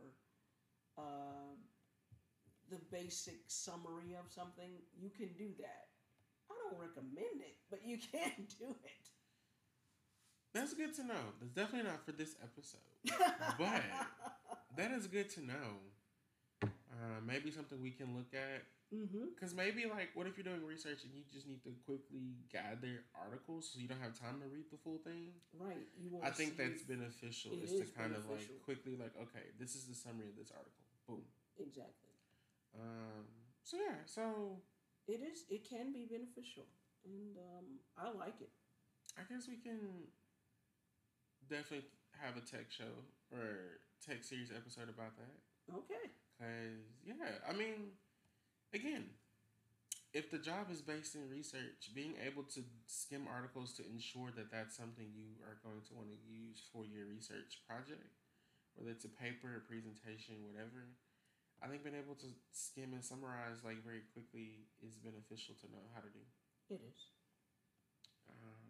uh, 0.97 1.55
the 2.71 2.79
basic 2.91 3.41
summary 3.47 4.17
of 4.19 4.33
something, 4.33 4.71
you 4.99 5.11
can 5.11 5.29
do 5.37 5.51
that. 5.59 5.89
I 6.51 6.55
don't 6.71 6.81
recommend 6.81 7.41
it, 7.41 7.57
but 7.71 7.81
you 7.85 7.99
can 8.13 8.47
do 8.59 8.75
it. 8.85 9.09
That's 10.55 10.73
good 10.75 10.95
to 10.97 11.05
know. 11.05 11.37
That's 11.41 11.53
definitely 11.53 11.91
not 11.91 12.05
for 12.05 12.13
this 12.13 12.35
episode. 12.43 12.81
But 13.59 13.83
That 14.77 14.93
is 14.93 15.07
good 15.07 15.29
to 15.31 15.45
know. 15.45 15.69
Uh, 16.63 17.21
maybe 17.27 17.51
something 17.51 17.81
we 17.83 17.91
can 17.91 18.17
look 18.17 18.33
at. 18.33 18.65
Mm-hmm. 18.89 19.37
Because 19.37 19.53
maybe, 19.55 19.85
like, 19.85 20.17
what 20.17 20.27
if 20.27 20.37
you're 20.41 20.49
doing 20.49 20.65
research 20.65 21.05
and 21.05 21.13
you 21.13 21.21
just 21.29 21.47
need 21.47 21.63
to 21.65 21.73
quickly 21.85 22.41
gather 22.49 23.05
articles 23.13 23.69
so 23.69 23.79
you 23.81 23.89
don't 23.89 24.01
have 24.01 24.17
time 24.17 24.41
to 24.41 24.49
read 24.49 24.65
the 24.73 24.81
full 24.81 24.97
thing? 25.05 25.37
Right. 25.53 25.85
You 26.01 26.09
want 26.11 26.25
I 26.25 26.31
think 26.33 26.57
that's 26.57 26.83
beneficial. 26.89 27.53
It 27.53 27.69
Is 27.69 27.77
to 27.77 27.85
is 27.85 27.91
kind 27.93 28.17
of 28.17 28.25
beneficial. 28.25 28.57
like 28.57 28.65
quickly, 28.65 28.97
like, 28.97 29.13
okay, 29.29 29.53
this 29.61 29.77
is 29.77 29.85
the 29.85 29.95
summary 29.95 30.33
of 30.33 30.37
this 30.41 30.49
article. 30.57 30.85
Boom. 31.07 31.25
exactly. 31.61 32.17
Um. 32.77 33.29
So 33.65 33.77
yeah. 33.77 34.01
So 34.07 34.61
It 35.07 35.21
is. 35.21 35.45
It 35.49 35.69
can 35.69 35.93
be 35.93 36.09
beneficial, 36.09 36.65
and 37.05 37.37
um, 37.37 37.67
I 37.97 38.09
like 38.13 38.41
it. 38.41 38.53
I 39.17 39.23
guess 39.29 39.49
we 39.49 39.57
can 39.57 40.09
definitely 41.49 41.89
have 42.21 42.37
a 42.37 42.45
tech 42.45 42.71
show 42.71 42.93
or 43.33 43.81
tech 44.05 44.25
series 44.25 44.51
episode 44.55 44.89
about 44.89 45.17
that. 45.17 45.35
Okay. 45.73 46.09
Cause 46.39 46.85
yeah, 47.05 47.41
I 47.49 47.53
mean, 47.53 47.97
again, 48.75 49.05
if 50.13 50.31
the 50.31 50.41
job 50.41 50.73
is 50.73 50.81
based 50.81 51.15
in 51.15 51.29
research, 51.29 51.93
being 51.95 52.17
able 52.25 52.43
to 52.57 52.65
skim 52.87 53.29
articles 53.29 53.77
to 53.77 53.85
ensure 53.85 54.33
that 54.37 54.51
that's 54.51 54.77
something 54.77 55.05
you 55.13 55.37
are 55.45 55.61
going 55.61 55.85
to 55.85 55.93
want 55.93 56.09
to 56.09 56.19
use 56.25 56.65
for 56.73 56.89
your 56.89 57.05
research 57.05 57.61
project, 57.69 58.17
whether 58.75 58.91
it's 58.91 59.05
a 59.05 59.13
paper, 59.13 59.61
a 59.61 59.63
presentation, 59.69 60.49
whatever. 60.49 60.97
I 61.61 61.67
think 61.67 61.83
being 61.83 61.99
able 61.99 62.15
to 62.23 62.31
skim 62.55 62.95
and 62.95 63.05
summarize 63.05 63.67
like 63.67 63.83
very 63.85 64.07
quickly 64.15 64.65
is 64.81 64.97
beneficial 64.97 65.59
to 65.61 65.67
know 65.69 65.85
how 65.93 66.01
to 66.01 66.09
do. 66.09 66.25
It 66.71 66.81
is. 66.81 67.01
Um, 68.31 68.69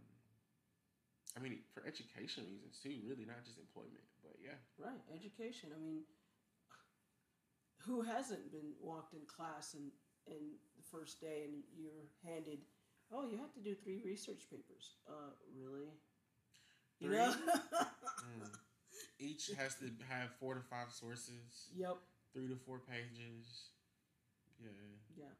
I 1.37 1.39
mean, 1.39 1.63
for 1.71 1.85
education 1.87 2.49
reasons 2.51 2.81
too, 2.83 2.99
really, 3.07 3.29
not 3.29 3.45
just 3.45 3.61
employment, 3.61 4.03
but 4.25 4.35
yeah. 4.43 4.59
Right. 4.81 4.99
Education. 5.13 5.71
I 5.71 5.79
mean, 5.79 6.03
who 7.87 8.03
hasn't 8.03 8.51
been 8.51 8.73
walked 8.81 9.15
in 9.15 9.21
class 9.27 9.75
and 9.75 9.91
and 10.27 10.59
the 10.77 10.85
first 10.91 11.21
day 11.21 11.45
and 11.47 11.63
you're 11.77 12.09
handed, 12.25 12.59
oh, 13.13 13.25
you 13.25 13.39
have 13.39 13.53
to 13.55 13.61
do 13.61 13.75
three 13.75 14.03
research 14.05 14.45
papers. 14.51 14.95
Uh, 15.09 15.33
really? 15.57 15.89
You 17.01 17.11
know? 17.11 17.35
Mm. 18.19 18.51
Each 19.19 19.51
has 19.57 19.77
to 19.77 19.87
have 20.11 20.31
four 20.39 20.55
to 20.55 20.61
five 20.61 20.91
sources. 20.91 21.71
yep. 21.75 21.97
three 22.35 22.49
to 22.49 22.57
four 22.67 22.81
pages. 22.83 23.71
Yeah. 24.61 24.75
Yeah. 25.17 25.35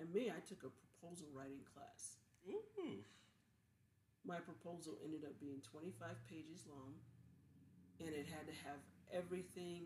And 0.00 0.12
me, 0.12 0.30
I 0.30 0.40
took 0.44 0.66
a 0.66 0.70
proposal 0.70 1.26
writing 1.32 1.62
class. 1.72 2.18
Ooh. 2.50 3.00
My 4.26 4.40
proposal 4.40 4.98
ended 5.04 5.24
up 5.24 5.38
being 5.40 5.62
25 5.62 6.16
pages 6.28 6.64
long, 6.68 6.96
and 8.00 8.08
it 8.08 8.26
had 8.26 8.46
to 8.48 8.56
have 8.66 8.80
everything 9.14 9.82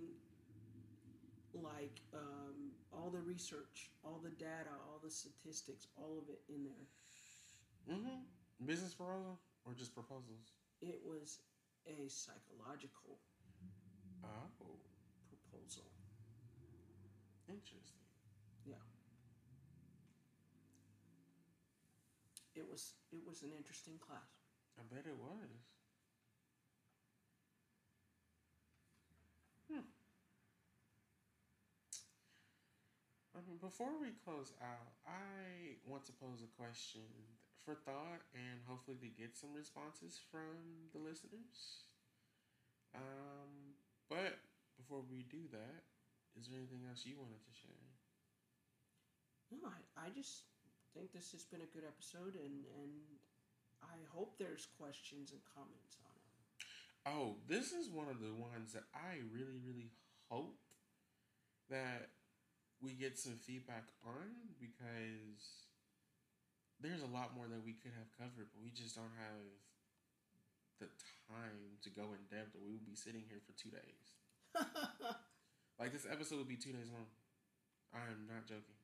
like 1.54 2.00
um, 2.14 2.72
all 2.92 3.10
the 3.10 3.20
research, 3.20 3.90
all 4.04 4.20
the 4.22 4.30
data, 4.30 4.70
all 4.86 5.00
the 5.02 5.10
statistics, 5.10 5.86
all 5.96 6.18
of 6.18 6.28
it 6.28 6.40
in 6.48 6.64
there. 6.64 7.96
Mm-hmm. 7.96 8.66
Business 8.66 8.94
proposal 8.94 9.38
or 9.64 9.74
just 9.74 9.94
proposals? 9.94 10.52
It 10.80 11.00
was 11.04 11.40
a 11.86 12.08
psychological 12.08 13.18
Oh, 14.24 14.50
proposal. 15.30 15.84
interesting. 17.48 18.04
Yeah. 18.66 18.74
It 22.54 22.68
was 22.68 22.94
it 23.12 23.20
was 23.26 23.42
an 23.42 23.52
interesting 23.56 23.98
class. 23.98 24.42
I 24.78 24.82
bet 24.94 25.06
it 25.06 25.16
was. 25.16 25.48
Hmm. 29.70 29.80
I 33.34 33.37
mean, 33.37 33.37
before 33.56 33.96
we 33.96 34.12
close 34.20 34.52
out, 34.60 34.92
I 35.08 35.80
want 35.88 36.04
to 36.06 36.12
pose 36.12 36.44
a 36.44 36.50
question 36.60 37.08
for 37.64 37.72
thought 37.72 38.20
and 38.36 38.60
hopefully 38.68 39.00
to 39.00 39.08
get 39.08 39.36
some 39.36 39.56
responses 39.56 40.20
from 40.28 40.92
the 40.92 41.00
listeners. 41.00 41.88
Um, 42.92 43.72
but 44.12 44.36
before 44.76 45.00
we 45.08 45.24
do 45.24 45.48
that, 45.52 45.88
is 46.36 46.48
there 46.48 46.60
anything 46.60 46.84
else 46.84 47.08
you 47.08 47.16
wanted 47.16 47.40
to 47.40 47.54
share? 47.56 47.88
No, 49.48 49.72
I, 49.72 50.08
I 50.08 50.08
just 50.12 50.44
think 50.92 51.12
this 51.12 51.32
has 51.32 51.44
been 51.44 51.64
a 51.64 51.72
good 51.72 51.84
episode, 51.84 52.36
and 52.36 52.68
and 52.76 52.92
I 53.82 53.96
hope 54.12 54.36
there's 54.36 54.68
questions 54.76 55.32
and 55.32 55.40
comments 55.56 55.96
on 56.04 56.12
it. 56.12 56.28
Oh, 57.08 57.40
this 57.48 57.72
is 57.72 57.88
one 57.88 58.08
of 58.08 58.20
the 58.20 58.36
ones 58.36 58.72
that 58.76 58.84
I 58.92 59.24
really, 59.32 59.56
really 59.64 59.92
hope 60.28 60.60
that 61.70 62.12
we 62.80 62.92
get 62.94 63.18
some 63.18 63.38
feedback 63.42 63.84
on 64.06 64.54
because 64.60 65.66
there's 66.80 67.02
a 67.02 67.10
lot 67.10 67.34
more 67.34 67.46
that 67.50 67.64
we 67.64 67.74
could 67.74 67.92
have 67.98 68.10
covered, 68.14 68.48
but 68.54 68.62
we 68.62 68.70
just 68.70 68.94
don't 68.94 69.14
have 69.18 69.46
the 70.78 70.86
time 71.26 71.82
to 71.82 71.90
go 71.90 72.14
in 72.14 72.22
depth, 72.30 72.54
or 72.54 72.62
we 72.62 72.78
would 72.78 72.86
be 72.86 72.94
sitting 72.94 73.26
here 73.26 73.42
for 73.42 73.52
two 73.58 73.70
days. 73.70 74.14
Like 75.78 75.94
this 75.94 76.10
episode 76.10 76.42
would 76.42 76.50
be 76.50 76.58
two 76.58 76.74
days 76.74 76.90
long. 76.90 77.06
I'm 77.94 78.26
not 78.26 78.50
joking. 78.50 78.74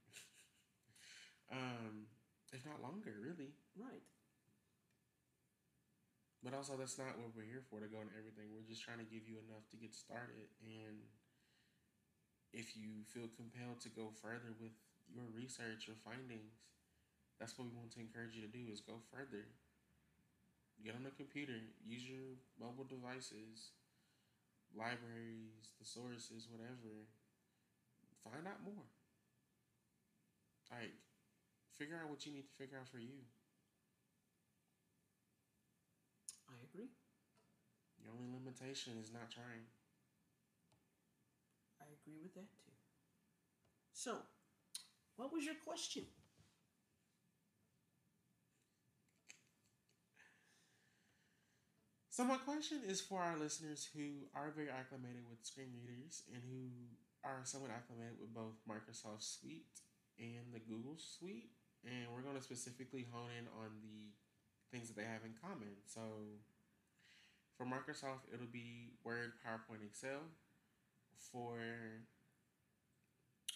um, 1.53 2.07
if 2.55 2.63
not 2.63 2.79
longer, 2.79 3.19
really. 3.19 3.51
right. 3.75 4.07
But 6.45 6.55
also, 6.55 6.77
that's 6.79 6.95
not 7.01 7.19
what 7.19 7.35
we're 7.35 7.49
here 7.49 7.65
for 7.67 7.81
to 7.81 7.91
go 7.91 7.99
into 7.99 8.15
everything. 8.15 8.53
We're 8.55 8.69
just 8.69 8.85
trying 8.85 9.03
to 9.03 9.09
give 9.09 9.27
you 9.27 9.41
enough 9.43 9.67
to 9.73 9.77
get 9.81 9.91
started. 9.91 10.53
And 10.63 11.03
if 12.55 12.77
you 12.77 13.03
feel 13.13 13.29
compelled 13.37 13.81
to 13.83 13.91
go 13.91 14.11
further 14.23 14.55
with 14.61 14.73
your 15.11 15.27
research 15.35 15.89
or 15.91 15.97
findings, 16.07 16.63
that's 17.41 17.59
what 17.59 17.69
we 17.69 17.77
want 17.77 17.93
to 17.93 18.01
encourage 18.01 18.35
you 18.37 18.43
to 18.43 18.49
do 18.53 18.71
is 18.73 18.81
go 18.81 19.01
further. 19.13 19.47
Get 20.85 20.95
on 20.95 21.03
the 21.03 21.11
computer, 21.11 21.59
use 21.85 22.07
your 22.09 22.37
mobile 22.61 22.85
devices, 22.85 23.73
libraries, 24.77 25.73
the 25.79 25.87
sources, 25.87 26.49
whatever. 26.51 27.09
Find 28.25 28.47
out 28.49 28.63
more. 28.65 28.85
Like, 30.71 30.93
figure 31.79 31.97
out 32.03 32.11
what 32.11 32.27
you 32.27 32.33
need 32.33 32.47
to 32.49 32.55
figure 32.59 32.79
out 32.79 32.89
for 32.89 32.99
you. 32.99 33.25
I 36.49 36.55
agree. 36.65 36.89
Your 37.99 38.13
only 38.13 38.31
limitation 38.39 38.99
is 39.03 39.11
not 39.13 39.31
trying. 39.33 39.67
Agree 42.07 42.21
with 42.23 42.35
that 42.35 42.51
too. 42.65 42.73
So, 43.93 44.19
what 45.17 45.33
was 45.33 45.45
your 45.45 45.55
question? 45.65 46.05
So 52.11 52.23
my 52.23 52.37
question 52.37 52.79
is 52.87 53.01
for 53.01 53.19
our 53.19 53.37
listeners 53.37 53.89
who 53.91 54.31
are 54.39 54.55
very 54.55 54.71
acclimated 54.71 55.27
with 55.29 55.43
screen 55.43 55.75
readers 55.75 56.23
and 56.31 56.41
who 56.47 56.71
are 57.27 57.43
somewhat 57.43 57.75
acclimated 57.75 58.21
with 58.21 58.33
both 58.33 58.55
Microsoft 58.71 59.27
Suite 59.27 59.67
and 60.19 60.55
the 60.55 60.61
Google 60.63 60.95
Suite, 60.97 61.51
and 61.83 62.07
we're 62.15 62.23
going 62.23 62.37
to 62.37 62.43
specifically 62.43 63.05
hone 63.11 63.35
in 63.35 63.51
on 63.59 63.83
the 63.83 64.15
things 64.71 64.87
that 64.87 64.95
they 64.95 65.03
have 65.03 65.27
in 65.27 65.35
common. 65.43 65.75
So 65.87 66.39
for 67.59 67.67
Microsoft, 67.67 68.31
it'll 68.33 68.47
be 68.47 68.95
Word, 69.03 69.33
PowerPoint, 69.43 69.83
Excel. 69.85 70.23
For 71.19 71.59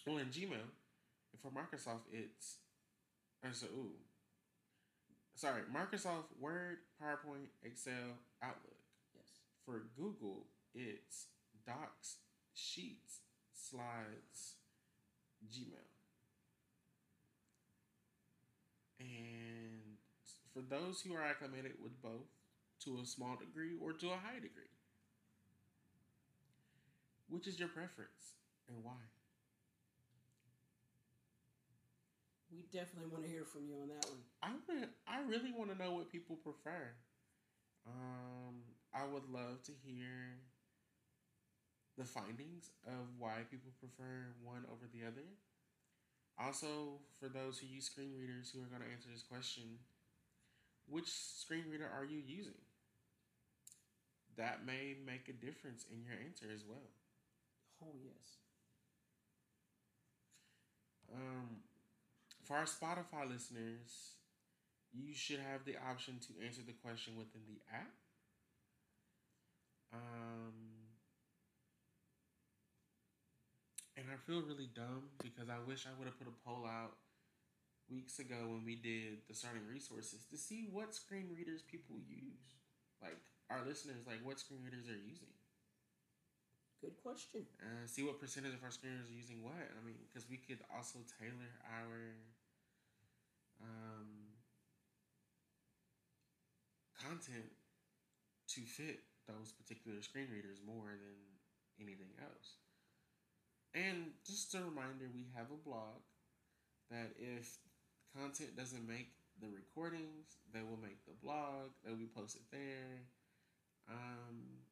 well, 0.05 0.17
in 0.17 0.27
Gmail, 0.27 0.51
and 0.51 1.41
for 1.41 1.51
Microsoft, 1.51 2.07
it's 2.11 2.57
so 3.51 3.67
ooh, 3.67 3.91
sorry, 5.35 5.61
Microsoft 5.73 6.25
Word, 6.39 6.77
PowerPoint, 7.01 7.47
Excel, 7.63 8.17
Outlook. 8.43 8.77
Yes. 9.15 9.27
For 9.65 9.83
Google, 9.97 10.47
it's 10.73 11.27
Docs, 11.65 12.17
Sheets, 12.53 13.21
Slides, 13.53 14.55
Gmail. 15.47 15.87
And 18.99 19.97
for 20.53 20.61
those 20.61 21.01
who 21.01 21.13
are 21.13 21.23
acclimated 21.23 21.73
with 21.81 22.01
both 22.01 22.27
to 22.83 22.99
a 23.01 23.05
small 23.05 23.37
degree 23.37 23.75
or 23.81 23.93
to 23.93 24.07
a 24.07 24.19
high 24.21 24.35
degree, 24.35 24.73
which 27.29 27.47
is 27.47 27.59
your 27.59 27.69
preference 27.69 28.37
and 28.67 28.83
why? 28.83 28.99
We 32.51 32.65
definitely 32.73 33.09
want 33.11 33.23
to 33.25 33.29
hear 33.29 33.45
from 33.45 33.67
you 33.67 33.75
on 33.81 33.89
that 33.89 34.05
one. 34.09 34.25
I 34.41 34.49
I 35.05 35.21
really 35.21 35.51
want 35.55 35.71
to 35.71 35.77
know 35.77 35.93
what 35.93 36.11
people 36.11 36.35
prefer. 36.35 36.89
Um, 37.85 38.65
I 38.93 39.05
would 39.05 39.29
love 39.29 39.61
to 39.63 39.71
hear 39.85 40.41
the 41.97 42.05
findings 42.05 42.71
of 42.87 43.05
why 43.19 43.45
people 43.51 43.71
prefer 43.79 44.33
one 44.43 44.65
over 44.65 44.89
the 44.91 45.05
other. 45.05 45.25
Also, 46.41 46.97
for 47.19 47.29
those 47.29 47.59
who 47.59 47.67
use 47.67 47.85
screen 47.85 48.13
readers 48.17 48.49
who 48.49 48.61
are 48.63 48.71
going 48.71 48.81
to 48.81 48.91
answer 48.91 49.09
this 49.13 49.21
question, 49.23 49.77
which 50.87 51.07
screen 51.07 51.65
reader 51.69 51.85
are 51.85 52.05
you 52.05 52.21
using? 52.25 52.57
that 54.39 54.65
may 54.65 54.95
make 55.05 55.27
a 55.27 55.33
difference 55.33 55.85
in 55.91 56.01
your 56.01 56.15
answer 56.25 56.45
as 56.53 56.63
well. 56.63 56.87
Oh 57.81 57.95
yes. 58.03 58.37
Um, 61.13 61.63
for 62.43 62.57
our 62.57 62.65
Spotify 62.65 63.29
listeners, 63.29 64.15
you 64.93 65.13
should 65.15 65.39
have 65.39 65.65
the 65.65 65.77
option 65.77 66.19
to 66.27 66.45
answer 66.45 66.61
the 66.65 66.73
question 66.73 67.17
within 67.17 67.41
the 67.47 67.61
app. 67.75 67.93
Um, 69.93 70.53
and 73.97 74.05
I 74.09 74.17
feel 74.25 74.41
really 74.41 74.69
dumb 74.73 75.09
because 75.21 75.49
I 75.49 75.59
wish 75.65 75.85
I 75.85 75.93
would 75.97 76.05
have 76.07 76.17
put 76.17 76.27
a 76.27 76.37
poll 76.45 76.65
out 76.65 76.95
weeks 77.91 78.19
ago 78.19 78.47
when 78.49 78.65
we 78.65 78.75
did 78.75 79.25
the 79.27 79.35
starting 79.35 79.65
resources 79.71 80.25
to 80.31 80.37
see 80.37 80.69
what 80.71 80.95
screen 80.95 81.29
readers 81.35 81.61
people 81.63 81.97
use. 82.07 82.57
Like 83.01 83.17
our 83.51 83.61
listeners, 83.67 84.07
like 84.07 84.25
what 84.25 84.39
screen 84.39 84.61
readers 84.65 84.87
are 84.89 84.99
using. 85.01 85.33
Good 86.81 86.95
question. 87.03 87.43
Uh, 87.59 87.83
see 87.87 88.03
what 88.03 88.19
percentage 88.19 88.53
of 88.55 88.63
our 88.63 88.71
screeners 88.71 89.11
are 89.11 89.17
using 89.17 89.43
what. 89.43 89.59
I 89.59 89.83
mean, 89.85 89.99
because 90.07 90.29
we 90.29 90.37
could 90.37 90.59
also 90.71 90.99
tailor 91.19 91.51
our 91.67 92.15
um, 93.59 94.31
content 96.95 97.51
to 98.55 98.61
fit 98.61 99.03
those 99.27 99.51
particular 99.51 100.01
screen 100.01 100.27
readers 100.31 100.63
more 100.65 100.95
than 100.95 101.19
anything 101.83 102.15
else. 102.23 102.63
And 103.75 104.15
just 104.25 104.55
a 104.55 104.63
reminder, 104.63 105.11
we 105.13 105.27
have 105.35 105.51
a 105.51 105.59
blog 105.59 105.99
that 106.89 107.11
if 107.19 107.59
content 108.15 108.55
doesn't 108.55 108.87
make 108.87 109.11
the 109.43 109.51
recordings, 109.51 110.39
they 110.53 110.63
will 110.63 110.79
make 110.81 111.03
the 111.05 111.13
blog. 111.21 111.75
They 111.83 111.91
will 111.91 112.01
be 112.01 112.09
posted 112.15 112.41
there. 112.51 113.03
Um, 113.91 114.63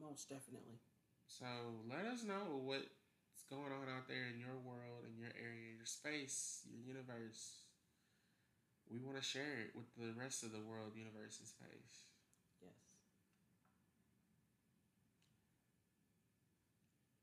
Most 0.00 0.28
definitely. 0.28 0.80
So 1.28 1.46
let 1.88 2.06
us 2.06 2.24
know 2.24 2.60
what's 2.64 3.44
going 3.50 3.72
on 3.72 3.88
out 3.92 4.08
there 4.08 4.26
in 4.32 4.40
your 4.40 4.58
world, 4.64 5.06
in 5.06 5.18
your 5.20 5.32
area, 5.38 5.76
your 5.78 5.86
space, 5.86 6.66
your 6.68 6.80
universe. 6.82 7.66
We 8.88 9.00
want 9.00 9.16
to 9.16 9.22
share 9.24 9.58
it 9.58 9.74
with 9.74 9.92
the 9.96 10.12
rest 10.14 10.44
of 10.44 10.52
the 10.52 10.60
world, 10.60 10.92
universe, 10.94 11.38
and 11.40 11.48
space. 11.48 12.04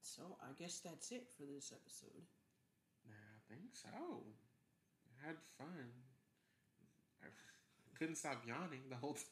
Yes. 0.02 0.09
So 0.20 0.36
I 0.44 0.52
guess 0.62 0.82
that's 0.84 1.16
it 1.16 1.32
for 1.32 1.44
this 1.48 1.72
episode. 1.72 2.28
I 3.08 3.40
think 3.48 3.72
so. 3.72 3.88
I 3.88 5.28
had 5.28 5.38
fun 5.58 5.88
I 7.24 7.28
couldn't 7.98 8.18
stop 8.18 8.44
yawning 8.46 8.82
the 8.90 8.98
whole 8.98 9.14
time. 9.14 9.24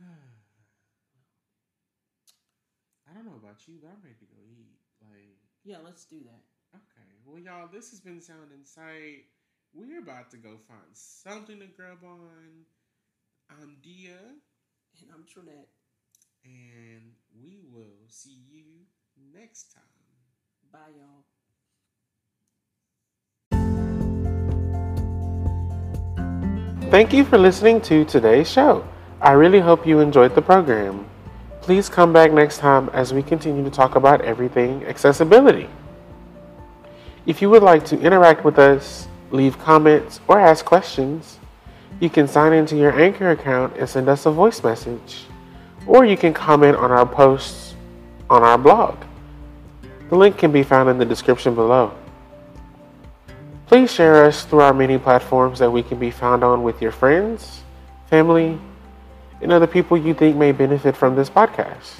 I 3.08 3.14
don't 3.14 3.24
know 3.24 3.40
about 3.42 3.66
you, 3.66 3.78
but 3.80 3.88
I'm 3.88 4.02
ready 4.04 4.16
to 4.20 4.26
go 4.26 4.36
eat. 4.50 4.76
Like, 5.00 5.38
yeah, 5.64 5.78
let's 5.82 6.04
do 6.04 6.20
that. 6.24 6.44
Okay. 6.76 7.08
Well, 7.24 7.38
y'all, 7.38 7.68
this 7.72 7.88
has 7.90 8.00
been 8.00 8.20
Sound 8.20 8.52
Insight. 8.54 9.24
We're 9.72 10.00
about 10.00 10.30
to 10.32 10.36
go 10.36 10.58
find 10.68 10.92
something 10.92 11.58
to 11.60 11.66
grub 11.66 12.04
on. 12.04 12.66
I'm 13.50 13.78
Dia. 13.82 14.18
And 15.00 15.10
I'm 15.14 15.24
Trinette. 15.24 15.68
And 16.44 17.12
we 17.42 17.60
will 17.72 18.08
see 18.08 18.38
you 18.50 18.64
next 19.34 19.74
time. 19.74 19.82
Bye, 20.72 20.78
y'all. 20.96 21.24
Thank 26.90 27.12
you 27.12 27.24
for 27.24 27.38
listening 27.38 27.80
to 27.82 28.04
today's 28.04 28.50
show. 28.50 28.86
I 29.20 29.32
really 29.32 29.60
hope 29.60 29.86
you 29.86 30.00
enjoyed 30.00 30.34
the 30.34 30.42
program. 30.42 31.08
Please 31.62 31.88
come 31.88 32.12
back 32.12 32.32
next 32.32 32.58
time 32.58 32.90
as 32.90 33.14
we 33.14 33.22
continue 33.22 33.64
to 33.64 33.70
talk 33.70 33.94
about 33.94 34.20
everything 34.22 34.84
accessibility. 34.84 35.70
If 37.24 37.40
you 37.40 37.48
would 37.50 37.62
like 37.62 37.84
to 37.86 38.00
interact 38.00 38.44
with 38.44 38.58
us, 38.58 39.06
leave 39.30 39.58
comments, 39.58 40.20
or 40.26 40.40
ask 40.40 40.64
questions, 40.64 41.38
you 42.00 42.10
can 42.10 42.26
sign 42.26 42.52
into 42.52 42.76
your 42.76 43.00
Anchor 43.00 43.30
account 43.30 43.76
and 43.76 43.88
send 43.88 44.08
us 44.08 44.26
a 44.26 44.30
voice 44.30 44.62
message. 44.62 45.26
Or 45.86 46.04
you 46.04 46.16
can 46.16 46.32
comment 46.32 46.76
on 46.76 46.90
our 46.90 47.06
posts 47.06 47.74
on 48.30 48.42
our 48.42 48.56
blog. 48.56 48.96
The 50.08 50.16
link 50.16 50.38
can 50.38 50.52
be 50.52 50.62
found 50.62 50.88
in 50.88 50.98
the 50.98 51.04
description 51.04 51.54
below. 51.54 51.92
Please 53.66 53.90
share 53.90 54.24
us 54.24 54.44
through 54.44 54.60
our 54.60 54.74
many 54.74 54.98
platforms 54.98 55.58
that 55.58 55.70
we 55.70 55.82
can 55.82 55.98
be 55.98 56.10
found 56.10 56.44
on 56.44 56.62
with 56.62 56.82
your 56.82 56.92
friends, 56.92 57.62
family, 58.08 58.58
and 59.40 59.50
other 59.50 59.66
people 59.66 59.96
you 59.96 60.14
think 60.14 60.36
may 60.36 60.52
benefit 60.52 60.96
from 60.96 61.16
this 61.16 61.30
podcast. 61.30 61.94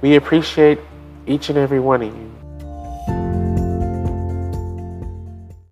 We 0.00 0.16
appreciate 0.16 0.78
each 1.26 1.48
and 1.48 1.58
every 1.58 1.80
one 1.80 2.02
of 2.02 2.16
you. 2.16 2.39